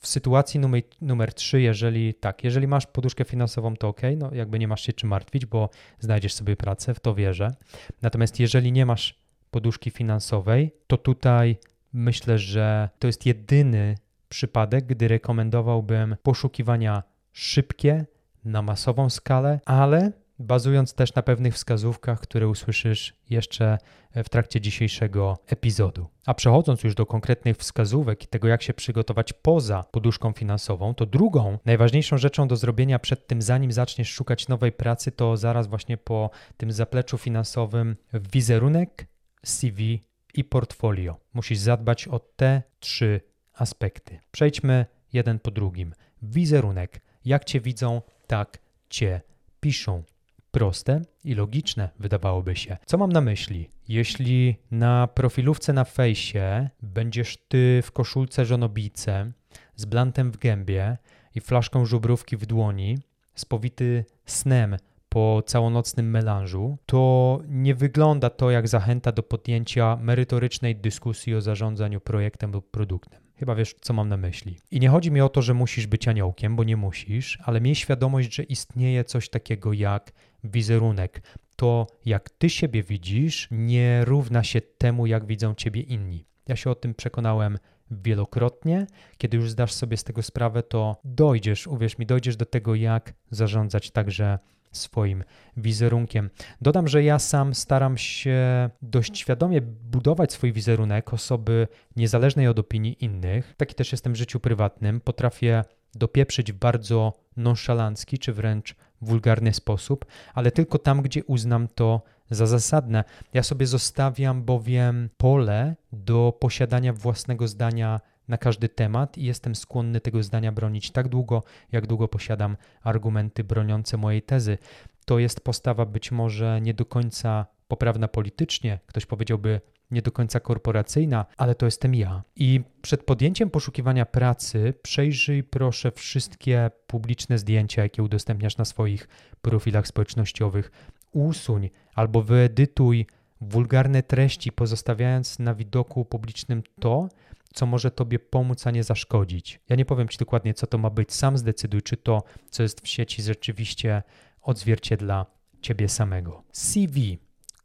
W 0.00 0.06
sytuacji 0.06 0.60
numer, 0.60 0.82
numer 1.00 1.34
3, 1.34 1.60
jeżeli 1.60 2.14
tak, 2.14 2.44
jeżeli 2.44 2.66
masz 2.66 2.86
poduszkę 2.86 3.24
finansową, 3.24 3.76
to 3.76 3.88
ok, 3.88 4.00
no 4.16 4.34
jakby 4.34 4.58
nie 4.58 4.68
masz 4.68 4.82
się 4.82 4.92
czym 4.92 5.08
martwić, 5.08 5.46
bo 5.46 5.70
znajdziesz 6.00 6.34
sobie 6.34 6.56
pracę, 6.56 6.94
w 6.94 7.00
to 7.00 7.14
wierzę. 7.14 7.54
Natomiast 8.02 8.40
jeżeli 8.40 8.72
nie 8.72 8.86
masz 8.86 9.20
poduszki 9.50 9.90
finansowej, 9.90 10.72
to 10.86 10.96
tutaj 10.96 11.56
myślę, 11.92 12.38
że 12.38 12.88
to 12.98 13.06
jest 13.06 13.26
jedyny 13.26 13.94
przypadek, 14.28 14.86
gdy 14.86 15.08
rekomendowałbym 15.08 16.16
poszukiwania 16.22 17.02
szybkie, 17.32 18.06
na 18.46 18.62
masową 18.62 19.10
skalę, 19.10 19.60
ale 19.64 20.12
bazując 20.38 20.94
też 20.94 21.14
na 21.14 21.22
pewnych 21.22 21.54
wskazówkach, 21.54 22.20
które 22.20 22.48
usłyszysz 22.48 23.14
jeszcze 23.30 23.78
w 24.14 24.28
trakcie 24.28 24.60
dzisiejszego 24.60 25.38
epizodu. 25.46 26.06
A 26.26 26.34
przechodząc 26.34 26.84
już 26.84 26.94
do 26.94 27.06
konkretnych 27.06 27.56
wskazówek 27.56 28.24
i 28.24 28.26
tego, 28.26 28.48
jak 28.48 28.62
się 28.62 28.74
przygotować 28.74 29.32
poza 29.32 29.82
poduszką 29.82 30.32
finansową, 30.32 30.94
to 30.94 31.06
drugą, 31.06 31.58
najważniejszą 31.64 32.18
rzeczą 32.18 32.48
do 32.48 32.56
zrobienia 32.56 32.98
przed 32.98 33.26
tym, 33.26 33.42
zanim 33.42 33.72
zaczniesz 33.72 34.12
szukać 34.12 34.48
nowej 34.48 34.72
pracy, 34.72 35.12
to 35.12 35.36
zaraz 35.36 35.66
właśnie 35.66 35.96
po 35.96 36.30
tym 36.56 36.72
zapleczu 36.72 37.18
finansowym 37.18 37.96
wizerunek, 38.32 39.06
CV 39.44 40.04
i 40.34 40.44
portfolio. 40.44 41.16
Musisz 41.34 41.58
zadbać 41.58 42.08
o 42.08 42.18
te 42.18 42.62
trzy 42.80 43.20
aspekty. 43.56 44.18
Przejdźmy 44.30 44.86
jeden 45.12 45.38
po 45.38 45.50
drugim. 45.50 45.94
Wizerunek. 46.22 47.00
Jak 47.24 47.44
cię 47.44 47.60
widzą, 47.60 48.02
tak 48.26 48.58
cię 48.90 49.20
piszą. 49.60 50.02
Proste 50.50 51.02
i 51.24 51.34
logiczne, 51.34 51.88
wydawałoby 51.98 52.56
się. 52.56 52.76
Co 52.86 52.98
mam 52.98 53.12
na 53.12 53.20
myśli? 53.20 53.70
Jeśli 53.88 54.56
na 54.70 55.06
profilówce 55.06 55.72
na 55.72 55.84
fejsie 55.84 56.68
będziesz 56.82 57.36
ty 57.36 57.80
w 57.84 57.92
koszulce 57.92 58.44
żonobice, 58.44 59.32
z 59.76 59.84
blantem 59.84 60.32
w 60.32 60.36
gębie 60.36 60.96
i 61.34 61.40
flaszką 61.40 61.84
żubrówki 61.84 62.36
w 62.36 62.46
dłoni, 62.46 62.98
spowity 63.34 64.04
snem 64.26 64.76
po 65.08 65.42
całonocnym 65.46 66.10
melanżu, 66.10 66.78
to 66.86 67.40
nie 67.48 67.74
wygląda 67.74 68.30
to 68.30 68.50
jak 68.50 68.68
zachęta 68.68 69.12
do 69.12 69.22
podjęcia 69.22 69.96
merytorycznej 69.96 70.76
dyskusji 70.76 71.34
o 71.34 71.40
zarządzaniu 71.40 72.00
projektem 72.00 72.52
lub 72.52 72.70
produktem. 72.70 73.25
Chyba 73.38 73.54
wiesz, 73.54 73.74
co 73.80 73.92
mam 73.92 74.08
na 74.08 74.16
myśli. 74.16 74.58
I 74.70 74.80
nie 74.80 74.88
chodzi 74.88 75.10
mi 75.10 75.20
o 75.20 75.28
to, 75.28 75.42
że 75.42 75.54
musisz 75.54 75.86
być 75.86 76.08
aniołkiem, 76.08 76.56
bo 76.56 76.64
nie 76.64 76.76
musisz, 76.76 77.38
ale 77.44 77.60
miej 77.60 77.74
świadomość, 77.74 78.34
że 78.34 78.42
istnieje 78.42 79.04
coś 79.04 79.28
takiego 79.28 79.72
jak 79.72 80.12
wizerunek. 80.44 81.22
To, 81.56 81.86
jak 82.04 82.30
ty 82.30 82.50
siebie 82.50 82.82
widzisz, 82.82 83.48
nie 83.50 84.04
równa 84.04 84.44
się 84.44 84.60
temu, 84.60 85.06
jak 85.06 85.26
widzą 85.26 85.54
ciebie 85.54 85.80
inni. 85.80 86.26
Ja 86.48 86.56
się 86.56 86.70
o 86.70 86.74
tym 86.74 86.94
przekonałem 86.94 87.58
wielokrotnie. 87.90 88.86
Kiedy 89.18 89.36
już 89.36 89.50
zdasz 89.50 89.72
sobie 89.72 89.96
z 89.96 90.04
tego 90.04 90.22
sprawę, 90.22 90.62
to 90.62 90.96
dojdziesz, 91.04 91.66
uwierz 91.66 91.98
mi, 91.98 92.06
dojdziesz 92.06 92.36
do 92.36 92.46
tego, 92.46 92.74
jak 92.74 93.14
zarządzać 93.30 93.90
także 93.90 94.38
swoim 94.72 95.24
wizerunkiem. 95.56 96.30
Dodam, 96.60 96.88
że 96.88 97.02
ja 97.02 97.18
sam 97.18 97.54
staram 97.54 97.98
się 97.98 98.70
dość 98.82 99.18
świadomie 99.18 99.60
budować 99.62 100.32
swój 100.32 100.52
wizerunek 100.52 101.12
osoby 101.12 101.68
niezależnej 101.96 102.48
od 102.48 102.58
opinii 102.58 103.04
innych. 103.04 103.54
Taki 103.56 103.74
też 103.74 103.92
jestem 103.92 104.12
w 104.12 104.16
życiu 104.16 104.40
prywatnym. 104.40 105.00
Potrafię 105.00 105.64
dopieprzyć 105.94 106.52
w 106.52 106.56
bardzo 106.56 107.12
nonszalancki 107.36 108.18
czy 108.18 108.32
wręcz 108.32 108.74
wulgarny 109.00 109.54
sposób, 109.54 110.04
ale 110.34 110.50
tylko 110.50 110.78
tam, 110.78 111.02
gdzie 111.02 111.24
uznam 111.24 111.68
to 111.68 112.02
za 112.30 112.46
zasadne. 112.46 113.04
Ja 113.34 113.42
sobie 113.42 113.66
zostawiam 113.66 114.42
bowiem 114.42 115.10
pole 115.16 115.76
do 115.92 116.36
posiadania 116.40 116.92
własnego 116.92 117.48
zdania 117.48 118.00
na 118.28 118.38
każdy 118.38 118.68
temat 118.68 119.18
i 119.18 119.24
jestem 119.24 119.54
skłonny 119.54 120.00
tego 120.00 120.22
zdania 120.22 120.52
bronić 120.52 120.90
tak 120.90 121.08
długo, 121.08 121.42
jak 121.72 121.86
długo 121.86 122.08
posiadam 122.08 122.56
argumenty 122.82 123.44
broniące 123.44 123.96
mojej 123.96 124.22
tezy. 124.22 124.58
To 125.04 125.18
jest 125.18 125.40
postawa 125.40 125.86
być 125.86 126.12
może 126.12 126.60
nie 126.60 126.74
do 126.74 126.84
końca 126.84 127.46
poprawna 127.68 128.08
politycznie, 128.08 128.78
ktoś 128.86 129.06
powiedziałby 129.06 129.60
nie 129.90 130.02
do 130.02 130.12
końca 130.12 130.40
korporacyjna, 130.40 131.26
ale 131.36 131.54
to 131.54 131.66
jestem 131.66 131.94
ja. 131.94 132.22
I 132.36 132.60
przed 132.82 133.04
podjęciem 133.04 133.50
poszukiwania 133.50 134.06
pracy 134.06 134.74
przejrzyj 134.82 135.44
proszę 135.44 135.90
wszystkie 135.92 136.70
publiczne 136.86 137.38
zdjęcia, 137.38 137.82
jakie 137.82 138.02
udostępniasz 138.02 138.56
na 138.56 138.64
swoich 138.64 139.08
profilach 139.42 139.86
społecznościowych. 139.86 140.70
Usuń 141.12 141.70
albo 141.94 142.22
wyedytuj 142.22 143.06
wulgarne 143.50 144.02
treści, 144.02 144.52
pozostawiając 144.52 145.38
na 145.38 145.54
widoku 145.54 146.04
publicznym 146.04 146.62
to, 146.80 147.08
co 147.54 147.66
może 147.66 147.90
Tobie 147.90 148.18
pomóc, 148.18 148.66
a 148.66 148.70
nie 148.70 148.84
zaszkodzić. 148.84 149.60
Ja 149.68 149.76
nie 149.76 149.84
powiem 149.84 150.08
Ci 150.08 150.18
dokładnie, 150.18 150.54
co 150.54 150.66
to 150.66 150.78
ma 150.78 150.90
być. 150.90 151.12
Sam 151.12 151.38
zdecyduj, 151.38 151.82
czy 151.82 151.96
to, 151.96 152.22
co 152.50 152.62
jest 152.62 152.80
w 152.80 152.88
sieci, 152.88 153.22
rzeczywiście 153.22 154.02
odzwierciedla 154.42 155.26
Ciebie 155.60 155.88
samego. 155.88 156.42
CV, 156.52 157.18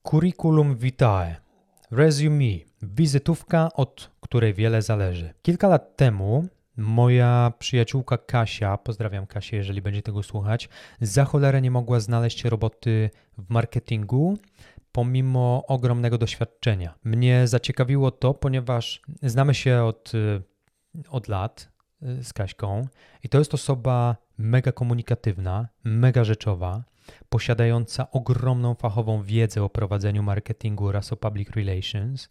curriculum 0.04 0.76
vitae, 0.76 1.36
resume, 1.92 2.60
wizytówka, 2.82 3.70
od 3.74 4.12
której 4.22 4.54
wiele 4.54 4.82
zależy. 4.82 5.34
Kilka 5.42 5.68
lat 5.68 5.96
temu 5.96 6.48
moja 6.78 7.54
przyjaciółka 7.60 8.18
Kasia, 8.18 8.78
pozdrawiam 8.78 9.28
Kasię, 9.28 9.58
jeżeli 9.58 9.82
będzie 9.82 10.02
tego 10.02 10.24
słuchać, 10.24 10.70
za 11.02 11.26
cholerę 11.26 11.62
nie 11.62 11.72
mogła 11.72 12.00
znaleźć 12.00 12.44
roboty 12.44 13.10
w 13.38 13.50
marketingu, 13.50 14.38
pomimo 14.92 15.64
ogromnego 15.68 16.18
doświadczenia. 16.18 16.94
Mnie 17.04 17.48
zaciekawiło 17.48 18.12
to, 18.12 18.34
ponieważ 18.34 19.02
znamy 19.24 19.54
się 19.54 19.84
od, 19.84 20.12
y, 20.16 20.42
od 21.10 21.28
lat 21.28 21.72
y, 22.04 22.24
z 22.24 22.34
Kaśką 22.34 22.88
i 23.24 23.30
to 23.30 23.40
jest 23.40 23.54
osoba 23.54 24.16
mega 24.38 24.72
komunikatywna, 24.72 25.68
mega 25.84 26.24
rzeczowa, 26.24 26.84
posiadająca 27.30 28.12
ogromną 28.12 28.76
fachową 28.76 29.24
wiedzę 29.24 29.64
o 29.64 29.70
prowadzeniu 29.70 30.24
marketingu 30.24 30.88
oraz 30.88 31.14
o 31.14 31.18
public 31.18 31.50
relations, 31.50 32.30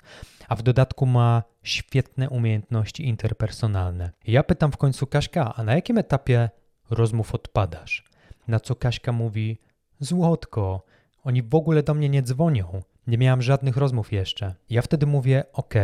a 0.48 0.56
w 0.56 0.62
dodatku 0.62 1.06
ma 1.06 1.42
świetne 1.62 2.30
umiejętności 2.30 3.08
interpersonalne. 3.08 4.10
Ja 4.26 4.42
pytam 4.42 4.72
w 4.72 4.76
końcu 4.76 5.06
Kaśka, 5.06 5.54
a 5.54 5.64
na 5.64 5.74
jakim 5.74 5.98
etapie 5.98 6.50
rozmów 6.90 7.34
odpadasz? 7.34 8.04
Na 8.48 8.60
co 8.60 8.74
Kaśka 8.74 9.12
mówi: 9.12 9.58
Złotko, 10.00 10.84
oni 11.24 11.42
w 11.42 11.54
ogóle 11.54 11.82
do 11.82 11.94
mnie 11.94 12.08
nie 12.08 12.22
dzwonią. 12.22 12.82
Nie 13.06 13.18
miałam 13.18 13.42
żadnych 13.42 13.76
rozmów 13.76 14.12
jeszcze. 14.12 14.54
Ja 14.70 14.82
wtedy 14.82 15.06
mówię: 15.06 15.44
OK, 15.52 15.74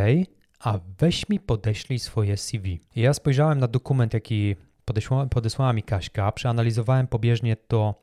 a 0.61 0.79
weź 0.99 1.29
mi 1.29 1.41
podeślij 1.41 1.99
swoje 1.99 2.37
CV. 2.37 2.81
ja 2.97 3.15
spojrzałem 3.15 3.59
na 3.59 3.69
dokument, 3.69 4.15
jaki 4.15 4.57
podesłała, 4.85 5.27
podesłała 5.27 5.73
mi 5.73 5.83
Kaśka, 5.83 6.33
przeanalizowałem 6.33 7.07
pobieżnie 7.07 7.57
to, 7.57 8.03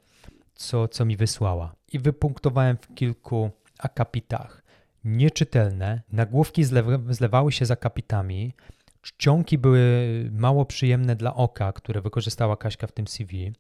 co, 0.56 0.88
co 0.88 1.06
mi 1.06 1.18
wysłała 1.18 1.76
i 1.94 2.00
wypunktowałem 2.00 2.78
w 2.78 2.96
kilku 2.96 3.50
akapitach. 3.80 4.64
Nieczytelne, 5.04 6.02
nagłówki 6.12 6.64
zlewały 7.10 7.52
się 7.52 7.66
z 7.66 7.72
akapitami, 7.72 8.54
czcionki 9.02 9.58
były 9.58 9.82
mało 10.32 10.66
przyjemne 10.66 11.16
dla 11.16 11.36
oka, 11.36 11.74
które 11.74 12.02
wykorzystała 12.02 12.58
Kaśka 12.58 12.88
w 12.88 12.92
tym 12.92 13.08
CV 13.08 13.54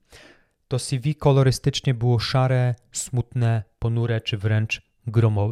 to 0.74 0.80
CV 0.80 1.16
kolorystycznie 1.16 1.94
było 1.94 2.20
szare, 2.20 2.76
smutne, 2.92 3.64
ponure 3.80 4.22
czy 4.22 4.38
wręcz 4.38 4.82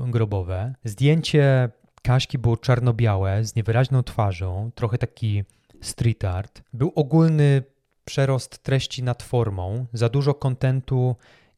grobowe. 0.06 0.74
Zdjęcie 0.84 1.70
Kaśki 2.02 2.38
było 2.38 2.58
czarno-białe, 2.58 3.46
z 3.46 3.56
niewyraźną 3.56 4.04
twarzą, 4.04 4.72
trochę 4.76 4.98
taki 4.98 5.44
street 5.82 6.26
art. 6.26 6.62
Był 6.74 6.92
ogólny 6.96 7.64
przerost 8.06 8.64
treści 8.64 9.04
nad 9.04 9.24
formą, 9.24 9.86
za 9.94 10.10
dużo 10.10 10.34
kontentu 10.34 11.16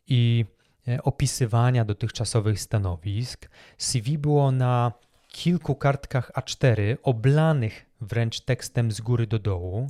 i 0.07 0.45
e, 0.87 1.03
opisywania 1.03 1.85
dotychczasowych 1.85 2.59
stanowisk. 2.59 3.49
CV 3.77 4.17
było 4.17 4.51
na 4.51 4.91
kilku 5.27 5.75
kartkach 5.75 6.31
A4 6.31 6.97
oblanych 7.03 7.85
wręcz 8.01 8.39
tekstem 8.39 8.91
z 8.91 9.01
góry 9.01 9.27
do 9.27 9.39
dołu. 9.39 9.89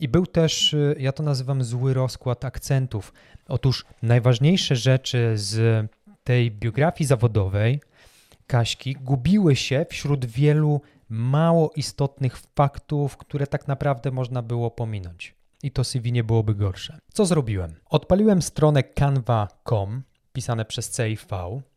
I 0.00 0.08
był 0.08 0.26
też, 0.26 0.74
y, 0.74 0.96
ja 0.98 1.12
to 1.12 1.22
nazywam 1.22 1.64
zły 1.64 1.94
rozkład 1.94 2.44
akcentów. 2.44 3.12
Otóż 3.48 3.84
najważniejsze 4.02 4.76
rzeczy 4.76 5.32
z 5.34 5.86
tej 6.24 6.50
biografii 6.50 7.08
zawodowej 7.08 7.80
Kaśki 8.46 8.94
gubiły 8.94 9.56
się 9.56 9.86
wśród 9.90 10.26
wielu 10.26 10.80
mało 11.08 11.72
istotnych 11.76 12.38
faktów, 12.38 13.16
które 13.16 13.46
tak 13.46 13.68
naprawdę 13.68 14.10
można 14.10 14.42
było 14.42 14.70
pominąć. 14.70 15.34
I 15.62 15.70
to 15.70 15.84
CV 15.84 16.12
nie 16.12 16.24
byłoby 16.24 16.54
gorsze. 16.54 16.98
Co 17.12 17.26
zrobiłem? 17.26 17.74
Odpaliłem 17.90 18.42
stronę 18.42 18.82
canva.com, 18.82 20.02
pisane 20.32 20.64
przez 20.64 20.96
CIV, 20.96 21.26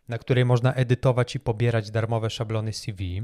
na 0.07 0.17
której 0.17 0.45
można 0.45 0.73
edytować 0.73 1.35
i 1.35 1.39
pobierać 1.39 1.91
darmowe 1.91 2.29
szablony 2.29 2.73
CV. 2.73 3.21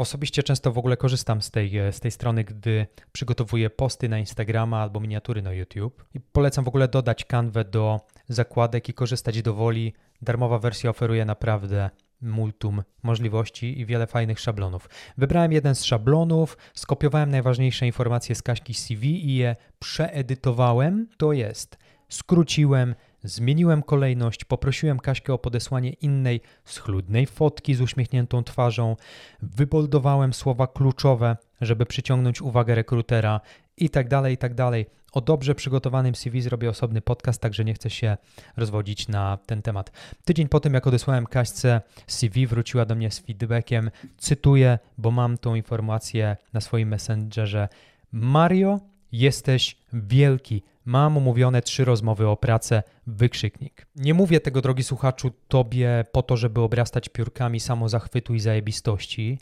Osobiście 0.00 0.42
często 0.42 0.72
w 0.72 0.78
ogóle 0.78 0.96
korzystam 0.96 1.42
z 1.42 1.50
tej, 1.50 1.72
z 1.90 2.00
tej 2.00 2.10
strony, 2.10 2.44
gdy 2.44 2.86
przygotowuję 3.12 3.70
posty 3.70 4.08
na 4.08 4.18
Instagrama 4.18 4.78
albo 4.78 5.00
miniatury 5.00 5.42
na 5.42 5.52
YouTube. 5.52 6.04
I 6.14 6.20
polecam 6.20 6.64
w 6.64 6.68
ogóle 6.68 6.88
dodać 6.88 7.24
kanwę 7.24 7.64
do 7.64 8.00
zakładek 8.28 8.88
i 8.88 8.94
korzystać 8.94 9.42
do 9.42 9.54
woli. 9.54 9.92
Darmowa 10.22 10.58
wersja 10.58 10.90
oferuje 10.90 11.24
naprawdę 11.24 11.90
multum 12.20 12.82
możliwości 13.02 13.80
i 13.80 13.86
wiele 13.86 14.06
fajnych 14.06 14.40
szablonów. 14.40 14.88
Wybrałem 15.18 15.52
jeden 15.52 15.74
z 15.74 15.84
szablonów, 15.84 16.56
skopiowałem 16.74 17.30
najważniejsze 17.30 17.86
informacje 17.86 18.34
z 18.34 18.42
Kaśki 18.42 18.74
CV 18.74 19.04
i 19.04 19.34
je 19.34 19.56
przeedytowałem. 19.78 21.08
To 21.16 21.32
jest, 21.32 21.78
skróciłem, 22.08 22.94
Zmieniłem 23.24 23.82
kolejność, 23.82 24.44
poprosiłem 24.44 24.98
Kaśkę 24.98 25.32
o 25.32 25.38
podesłanie 25.38 25.90
innej, 25.90 26.40
schludnej 26.64 27.26
fotki 27.26 27.74
z 27.74 27.80
uśmiechniętą 27.80 28.44
twarzą, 28.44 28.96
wyboldowałem 29.42 30.32
słowa 30.32 30.66
kluczowe, 30.66 31.36
żeby 31.60 31.86
przyciągnąć 31.86 32.42
uwagę 32.42 32.74
rekrutera 32.74 33.40
i 33.76 33.90
tak 33.90 34.08
dalej, 34.08 34.34
i 34.34 34.38
tak 34.38 34.54
dalej. 34.54 34.86
O 35.12 35.20
dobrze 35.20 35.54
przygotowanym 35.54 36.14
CV 36.14 36.42
zrobię 36.42 36.70
osobny 36.70 37.00
podcast, 37.00 37.40
także 37.40 37.64
nie 37.64 37.74
chcę 37.74 37.90
się 37.90 38.16
rozwodzić 38.56 39.08
na 39.08 39.38
ten 39.46 39.62
temat. 39.62 39.92
Tydzień 40.24 40.48
po 40.48 40.60
tym, 40.60 40.74
jak 40.74 40.86
odesłałem 40.86 41.26
Kaśce 41.26 41.80
CV, 42.06 42.46
wróciła 42.46 42.84
do 42.84 42.94
mnie 42.94 43.10
z 43.10 43.18
feedbackiem. 43.18 43.90
Cytuję, 44.18 44.78
bo 44.98 45.10
mam 45.10 45.38
tą 45.38 45.54
informację 45.54 46.36
na 46.52 46.60
swoim 46.60 46.88
messengerze. 46.88 47.68
Mario, 48.12 48.80
jesteś 49.12 49.76
wielki. 49.92 50.62
Mam 50.84 51.16
umówione 51.16 51.62
trzy 51.62 51.84
rozmowy 51.84 52.28
o 52.28 52.36
pracę, 52.36 52.82
wykrzyknik. 53.06 53.86
Nie 53.96 54.14
mówię 54.14 54.40
tego, 54.40 54.60
drogi 54.60 54.82
słuchaczu, 54.82 55.30
tobie 55.48 56.04
po 56.12 56.22
to, 56.22 56.36
żeby 56.36 56.60
obrastać 56.60 57.08
piórkami 57.08 57.60
samozachwytu 57.60 58.34
i 58.34 58.40
zajebistości, 58.40 59.38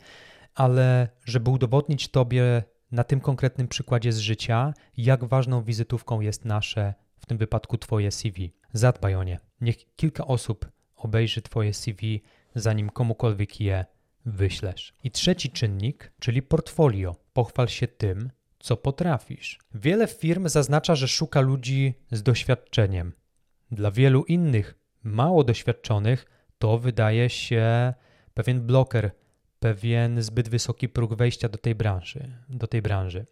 ale 0.55 1.07
żeby 1.25 1.49
udowodnić 1.49 2.07
tobie 2.07 2.63
na 2.91 3.03
tym 3.03 3.19
konkretnym 3.19 3.67
przykładzie 3.67 4.11
z 4.11 4.17
życia, 4.17 4.73
jak 4.97 5.25
ważną 5.25 5.63
wizytówką 5.63 6.21
jest 6.21 6.45
nasze, 6.45 6.93
w 7.19 7.25
tym 7.25 7.37
wypadku 7.37 7.77
twoje 7.77 8.11
CV. 8.11 8.53
Zadbaj 8.73 9.15
o 9.15 9.23
nie. 9.23 9.39
Niech 9.61 9.95
kilka 9.95 10.27
osób 10.27 10.71
obejrzy 10.95 11.41
twoje 11.41 11.73
CV, 11.73 12.21
zanim 12.55 12.89
komukolwiek 12.89 13.61
je 13.61 13.85
wyślesz. 14.25 14.93
I 15.03 15.11
trzeci 15.11 15.49
czynnik, 15.49 16.11
czyli 16.19 16.41
portfolio. 16.41 17.15
Pochwal 17.33 17.67
się 17.67 17.87
tym, 17.87 18.29
co 18.59 18.77
potrafisz. 18.77 19.59
Wiele 19.73 20.07
firm 20.07 20.49
zaznacza, 20.49 20.95
że 20.95 21.07
szuka 21.07 21.41
ludzi 21.41 21.93
z 22.11 22.23
doświadczeniem. 22.23 23.13
Dla 23.71 23.91
wielu 23.91 24.23
innych, 24.23 24.75
mało 25.03 25.43
doświadczonych, 25.43 26.25
to 26.59 26.77
wydaje 26.77 27.29
się 27.29 27.93
pewien 28.33 28.61
bloker, 28.61 29.11
pewien 29.59 30.21
zbyt 30.21 30.49
wysoki 30.49 30.89
próg 30.89 31.15
wejścia 31.15 31.49
do 31.49 31.57
tej 31.57 31.75
branży, 31.75 32.31
do 32.49 32.67
tej 32.67 32.81
branży. 32.81 33.25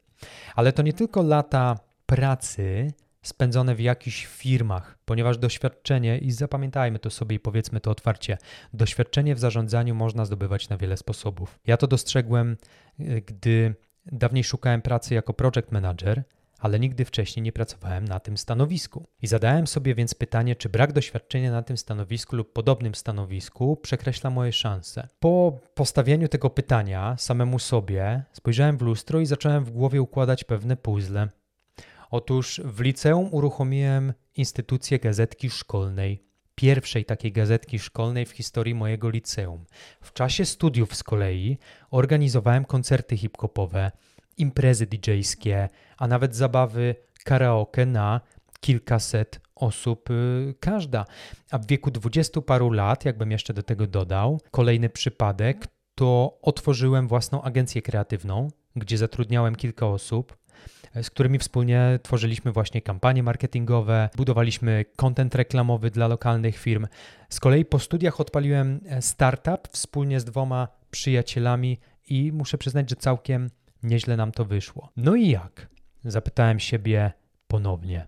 Ale 0.55 0.73
to 0.73 0.81
nie 0.81 0.93
tylko 0.93 1.23
lata 1.23 1.79
pracy 2.05 2.93
spędzone 3.21 3.75
w 3.75 3.79
jakichś 3.79 4.25
firmach, 4.25 4.97
ponieważ 5.05 5.37
doświadczenie, 5.37 6.17
i 6.17 6.31
zapamiętajmy 6.31 6.99
to 6.99 7.09
sobie 7.09 7.35
i 7.35 7.39
powiedzmy 7.39 7.79
to 7.79 7.91
otwarcie, 7.91 8.37
doświadczenie 8.73 9.35
w 9.35 9.39
zarządzaniu 9.39 9.95
można 9.95 10.25
zdobywać 10.25 10.69
na 10.69 10.77
wiele 10.77 10.97
sposobów. 10.97 11.59
Ja 11.65 11.77
to 11.77 11.87
dostrzegłem, 11.87 12.57
gdy 13.25 13.75
Dawniej 14.11 14.43
szukałem 14.43 14.81
pracy 14.81 15.13
jako 15.13 15.33
project 15.33 15.71
manager, 15.71 16.23
ale 16.59 16.79
nigdy 16.79 17.05
wcześniej 17.05 17.43
nie 17.43 17.51
pracowałem 17.51 18.05
na 18.05 18.19
tym 18.19 18.37
stanowisku. 18.37 19.07
I 19.21 19.27
zadałem 19.27 19.67
sobie 19.67 19.95
więc 19.95 20.13
pytanie, 20.13 20.55
czy 20.55 20.69
brak 20.69 20.93
doświadczenia 20.93 21.51
na 21.51 21.63
tym 21.63 21.77
stanowisku 21.77 22.35
lub 22.35 22.53
podobnym 22.53 22.95
stanowisku 22.95 23.77
przekreśla 23.77 24.29
moje 24.29 24.51
szanse. 24.51 25.07
Po 25.19 25.59
postawieniu 25.73 26.27
tego 26.27 26.49
pytania 26.49 27.15
samemu 27.17 27.59
sobie 27.59 28.23
spojrzałem 28.33 28.77
w 28.77 28.81
lustro 28.81 29.19
i 29.19 29.25
zacząłem 29.25 29.65
w 29.65 29.71
głowie 29.71 30.01
układać 30.01 30.43
pewne 30.43 30.77
puzzle. 30.77 31.29
Otóż 32.11 32.61
w 32.65 32.79
liceum 32.79 33.29
uruchomiłem 33.31 34.13
instytucję 34.35 34.99
gazetki 34.99 35.49
szkolnej 35.49 36.26
pierwszej 36.57 37.05
takiej 37.05 37.31
gazetki 37.31 37.79
szkolnej 37.79 38.25
w 38.25 38.31
historii 38.31 38.75
mojego 38.75 39.09
liceum. 39.09 39.65
W 40.01 40.13
czasie 40.13 40.45
studiów 40.45 40.95
z 40.95 41.03
kolei 41.03 41.57
organizowałem 41.91 42.65
koncerty 42.65 43.17
hip-hopowe, 43.17 43.91
imprezy 44.37 44.87
DJ-skie, 44.87 45.69
a 45.97 46.07
nawet 46.07 46.35
zabawy 46.35 46.95
karaoke 47.23 47.85
na 47.85 48.21
kilkaset 48.59 49.39
osób 49.55 50.09
y, 50.09 50.55
każda. 50.59 51.05
A 51.51 51.57
w 51.57 51.67
wieku 51.67 51.91
dwudziestu 51.91 52.41
paru 52.41 52.71
lat, 52.71 53.05
jakbym 53.05 53.31
jeszcze 53.31 53.53
do 53.53 53.63
tego 53.63 53.87
dodał, 53.87 54.41
kolejny 54.51 54.89
przypadek, 54.89 55.67
to 55.95 56.39
otworzyłem 56.41 57.07
własną 57.07 57.41
agencję 57.41 57.81
kreatywną, 57.81 58.47
gdzie 58.75 58.97
zatrudniałem 58.97 59.55
kilka 59.55 59.87
osób, 59.87 60.37
z 61.01 61.09
którymi 61.09 61.39
wspólnie 61.39 61.99
tworzyliśmy 62.03 62.51
właśnie 62.51 62.81
kampanie 62.81 63.23
marketingowe, 63.23 64.09
budowaliśmy 64.15 64.85
content 64.95 65.35
reklamowy 65.35 65.91
dla 65.91 66.07
lokalnych 66.07 66.57
firm. 66.57 66.87
Z 67.29 67.39
kolei 67.39 67.65
po 67.65 67.79
studiach 67.79 68.19
odpaliłem 68.19 68.79
e, 68.85 69.01
startup 69.01 69.67
wspólnie 69.71 70.19
z 70.19 70.25
dwoma 70.25 70.67
przyjacielami 70.91 71.79
i 72.09 72.31
muszę 72.31 72.57
przyznać, 72.57 72.89
że 72.89 72.95
całkiem 72.95 73.49
nieźle 73.83 74.17
nam 74.17 74.31
to 74.31 74.45
wyszło. 74.45 74.91
No 74.97 75.15
i 75.15 75.29
jak? 75.29 75.67
Zapytałem 76.03 76.59
siebie 76.59 77.11
ponownie. 77.47 78.07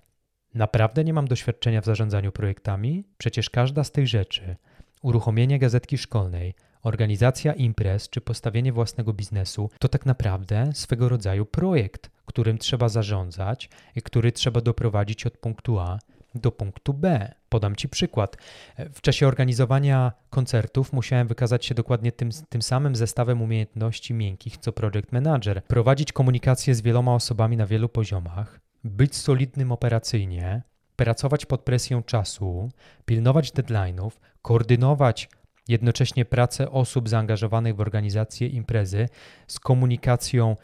Naprawdę 0.54 1.04
nie 1.04 1.14
mam 1.14 1.28
doświadczenia 1.28 1.82
w 1.82 1.86
zarządzaniu 1.86 2.32
projektami? 2.32 3.04
Przecież 3.18 3.50
każda 3.50 3.84
z 3.84 3.92
tych 3.92 4.08
rzeczy, 4.08 4.56
uruchomienie 5.02 5.60
gazetki 5.60 5.98
szkolnej, 5.98 6.54
organizacja 6.84 7.54
imprez 7.54 8.10
czy 8.10 8.22
postawienie 8.22 8.74
własnego 8.74 9.14
biznesu, 9.14 9.70
to 9.80 9.88
tak 9.88 10.06
naprawdę 10.06 10.70
swego 10.74 11.10
rodzaju 11.10 11.46
projekt, 11.46 12.12
którym 12.26 12.58
trzeba 12.58 12.90
zarządzać 12.90 13.70
i 13.96 14.02
który 14.02 14.32
trzeba 14.32 14.62
doprowadzić 14.62 15.26
od 15.26 15.38
punktu 15.38 15.80
A 15.80 16.00
do 16.36 16.52
punktu 16.52 16.94
B. 16.94 17.34
Podam 17.50 17.76
Ci 17.76 17.90
przykład. 17.90 18.38
W 18.94 19.02
czasie 19.02 19.28
organizowania 19.28 20.12
koncertów 20.30 20.94
musiałem 20.94 21.28
wykazać 21.28 21.66
się 21.66 21.76
dokładnie 21.76 22.12
tym, 22.12 22.30
tym 22.50 22.62
samym 22.62 22.96
zestawem 22.96 23.42
umiejętności 23.42 24.14
miękkich 24.14 24.58
co 24.58 24.72
project 24.72 25.12
manager, 25.12 25.64
prowadzić 25.64 26.12
komunikację 26.12 26.76
z 26.76 26.82
wieloma 26.82 27.16
osobami 27.16 27.58
na 27.58 27.66
wielu 27.66 27.90
poziomach, 27.90 28.60
być 28.84 29.16
solidnym 29.16 29.72
operacyjnie, 29.72 30.62
pracować 30.96 31.46
pod 31.46 31.62
presją 31.62 32.04
czasu, 32.04 32.70
pilnować 33.06 33.52
deadline'ów, 33.52 34.12
koordynować 34.42 35.30
jednocześnie 35.70 36.26
pracę 36.26 36.72
osób 36.72 37.10
zaangażowanych 37.10 37.76
w 37.76 37.82
organizację 37.82 38.48
imprezy 38.48 39.10
z 39.48 39.60
komunikacją 39.60 40.56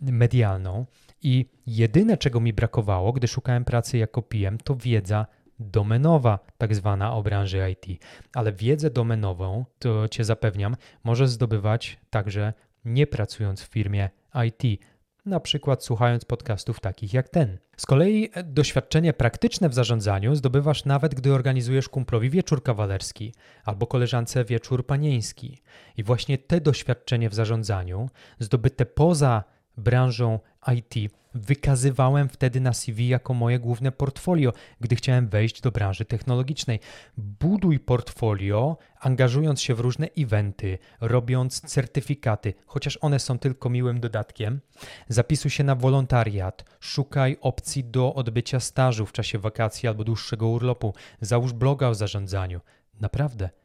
medialną. 0.00 0.86
I 1.22 1.46
jedyne, 1.66 2.16
czego 2.16 2.40
mi 2.40 2.52
brakowało, 2.52 3.12
gdy 3.12 3.28
szukałem 3.28 3.64
pracy 3.64 3.98
jako 3.98 4.22
PM, 4.22 4.58
to 4.64 4.76
wiedza 4.76 5.26
domenowa, 5.58 6.38
tak 6.58 6.74
zwana 6.74 7.14
o 7.14 7.22
branży 7.22 7.70
IT. 7.70 8.02
Ale 8.34 8.52
wiedzę 8.52 8.90
domenową, 8.90 9.64
to 9.78 10.08
cię 10.08 10.24
zapewniam, 10.24 10.76
możesz 11.04 11.28
zdobywać 11.28 11.98
także 12.10 12.52
nie 12.84 13.06
pracując 13.06 13.62
w 13.62 13.68
firmie 13.68 14.10
IT 14.46 14.80
na 15.26 15.40
przykład 15.40 15.84
słuchając 15.84 16.24
podcastów 16.24 16.80
takich 16.80 17.14
jak 17.14 17.28
ten. 17.28 17.58
Z 17.76 17.86
kolei 17.86 18.30
e, 18.32 18.42
doświadczenie 18.42 19.12
praktyczne 19.12 19.68
w 19.68 19.74
zarządzaniu 19.74 20.34
zdobywasz 20.34 20.84
nawet, 20.84 21.14
gdy 21.14 21.32
organizujesz 21.32 21.88
kumplowi 21.88 22.30
wieczór 22.30 22.62
kawalerski 22.62 23.34
albo 23.64 23.86
koleżance 23.86 24.44
wieczór 24.44 24.86
panieński. 24.86 25.62
I 25.96 26.02
właśnie 26.02 26.38
te 26.38 26.60
doświadczenie 26.60 27.30
w 27.30 27.34
zarządzaniu, 27.34 28.10
zdobyte 28.38 28.86
poza 28.86 29.44
branżą 29.76 30.38
IT, 30.76 31.12
wykazywałem 31.34 32.28
wtedy 32.28 32.60
na 32.60 32.72
CV 32.72 33.08
jako 33.08 33.34
moje 33.34 33.58
główne 33.58 33.92
portfolio, 33.92 34.52
gdy 34.80 34.96
chciałem 34.96 35.28
wejść 35.28 35.60
do 35.60 35.70
branży 35.70 36.04
technologicznej. 36.04 36.80
Buduj 37.16 37.80
portfolio, 37.80 38.76
angażując 39.00 39.62
się 39.62 39.74
w 39.74 39.80
różne 39.80 40.08
eventy, 40.18 40.78
robiąc 41.00 41.60
certyfikaty, 41.60 42.54
chociaż 42.66 42.98
one 43.00 43.18
są 43.18 43.38
tylko 43.38 43.70
miłym 43.70 44.00
dodatkiem. 44.00 44.60
Zapisuj 45.08 45.50
się 45.50 45.64
na 45.64 45.74
wolontariat, 45.74 46.64
szukaj 46.80 47.36
opcji 47.40 47.84
do 47.84 48.14
odbycia 48.14 48.60
stażu 48.60 49.06
w 49.06 49.12
czasie 49.12 49.38
wakacji 49.38 49.88
albo 49.88 50.04
dłuższego 50.04 50.48
urlopu, 50.48 50.94
załóż 51.20 51.52
bloga 51.52 51.88
o 51.88 51.94
zarządzaniu. 51.94 52.60
Naprawdę 53.00 53.61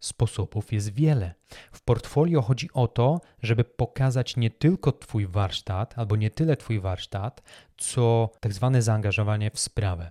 Sposobów 0.00 0.72
jest 0.72 0.92
wiele. 0.94 1.34
W 1.72 1.82
portfolio 1.82 2.42
chodzi 2.42 2.68
o 2.72 2.88
to, 2.88 3.20
żeby 3.42 3.64
pokazać 3.64 4.36
nie 4.36 4.50
tylko 4.50 4.92
Twój 4.92 5.26
warsztat, 5.26 5.98
albo 5.98 6.16
nie 6.16 6.30
tyle 6.30 6.56
Twój 6.56 6.80
warsztat, 6.80 7.42
co 7.76 8.30
tak 8.40 8.52
zwane 8.52 8.82
zaangażowanie 8.82 9.50
w 9.50 9.58
sprawę. 9.58 10.10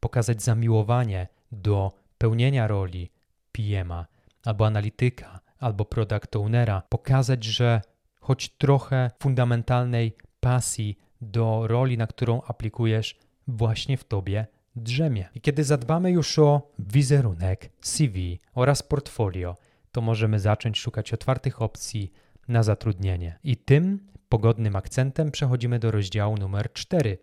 Pokazać 0.00 0.42
zamiłowanie 0.42 1.28
do 1.52 1.92
pełnienia 2.18 2.66
roli 2.66 3.10
PM-a, 3.52 4.06
albo 4.44 4.66
analityka, 4.66 5.40
albo 5.58 5.84
product 5.84 6.36
ownera. 6.36 6.82
Pokazać, 6.88 7.44
że 7.44 7.80
choć 8.20 8.48
trochę 8.48 9.10
fundamentalnej 9.22 10.16
pasji 10.40 10.98
do 11.20 11.66
roli, 11.66 11.98
na 11.98 12.06
którą 12.06 12.42
aplikujesz, 12.42 13.18
właśnie 13.48 13.96
w 13.96 14.04
Tobie 14.04 14.46
drzemie. 14.76 15.28
I 15.34 15.40
kiedy 15.40 15.64
zadbamy 15.64 16.10
już 16.10 16.38
o 16.38 16.70
wizerunek, 16.78 17.70
CV 17.80 18.38
oraz 18.54 18.82
portfolio, 18.82 19.56
to 19.92 20.00
możemy 20.00 20.40
zacząć 20.40 20.78
szukać 20.78 21.12
otwartych 21.12 21.62
opcji 21.62 22.12
na 22.48 22.62
zatrudnienie. 22.62 23.38
I 23.44 23.56
tym 23.56 23.98
pogodnym 24.28 24.76
akcentem 24.76 25.30
przechodzimy 25.30 25.78
do 25.78 25.90
rozdziału 25.90 26.36
numer 26.36 26.72
4. 26.72 27.18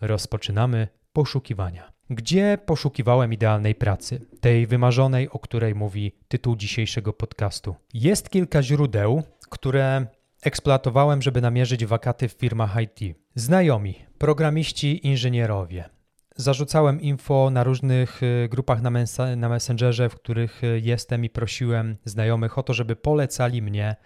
Rozpoczynamy 0.00 0.88
poszukiwania. 1.12 1.92
Gdzie 2.10 2.58
poszukiwałem 2.66 3.32
idealnej 3.32 3.74
pracy, 3.74 4.20
tej 4.40 4.66
wymarzonej, 4.66 5.28
o 5.30 5.38
której 5.38 5.74
mówi 5.74 6.12
tytuł 6.28 6.56
dzisiejszego 6.56 7.12
podcastu? 7.12 7.74
Jest 7.94 8.30
kilka 8.30 8.62
źródeł, 8.62 9.22
które 9.50 10.06
eksploatowałem, 10.42 11.22
żeby 11.22 11.40
namierzyć 11.40 11.86
wakaty 11.86 12.28
w 12.28 12.32
firmach 12.32 12.76
IT. 12.82 13.16
Znajomi, 13.34 13.94
programiści, 14.18 15.06
inżynierowie, 15.06 15.84
Zarzucałem 16.36 17.00
info 17.00 17.50
na 17.50 17.64
różnych 17.64 18.22
y, 18.22 18.48
grupach 18.50 18.82
na, 18.82 18.90
mens- 18.90 19.36
na 19.36 19.48
Messengerze, 19.48 20.08
w 20.08 20.14
których 20.14 20.64
y, 20.64 20.80
jestem 20.82 21.24
i 21.24 21.30
prosiłem 21.30 21.96
znajomych 22.04 22.58
o 22.58 22.62
to, 22.62 22.74
żeby 22.74 22.96
polecali 22.96 23.62
mnie 23.62 23.96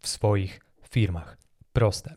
w 0.00 0.08
swoich 0.08 0.60
firmach. 0.90 1.36
Proste. 1.72 2.16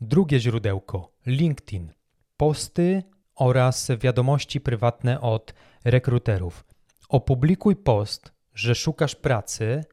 Drugie 0.00 0.40
źródełko 0.40 1.12
LinkedIn. 1.26 1.92
Posty 2.36 3.02
oraz 3.34 3.90
wiadomości 4.00 4.60
prywatne 4.60 5.20
od 5.20 5.54
rekruterów. 5.84 6.64
Opublikuj 7.08 7.76
post, 7.76 8.32
że 8.54 8.74
szukasz 8.74 9.14
pracy 9.14 9.84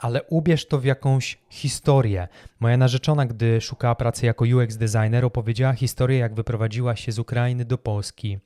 ale 0.00 0.22
ubierz 0.22 0.66
to 0.66 0.78
w 0.78 0.84
jakąś 0.84 1.38
historię. 1.48 2.28
Moja 2.60 2.76
narzeczona, 2.76 3.26
gdy 3.26 3.60
szukała 3.60 3.94
pracy 3.94 4.26
jako 4.26 4.44
UX 4.44 4.76
designer, 4.76 5.24
opowiedziała 5.24 5.72
historię, 5.72 6.18
jak 6.18 6.34
wyprowadziła 6.34 6.96
się 6.96 7.12
z 7.12 7.18
Ukrainy 7.18 7.64
do 7.64 7.78
Polski 7.78 8.38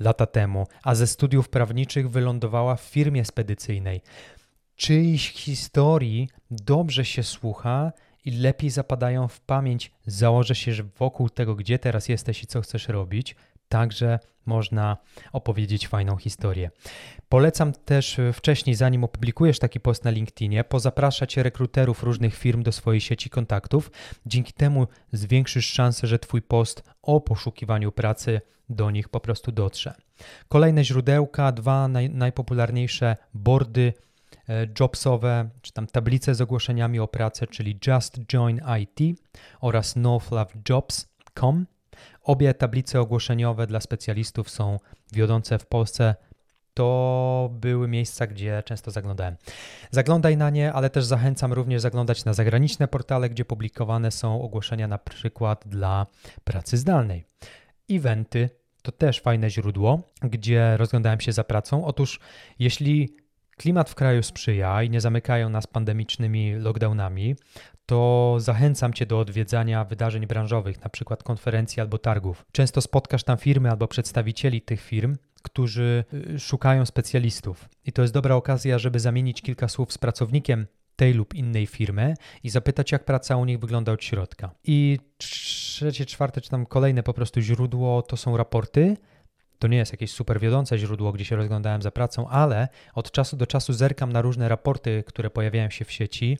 lata 0.00 0.26
temu, 0.26 0.66
a 0.82 0.94
ze 0.94 1.06
studiów 1.06 1.48
prawniczych 1.48 2.10
wylądowała 2.10 2.76
w 2.76 2.80
firmie 2.80 3.24
spedycyjnej. 3.24 4.00
Czyjś 4.76 5.32
historii 5.32 6.28
dobrze 6.50 7.04
się 7.04 7.22
słucha 7.22 7.92
i 8.24 8.30
lepiej 8.30 8.70
zapadają 8.70 9.28
w 9.28 9.40
pamięć. 9.40 9.92
Założę 10.06 10.54
się, 10.54 10.72
że 10.72 10.82
wokół 10.98 11.28
tego, 11.28 11.54
gdzie 11.54 11.78
teraz 11.78 12.08
jesteś 12.08 12.42
i 12.42 12.46
co 12.46 12.60
chcesz 12.60 12.88
robić, 12.88 13.36
także 13.68 14.18
można 14.46 14.96
opowiedzieć 15.32 15.88
fajną 15.88 16.16
historię. 16.16 16.70
Polecam 17.28 17.72
też 17.72 18.18
e, 18.18 18.32
wcześniej, 18.32 18.76
zanim 18.76 19.04
opublikujesz 19.04 19.58
taki 19.58 19.80
post 19.80 20.04
na 20.04 20.10
LinkedInie, 20.10 20.64
pozapraszać 20.64 21.36
rekruterów 21.36 22.02
różnych 22.02 22.34
firm 22.34 22.62
do 22.62 22.72
swojej 22.72 23.00
sieci 23.00 23.30
kontaktów. 23.30 23.90
Dzięki 24.26 24.52
temu 24.52 24.86
zwiększysz 25.12 25.66
szansę, 25.66 26.06
że 26.06 26.18
Twój 26.18 26.42
post 26.42 26.82
o 27.02 27.20
poszukiwaniu 27.20 27.92
pracy 27.92 28.40
do 28.68 28.90
nich 28.90 29.08
po 29.08 29.20
prostu 29.20 29.52
dotrze. 29.52 29.94
Kolejne 30.48 30.84
źródełka, 30.84 31.52
dwa 31.52 31.88
naj, 31.88 32.10
najpopularniejsze 32.10 33.16
boardy 33.34 33.92
e, 34.48 34.66
jobsowe, 34.80 35.50
czy 35.62 35.72
tam 35.72 35.86
tablice 35.86 36.34
z 36.34 36.40
ogłoszeniami 36.40 37.00
o 37.00 37.08
pracę, 37.08 37.46
czyli 37.46 37.78
Just 37.86 38.18
Join 38.32 38.60
IT 38.80 39.20
oraz 39.60 39.96
northlovejobs.com. 39.96 41.66
Obie 42.24 42.54
tablice 42.54 43.00
ogłoszeniowe 43.00 43.66
dla 43.66 43.80
specjalistów 43.80 44.50
są 44.50 44.78
wiodące 45.12 45.58
w 45.58 45.66
Polsce. 45.66 46.14
To 46.74 47.50
były 47.52 47.88
miejsca, 47.88 48.26
gdzie 48.26 48.62
często 48.66 48.90
zaglądałem. 48.90 49.36
Zaglądaj 49.90 50.36
na 50.36 50.50
nie, 50.50 50.72
ale 50.72 50.90
też 50.90 51.04
zachęcam 51.04 51.52
również 51.52 51.82
zaglądać 51.82 52.24
na 52.24 52.32
zagraniczne 52.32 52.88
portale, 52.88 53.30
gdzie 53.30 53.44
publikowane 53.44 54.10
są 54.10 54.42
ogłoszenia 54.42 54.88
na 54.88 54.98
przykład 54.98 55.64
dla 55.66 56.06
pracy 56.44 56.76
zdalnej. 56.76 57.24
Eventy 57.90 58.50
to 58.82 58.92
też 58.92 59.20
fajne 59.20 59.50
źródło, 59.50 60.02
gdzie 60.22 60.76
rozglądałem 60.76 61.20
się 61.20 61.32
za 61.32 61.44
pracą. 61.44 61.84
Otóż, 61.84 62.20
jeśli 62.58 63.16
klimat 63.56 63.90
w 63.90 63.94
kraju 63.94 64.22
sprzyja 64.22 64.82
i 64.82 64.90
nie 64.90 65.00
zamykają 65.00 65.48
nas 65.48 65.66
pandemicznymi 65.66 66.54
lockdownami, 66.54 67.36
to 67.86 68.36
zachęcam 68.38 68.92
Cię 68.92 69.06
do 69.06 69.18
odwiedzania 69.18 69.84
wydarzeń 69.84 70.26
branżowych, 70.26 70.84
na 70.84 70.88
przykład 70.88 71.22
konferencji 71.22 71.80
albo 71.80 71.98
targów. 71.98 72.44
Często 72.52 72.80
spotkasz 72.80 73.24
tam 73.24 73.38
firmy 73.38 73.70
albo 73.70 73.88
przedstawicieli 73.88 74.62
tych 74.62 74.80
firm, 74.80 75.16
którzy 75.42 76.04
y, 76.34 76.40
szukają 76.40 76.86
specjalistów. 76.86 77.68
I 77.84 77.92
to 77.92 78.02
jest 78.02 78.14
dobra 78.14 78.34
okazja, 78.34 78.78
żeby 78.78 79.00
zamienić 79.00 79.42
kilka 79.42 79.68
słów 79.68 79.92
z 79.92 79.98
pracownikiem 79.98 80.66
tej 80.96 81.14
lub 81.14 81.34
innej 81.34 81.66
firmy 81.66 82.14
i 82.42 82.50
zapytać, 82.50 82.92
jak 82.92 83.04
praca 83.04 83.36
u 83.36 83.44
nich 83.44 83.58
wygląda 83.58 83.92
od 83.92 84.04
środka. 84.04 84.50
I 84.64 84.98
trzecie, 85.16 86.06
czwarte, 86.06 86.40
czy 86.40 86.50
tam 86.50 86.66
kolejne 86.66 87.02
po 87.02 87.14
prostu 87.14 87.40
źródło 87.40 88.02
to 88.02 88.16
są 88.16 88.36
raporty 88.36 88.96
To 89.58 89.68
nie 89.68 89.76
jest 89.76 89.92
jakieś 89.92 90.10
super 90.10 90.40
wiodące 90.40 90.78
źródło, 90.78 91.12
gdzie 91.12 91.24
się 91.24 91.36
rozglądałem 91.36 91.82
za 91.82 91.90
pracą, 91.90 92.28
ale 92.28 92.68
od 92.94 93.10
czasu 93.10 93.36
do 93.36 93.46
czasu 93.46 93.72
zerkam 93.72 94.12
na 94.12 94.22
różne 94.22 94.48
raporty, 94.48 95.04
które 95.06 95.30
pojawiają 95.30 95.70
się 95.70 95.84
w 95.84 95.92
sieci. 95.92 96.38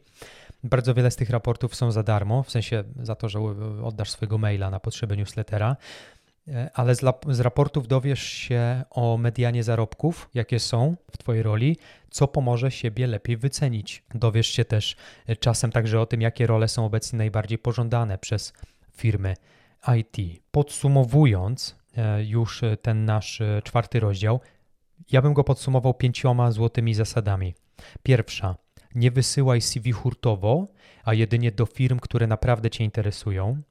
Bardzo 0.65 0.95
wiele 0.95 1.11
z 1.11 1.17
tych 1.17 1.31
raportów 1.31 1.75
są 1.75 1.93
za 1.93 2.03
darmo, 2.03 2.43
w 2.43 2.51
sensie 2.51 2.85
za 3.03 3.15
to, 3.15 3.29
że 3.29 3.41
oddasz 3.83 4.11
swojego 4.11 4.39
maila 4.39 4.71
na 4.71 4.81
potrzeby 4.81 5.17
newslettera. 5.17 5.77
E, 6.49 6.71
ale 6.75 6.95
z, 6.95 7.01
z, 7.29 7.41
raportów 7.41 7.89
dowiesz 7.89 8.23
się 8.23 8.85
o 8.91 9.17
medianie 9.17 9.63
zarobków, 9.63 10.31
jakie 10.35 10.61
są 10.61 10.97
w 11.11 11.19
Twojej 11.19 11.43
roli, 11.43 11.77
co 12.11 12.29
pomoże 12.29 12.71
siebie 12.71 13.07
lepiej 13.07 13.37
wycenić. 13.37 14.03
Dowiesz 14.15 14.47
się 14.47 14.65
też 14.65 14.97
e, 15.27 15.37
czasem 15.37 15.73
także 15.73 16.01
o 16.01 16.07
tym, 16.07 16.21
jakie 16.21 16.47
role 16.47 16.69
są 16.69 16.87
obecnie 16.87 17.17
najbardziej 17.17 17.59
pożądane 17.59 18.19
przez 18.19 18.53
firmy 18.93 19.37
IT. 19.99 20.43
Podsumowując 20.51 21.77
e, 21.97 22.25
już 22.25 22.63
ten 22.83 23.05
nasz 23.05 23.43
czwarty 23.65 24.01
rozdział, 24.01 24.41
ja 25.13 25.23
bym 25.23 25.35
go 25.35 25.45
podsumował 25.45 25.95
pięcioma 25.95 26.51
złotymi 26.51 26.95
zasadami. 26.95 27.55
Pierwsza, 28.03 28.57
nie 28.95 29.11
wysyłaj 29.11 29.61
CV 29.61 29.93
hurtowo, 29.93 30.69
a 31.05 31.15
jedynie 31.15 31.53
do 31.53 31.67
firm, 31.67 31.99
które 31.99 32.27
naprawdę 32.27 32.71
Cię 32.71 32.85
interesują. 32.85 33.63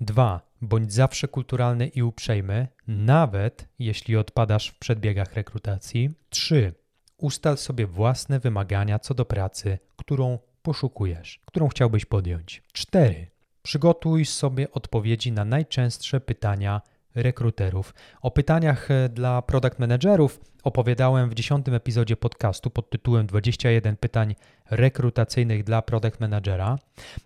Dwa, 0.00 0.40
bądź 0.60 0.92
zawsze 0.92 1.28
kulturalny 1.28 1.88
i 1.88 2.02
uprzejmy, 2.02 2.68
nawet 2.86 3.68
jeśli 3.78 4.16
odpadasz 4.16 4.68
w 4.68 4.78
przedbiegach 4.78 5.34
rekrutacji. 5.34 6.10
Trzy, 6.30 6.74
ustal 7.16 7.56
sobie 7.56 7.86
własne 7.86 8.40
wymagania 8.40 8.98
co 8.98 9.14
do 9.14 9.24
pracy, 9.24 9.78
którą 9.96 10.38
poszukujesz, 10.62 11.40
którą 11.44 11.68
chciałbyś 11.68 12.04
podjąć. 12.04 12.62
Cztery, 12.72 13.30
przygotuj 13.62 14.24
sobie 14.24 14.70
odpowiedzi 14.70 15.32
na 15.32 15.44
najczęstsze 15.44 16.20
pytania 16.20 16.80
rekruterów. 17.14 17.94
O 18.22 18.30
pytaniach 18.30 18.90
e, 18.90 19.08
dla 19.08 19.42
product 19.42 19.78
managerów 19.78 20.40
opowiadałem 20.62 21.30
w 21.30 21.34
dziesiątym 21.34 21.74
epizodzie 21.74 22.16
podcastu 22.16 22.70
pod 22.70 22.90
tytułem 22.90 23.26
21 23.26 23.96
pytań 23.96 24.34
rekrutacyjnych 24.70 25.64
dla 25.64 25.82
product 25.82 26.20
managera. 26.20 26.78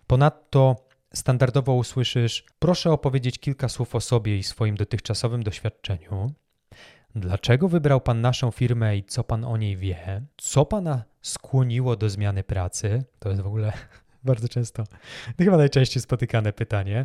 Ponadto 0.07 0.75
standardowo 1.13 1.73
usłyszysz: 1.73 2.45
Proszę 2.59 2.91
opowiedzieć 2.91 3.39
kilka 3.39 3.69
słów 3.69 3.95
o 3.95 4.01
sobie 4.01 4.37
i 4.37 4.43
swoim 4.43 4.75
dotychczasowym 4.75 5.43
doświadczeniu. 5.43 6.31
Dlaczego 7.15 7.67
wybrał 7.67 8.01
Pan 8.01 8.21
naszą 8.21 8.51
firmę 8.51 8.97
i 8.97 9.03
co 9.03 9.23
Pan 9.23 9.45
o 9.45 9.57
niej 9.57 9.77
wie? 9.77 10.21
Co 10.37 10.65
Pana 10.65 11.03
skłoniło 11.21 11.95
do 11.95 12.09
zmiany 12.09 12.43
pracy? 12.43 13.03
To 13.19 13.29
jest 13.29 13.41
w 13.41 13.47
ogóle 13.47 13.73
bardzo 14.23 14.49
często, 14.49 14.83
chyba 15.39 15.57
najczęściej 15.57 16.01
spotykane 16.01 16.53
pytanie. 16.53 17.03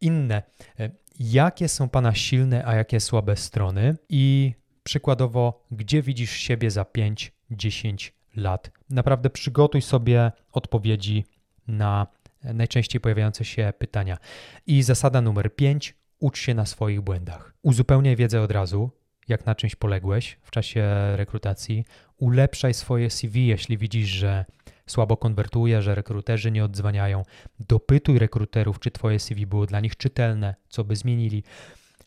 Inne. 0.00 0.42
E, 0.80 0.90
jakie 1.20 1.68
są 1.68 1.88
Pana 1.88 2.14
silne, 2.14 2.66
a 2.66 2.74
jakie 2.74 3.00
słabe 3.00 3.36
strony? 3.36 3.96
I 4.08 4.54
przykładowo, 4.86 5.64
gdzie 5.70 6.02
widzisz 6.02 6.30
siebie 6.30 6.70
za 6.70 6.82
5-10 6.82 8.10
lat? 8.36 8.70
Naprawdę 8.90 9.30
przygotuj 9.30 9.82
sobie 9.82 10.32
odpowiedzi 10.52 11.24
na 11.68 12.06
najczęściej 12.42 13.00
pojawiające 13.00 13.44
się 13.44 13.72
pytania. 13.78 14.18
I 14.66 14.82
zasada 14.82 15.20
numer 15.20 15.54
5: 15.54 15.94
ucz 16.18 16.38
się 16.38 16.54
na 16.54 16.66
swoich 16.66 17.00
błędach. 17.00 17.54
Uzupełniaj 17.62 18.16
wiedzę 18.16 18.40
od 18.40 18.50
razu, 18.50 18.90
jak 19.28 19.46
na 19.46 19.54
czymś 19.54 19.74
poległeś 19.76 20.38
w 20.42 20.50
czasie 20.50 20.84
rekrutacji. 21.16 21.84
Ulepszaj 22.16 22.74
swoje 22.74 23.10
CV, 23.10 23.46
jeśli 23.46 23.78
widzisz, 23.78 24.08
że 24.08 24.44
słabo 24.86 25.16
konwertuje, 25.16 25.82
że 25.82 25.94
rekruterzy 25.94 26.50
nie 26.50 26.64
odzwaniają. 26.64 27.22
Dopytuj 27.60 28.18
rekruterów, 28.18 28.80
czy 28.80 28.90
twoje 28.90 29.18
CV 29.18 29.46
było 29.46 29.66
dla 29.66 29.80
nich 29.80 29.96
czytelne, 29.96 30.54
co 30.68 30.84
by 30.84 30.96
zmienili. 30.96 31.42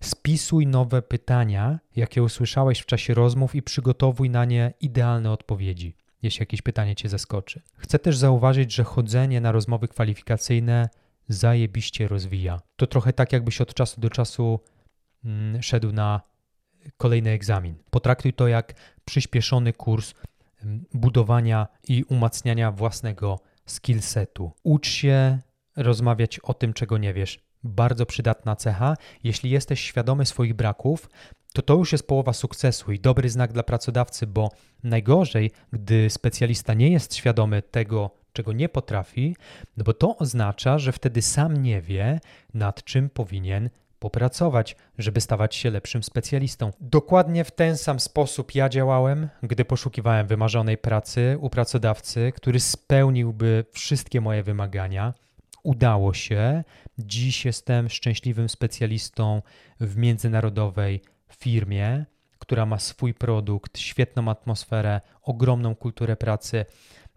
Spisuj 0.04 0.68
nowe 0.68 1.02
pytania, 1.02 1.80
jakie 1.96 2.24
usłyszałeś 2.24 2.80
w 2.80 2.86
czasie 2.86 3.14
rozmów 3.14 3.56
i 3.56 3.62
przygotowuj 3.62 4.30
na 4.30 4.46
nie 4.46 4.74
idealne 4.82 5.32
odpowiedzi 5.32 5.96
jeśli 6.22 6.42
jakieś 6.42 6.62
pytanie 6.62 6.96
Cię 6.96 7.10
zaskoczy. 7.10 7.62
Chcę 7.78 8.00
też 8.00 8.18
zauważyć, 8.18 8.74
że 8.74 8.84
chodzenie 8.84 9.42
na 9.42 9.52
rozmowy 9.52 9.88
kwalifikacyjne 9.88 10.90
zajebiście 11.28 12.08
rozwija. 12.08 12.62
To 12.76 12.88
trochę 12.88 13.14
tak, 13.14 13.34
jakbyś 13.34 13.62
od 13.62 13.74
czasu 13.74 14.02
do 14.02 14.10
czasu 14.10 14.60
mm, 15.26 15.62
szedł 15.62 15.92
na 15.92 16.22
kolejny 16.98 17.30
egzamin. 17.30 17.76
Potraktuj 17.90 18.34
to 18.34 18.48
jak 18.48 18.74
przyspieszony 19.06 19.74
kurs 19.74 20.14
mm, 20.64 20.86
budowania 20.94 21.68
i 21.88 22.04
umacniania 22.04 22.72
własnego 22.72 23.40
skillsetu. 23.66 24.52
Ucz 24.64 24.88
się 24.88 25.40
rozmawiać 25.76 26.40
o 26.40 26.54
tym, 26.54 26.74
czego 26.74 26.98
nie 26.98 27.14
wiesz. 27.14 27.49
Bardzo 27.64 28.06
przydatna 28.06 28.56
cecha. 28.56 28.98
Jeśli 29.24 29.50
jesteś 29.50 29.80
świadomy 29.80 30.26
swoich 30.26 30.54
braków, 30.54 31.10
to 31.54 31.62
to 31.62 31.74
już 31.74 31.92
jest 31.92 32.08
połowa 32.08 32.34
sukcesu 32.34 32.92
i 32.92 33.00
dobry 33.00 33.30
znak 33.30 33.54
dla 33.54 33.64
pracodawcy, 33.64 34.28
bo 34.28 34.52
najgorzej, 34.84 35.52
gdy 35.74 36.10
specjalista 36.10 36.74
nie 36.74 36.92
jest 36.92 37.16
świadomy 37.16 37.62
tego, 37.62 38.12
czego 38.34 38.54
nie 38.54 38.70
potrafi, 38.70 39.36
no 39.78 39.84
bo 39.84 39.94
to 39.94 40.18
oznacza, 40.18 40.80
że 40.80 40.92
wtedy 40.92 41.22
sam 41.22 41.58
nie 41.58 41.82
wie, 41.82 42.20
nad 42.54 42.84
czym 42.84 43.10
powinien 43.10 43.70
popracować, 44.00 44.76
żeby 44.98 45.22
stawać 45.22 45.56
się 45.56 45.70
lepszym 45.70 46.04
specjalistą. 46.04 46.72
Dokładnie 46.82 47.44
w 47.44 47.52
ten 47.52 47.78
sam 47.78 48.00
sposób 48.00 48.56
ja 48.56 48.70
działałem, 48.70 49.30
gdy 49.44 49.66
poszukiwałem 49.66 50.28
wymarzonej 50.28 50.78
pracy 50.78 51.38
u 51.40 51.50
pracodawcy, 51.50 52.32
który 52.36 52.60
spełniłby 52.60 53.66
wszystkie 53.72 54.22
moje 54.22 54.44
wymagania. 54.44 55.14
Udało 55.70 56.14
się. 56.14 56.64
Dziś 56.98 57.46
jestem 57.46 57.90
szczęśliwym 57.90 58.50
specjalistą 58.50 59.42
w 59.80 59.98
międzynarodowej 59.98 61.02
firmie, 61.38 62.06
która 62.40 62.66
ma 62.66 62.80
swój 62.80 63.14
produkt, 63.14 63.80
świetną 63.80 64.30
atmosferę, 64.30 65.02
ogromną 65.22 65.76
kulturę 65.76 66.16
pracy, 66.16 66.66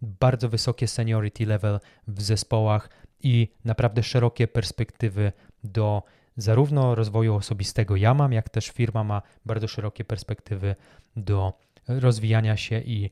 bardzo 0.02 0.48
wysokie 0.48 0.88
seniority 0.88 1.46
level 1.46 1.80
w 2.08 2.22
zespołach 2.22 2.88
i 3.20 3.48
naprawdę 3.64 4.02
szerokie 4.02 4.48
perspektywy 4.48 5.32
do 5.64 6.02
zarówno 6.36 6.94
rozwoju 6.94 7.34
osobistego 7.34 7.96
ja 7.96 8.14
mam, 8.14 8.32
jak 8.32 8.48
też 8.48 8.68
firma 8.68 9.04
ma 9.04 9.22
bardzo 9.46 9.68
szerokie 9.68 10.04
perspektywy 10.04 10.76
do 11.16 11.52
rozwijania 11.88 12.56
się 12.56 12.80
i 12.80 13.10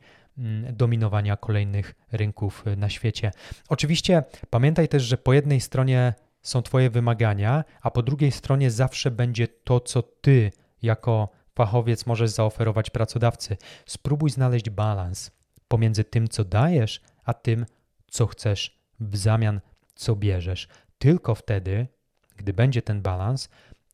dominowania 0.72 1.36
kolejnych 1.36 1.94
rynków 2.12 2.64
na 2.76 2.88
świecie. 2.88 3.30
Oczywiście 3.68 4.22
pamiętaj 4.50 4.88
też, 4.88 5.02
że 5.02 5.18
po 5.18 5.32
jednej 5.32 5.60
stronie 5.60 6.14
są 6.42 6.62
Twoje 6.62 6.90
wymagania, 6.90 7.64
a 7.82 7.90
po 7.90 8.02
drugiej 8.02 8.32
stronie 8.32 8.70
zawsze 8.70 9.10
będzie 9.10 9.48
to, 9.48 9.80
co 9.80 10.02
Ty 10.02 10.52
jako 10.82 11.28
fachowiec 11.54 12.06
możesz 12.06 12.30
zaoferować 12.30 12.90
pracodawcy. 12.90 13.56
Spróbuj 13.86 14.30
znaleźć 14.30 14.70
balans 14.70 15.30
pomiędzy 15.68 16.04
tym, 16.04 16.28
co 16.28 16.44
dajesz, 16.44 17.00
a 17.24 17.34
tym, 17.34 17.66
co 18.10 18.26
chcesz 18.26 18.80
w 19.00 19.16
zamian, 19.16 19.60
co 19.94 20.16
bierzesz. 20.16 20.68
Tylko 20.98 21.34
wtedy, 21.34 21.86
gdy 22.36 22.52
będzie 22.52 22.82
ten 22.82 23.02
balans, 23.02 23.48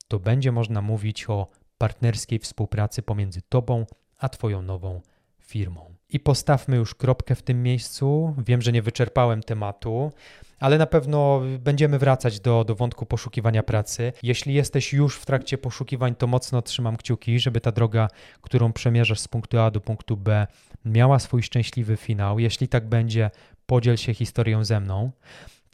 to 0.08 0.18
będzie 0.18 0.52
można 0.52 0.82
mówić 0.82 1.30
o 1.30 1.48
partnerskiej 1.78 2.38
współpracy 2.38 3.02
pomiędzy 3.02 3.42
Tobą 3.42 3.86
a 4.18 4.28
Twoją 4.28 4.62
nową 4.62 5.00
firmą. 5.40 5.95
I 6.10 6.20
postawmy 6.20 6.76
już 6.76 6.94
kropkę 6.94 7.34
w 7.34 7.42
tym 7.42 7.62
miejscu. 7.62 8.34
Wiem, 8.46 8.62
że 8.62 8.72
nie 8.72 8.82
wyczerpałem 8.82 9.42
tematu, 9.42 10.12
ale 10.60 10.78
na 10.78 10.86
pewno 10.86 11.42
będziemy 11.58 11.98
wracać 11.98 12.40
do, 12.40 12.64
do 12.64 12.74
wątku 12.74 13.06
poszukiwania 13.06 13.62
pracy. 13.62 14.12
Jeśli 14.22 14.54
jesteś 14.54 14.92
już 14.92 15.16
w 15.16 15.26
trakcie 15.26 15.58
poszukiwań, 15.58 16.14
to 16.14 16.26
mocno 16.26 16.62
trzymam 16.62 16.96
kciuki, 16.96 17.40
żeby 17.40 17.60
ta 17.60 17.72
droga, 17.72 18.08
którą 18.42 18.72
przemierzasz 18.72 19.20
z 19.20 19.28
punktu 19.28 19.58
A 19.58 19.70
do 19.70 19.80
punktu 19.80 20.16
B, 20.16 20.46
miała 20.84 21.18
swój 21.18 21.42
szczęśliwy 21.42 21.96
finał. 21.96 22.38
Jeśli 22.38 22.68
tak 22.68 22.88
będzie, 22.88 23.30
podziel 23.66 23.96
się 23.96 24.14
historią 24.14 24.64
ze 24.64 24.80
mną. 24.80 25.10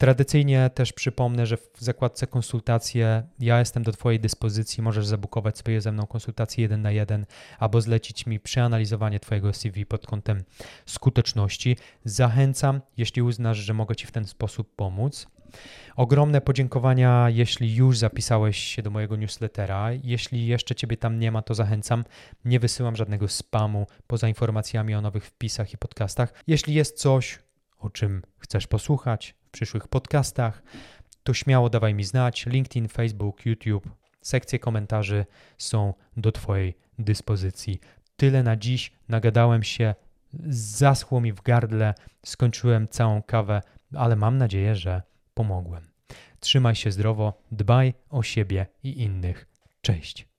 Tradycyjnie 0.03 0.69
też 0.73 0.93
przypomnę, 0.93 1.45
że 1.45 1.57
w 1.57 1.69
zakładce 1.79 2.27
konsultacje 2.27 3.23
ja 3.39 3.59
jestem 3.59 3.83
do 3.83 3.91
Twojej 3.91 4.19
dyspozycji. 4.19 4.83
Możesz 4.83 5.05
zabukować 5.05 5.57
sobie 5.57 5.81
ze 5.81 5.91
mną 5.91 6.07
konsultację 6.07 6.61
jeden 6.61 6.81
na 6.81 6.91
jeden 6.91 7.25
albo 7.59 7.81
zlecić 7.81 8.25
mi 8.25 8.39
przeanalizowanie 8.39 9.19
Twojego 9.19 9.53
CV 9.53 9.85
pod 9.85 10.07
kątem 10.07 10.43
skuteczności. 10.85 11.77
Zachęcam, 12.05 12.81
jeśli 12.97 13.21
uznasz, 13.21 13.57
że 13.57 13.73
mogę 13.73 13.95
Ci 13.95 14.07
w 14.07 14.11
ten 14.11 14.25
sposób 14.25 14.75
pomóc. 14.75 15.27
Ogromne 15.95 16.41
podziękowania, 16.41 17.29
jeśli 17.29 17.75
już 17.75 17.97
zapisałeś 17.97 18.57
się 18.57 18.81
do 18.81 18.89
mojego 18.89 19.15
newslettera. 19.15 19.89
Jeśli 20.03 20.47
jeszcze 20.47 20.75
Ciebie 20.75 20.97
tam 20.97 21.19
nie 21.19 21.31
ma, 21.31 21.41
to 21.41 21.53
zachęcam. 21.53 22.03
Nie 22.45 22.59
wysyłam 22.59 22.95
żadnego 22.95 23.27
spamu 23.27 23.87
poza 24.07 24.27
informacjami 24.27 24.95
o 24.95 25.01
nowych 25.01 25.25
wpisach 25.25 25.73
i 25.73 25.77
podcastach. 25.77 26.33
Jeśli 26.47 26.73
jest 26.73 26.97
coś, 26.97 27.39
o 27.79 27.89
czym 27.89 28.21
chcesz 28.39 28.67
posłuchać, 28.67 29.35
przyszłych 29.53 29.87
podcastach, 29.87 30.63
to 31.23 31.33
śmiało 31.33 31.69
dawaj 31.69 31.93
mi 31.93 32.03
znać. 32.03 32.45
LinkedIn, 32.45 32.87
Facebook, 32.87 33.45
YouTube, 33.45 33.89
sekcje 34.21 34.59
komentarzy 34.59 35.25
są 35.57 35.93
do 36.17 36.31
Twojej 36.31 36.77
dyspozycji. 36.99 37.79
Tyle 38.15 38.43
na 38.43 38.55
dziś. 38.55 38.91
Nagadałem 39.09 39.63
się, 39.63 39.95
zaschło 40.49 41.21
mi 41.21 41.33
w 41.33 41.41
gardle, 41.41 41.93
skończyłem 42.25 42.87
całą 42.87 43.23
kawę, 43.23 43.61
ale 43.95 44.15
mam 44.15 44.37
nadzieję, 44.37 44.75
że 44.75 45.01
pomogłem. 45.33 45.83
Trzymaj 46.39 46.75
się 46.75 46.91
zdrowo, 46.91 47.41
dbaj 47.51 47.93
o 48.09 48.23
siebie 48.23 48.65
i 48.83 49.01
innych. 49.01 49.47
Cześć. 49.81 50.32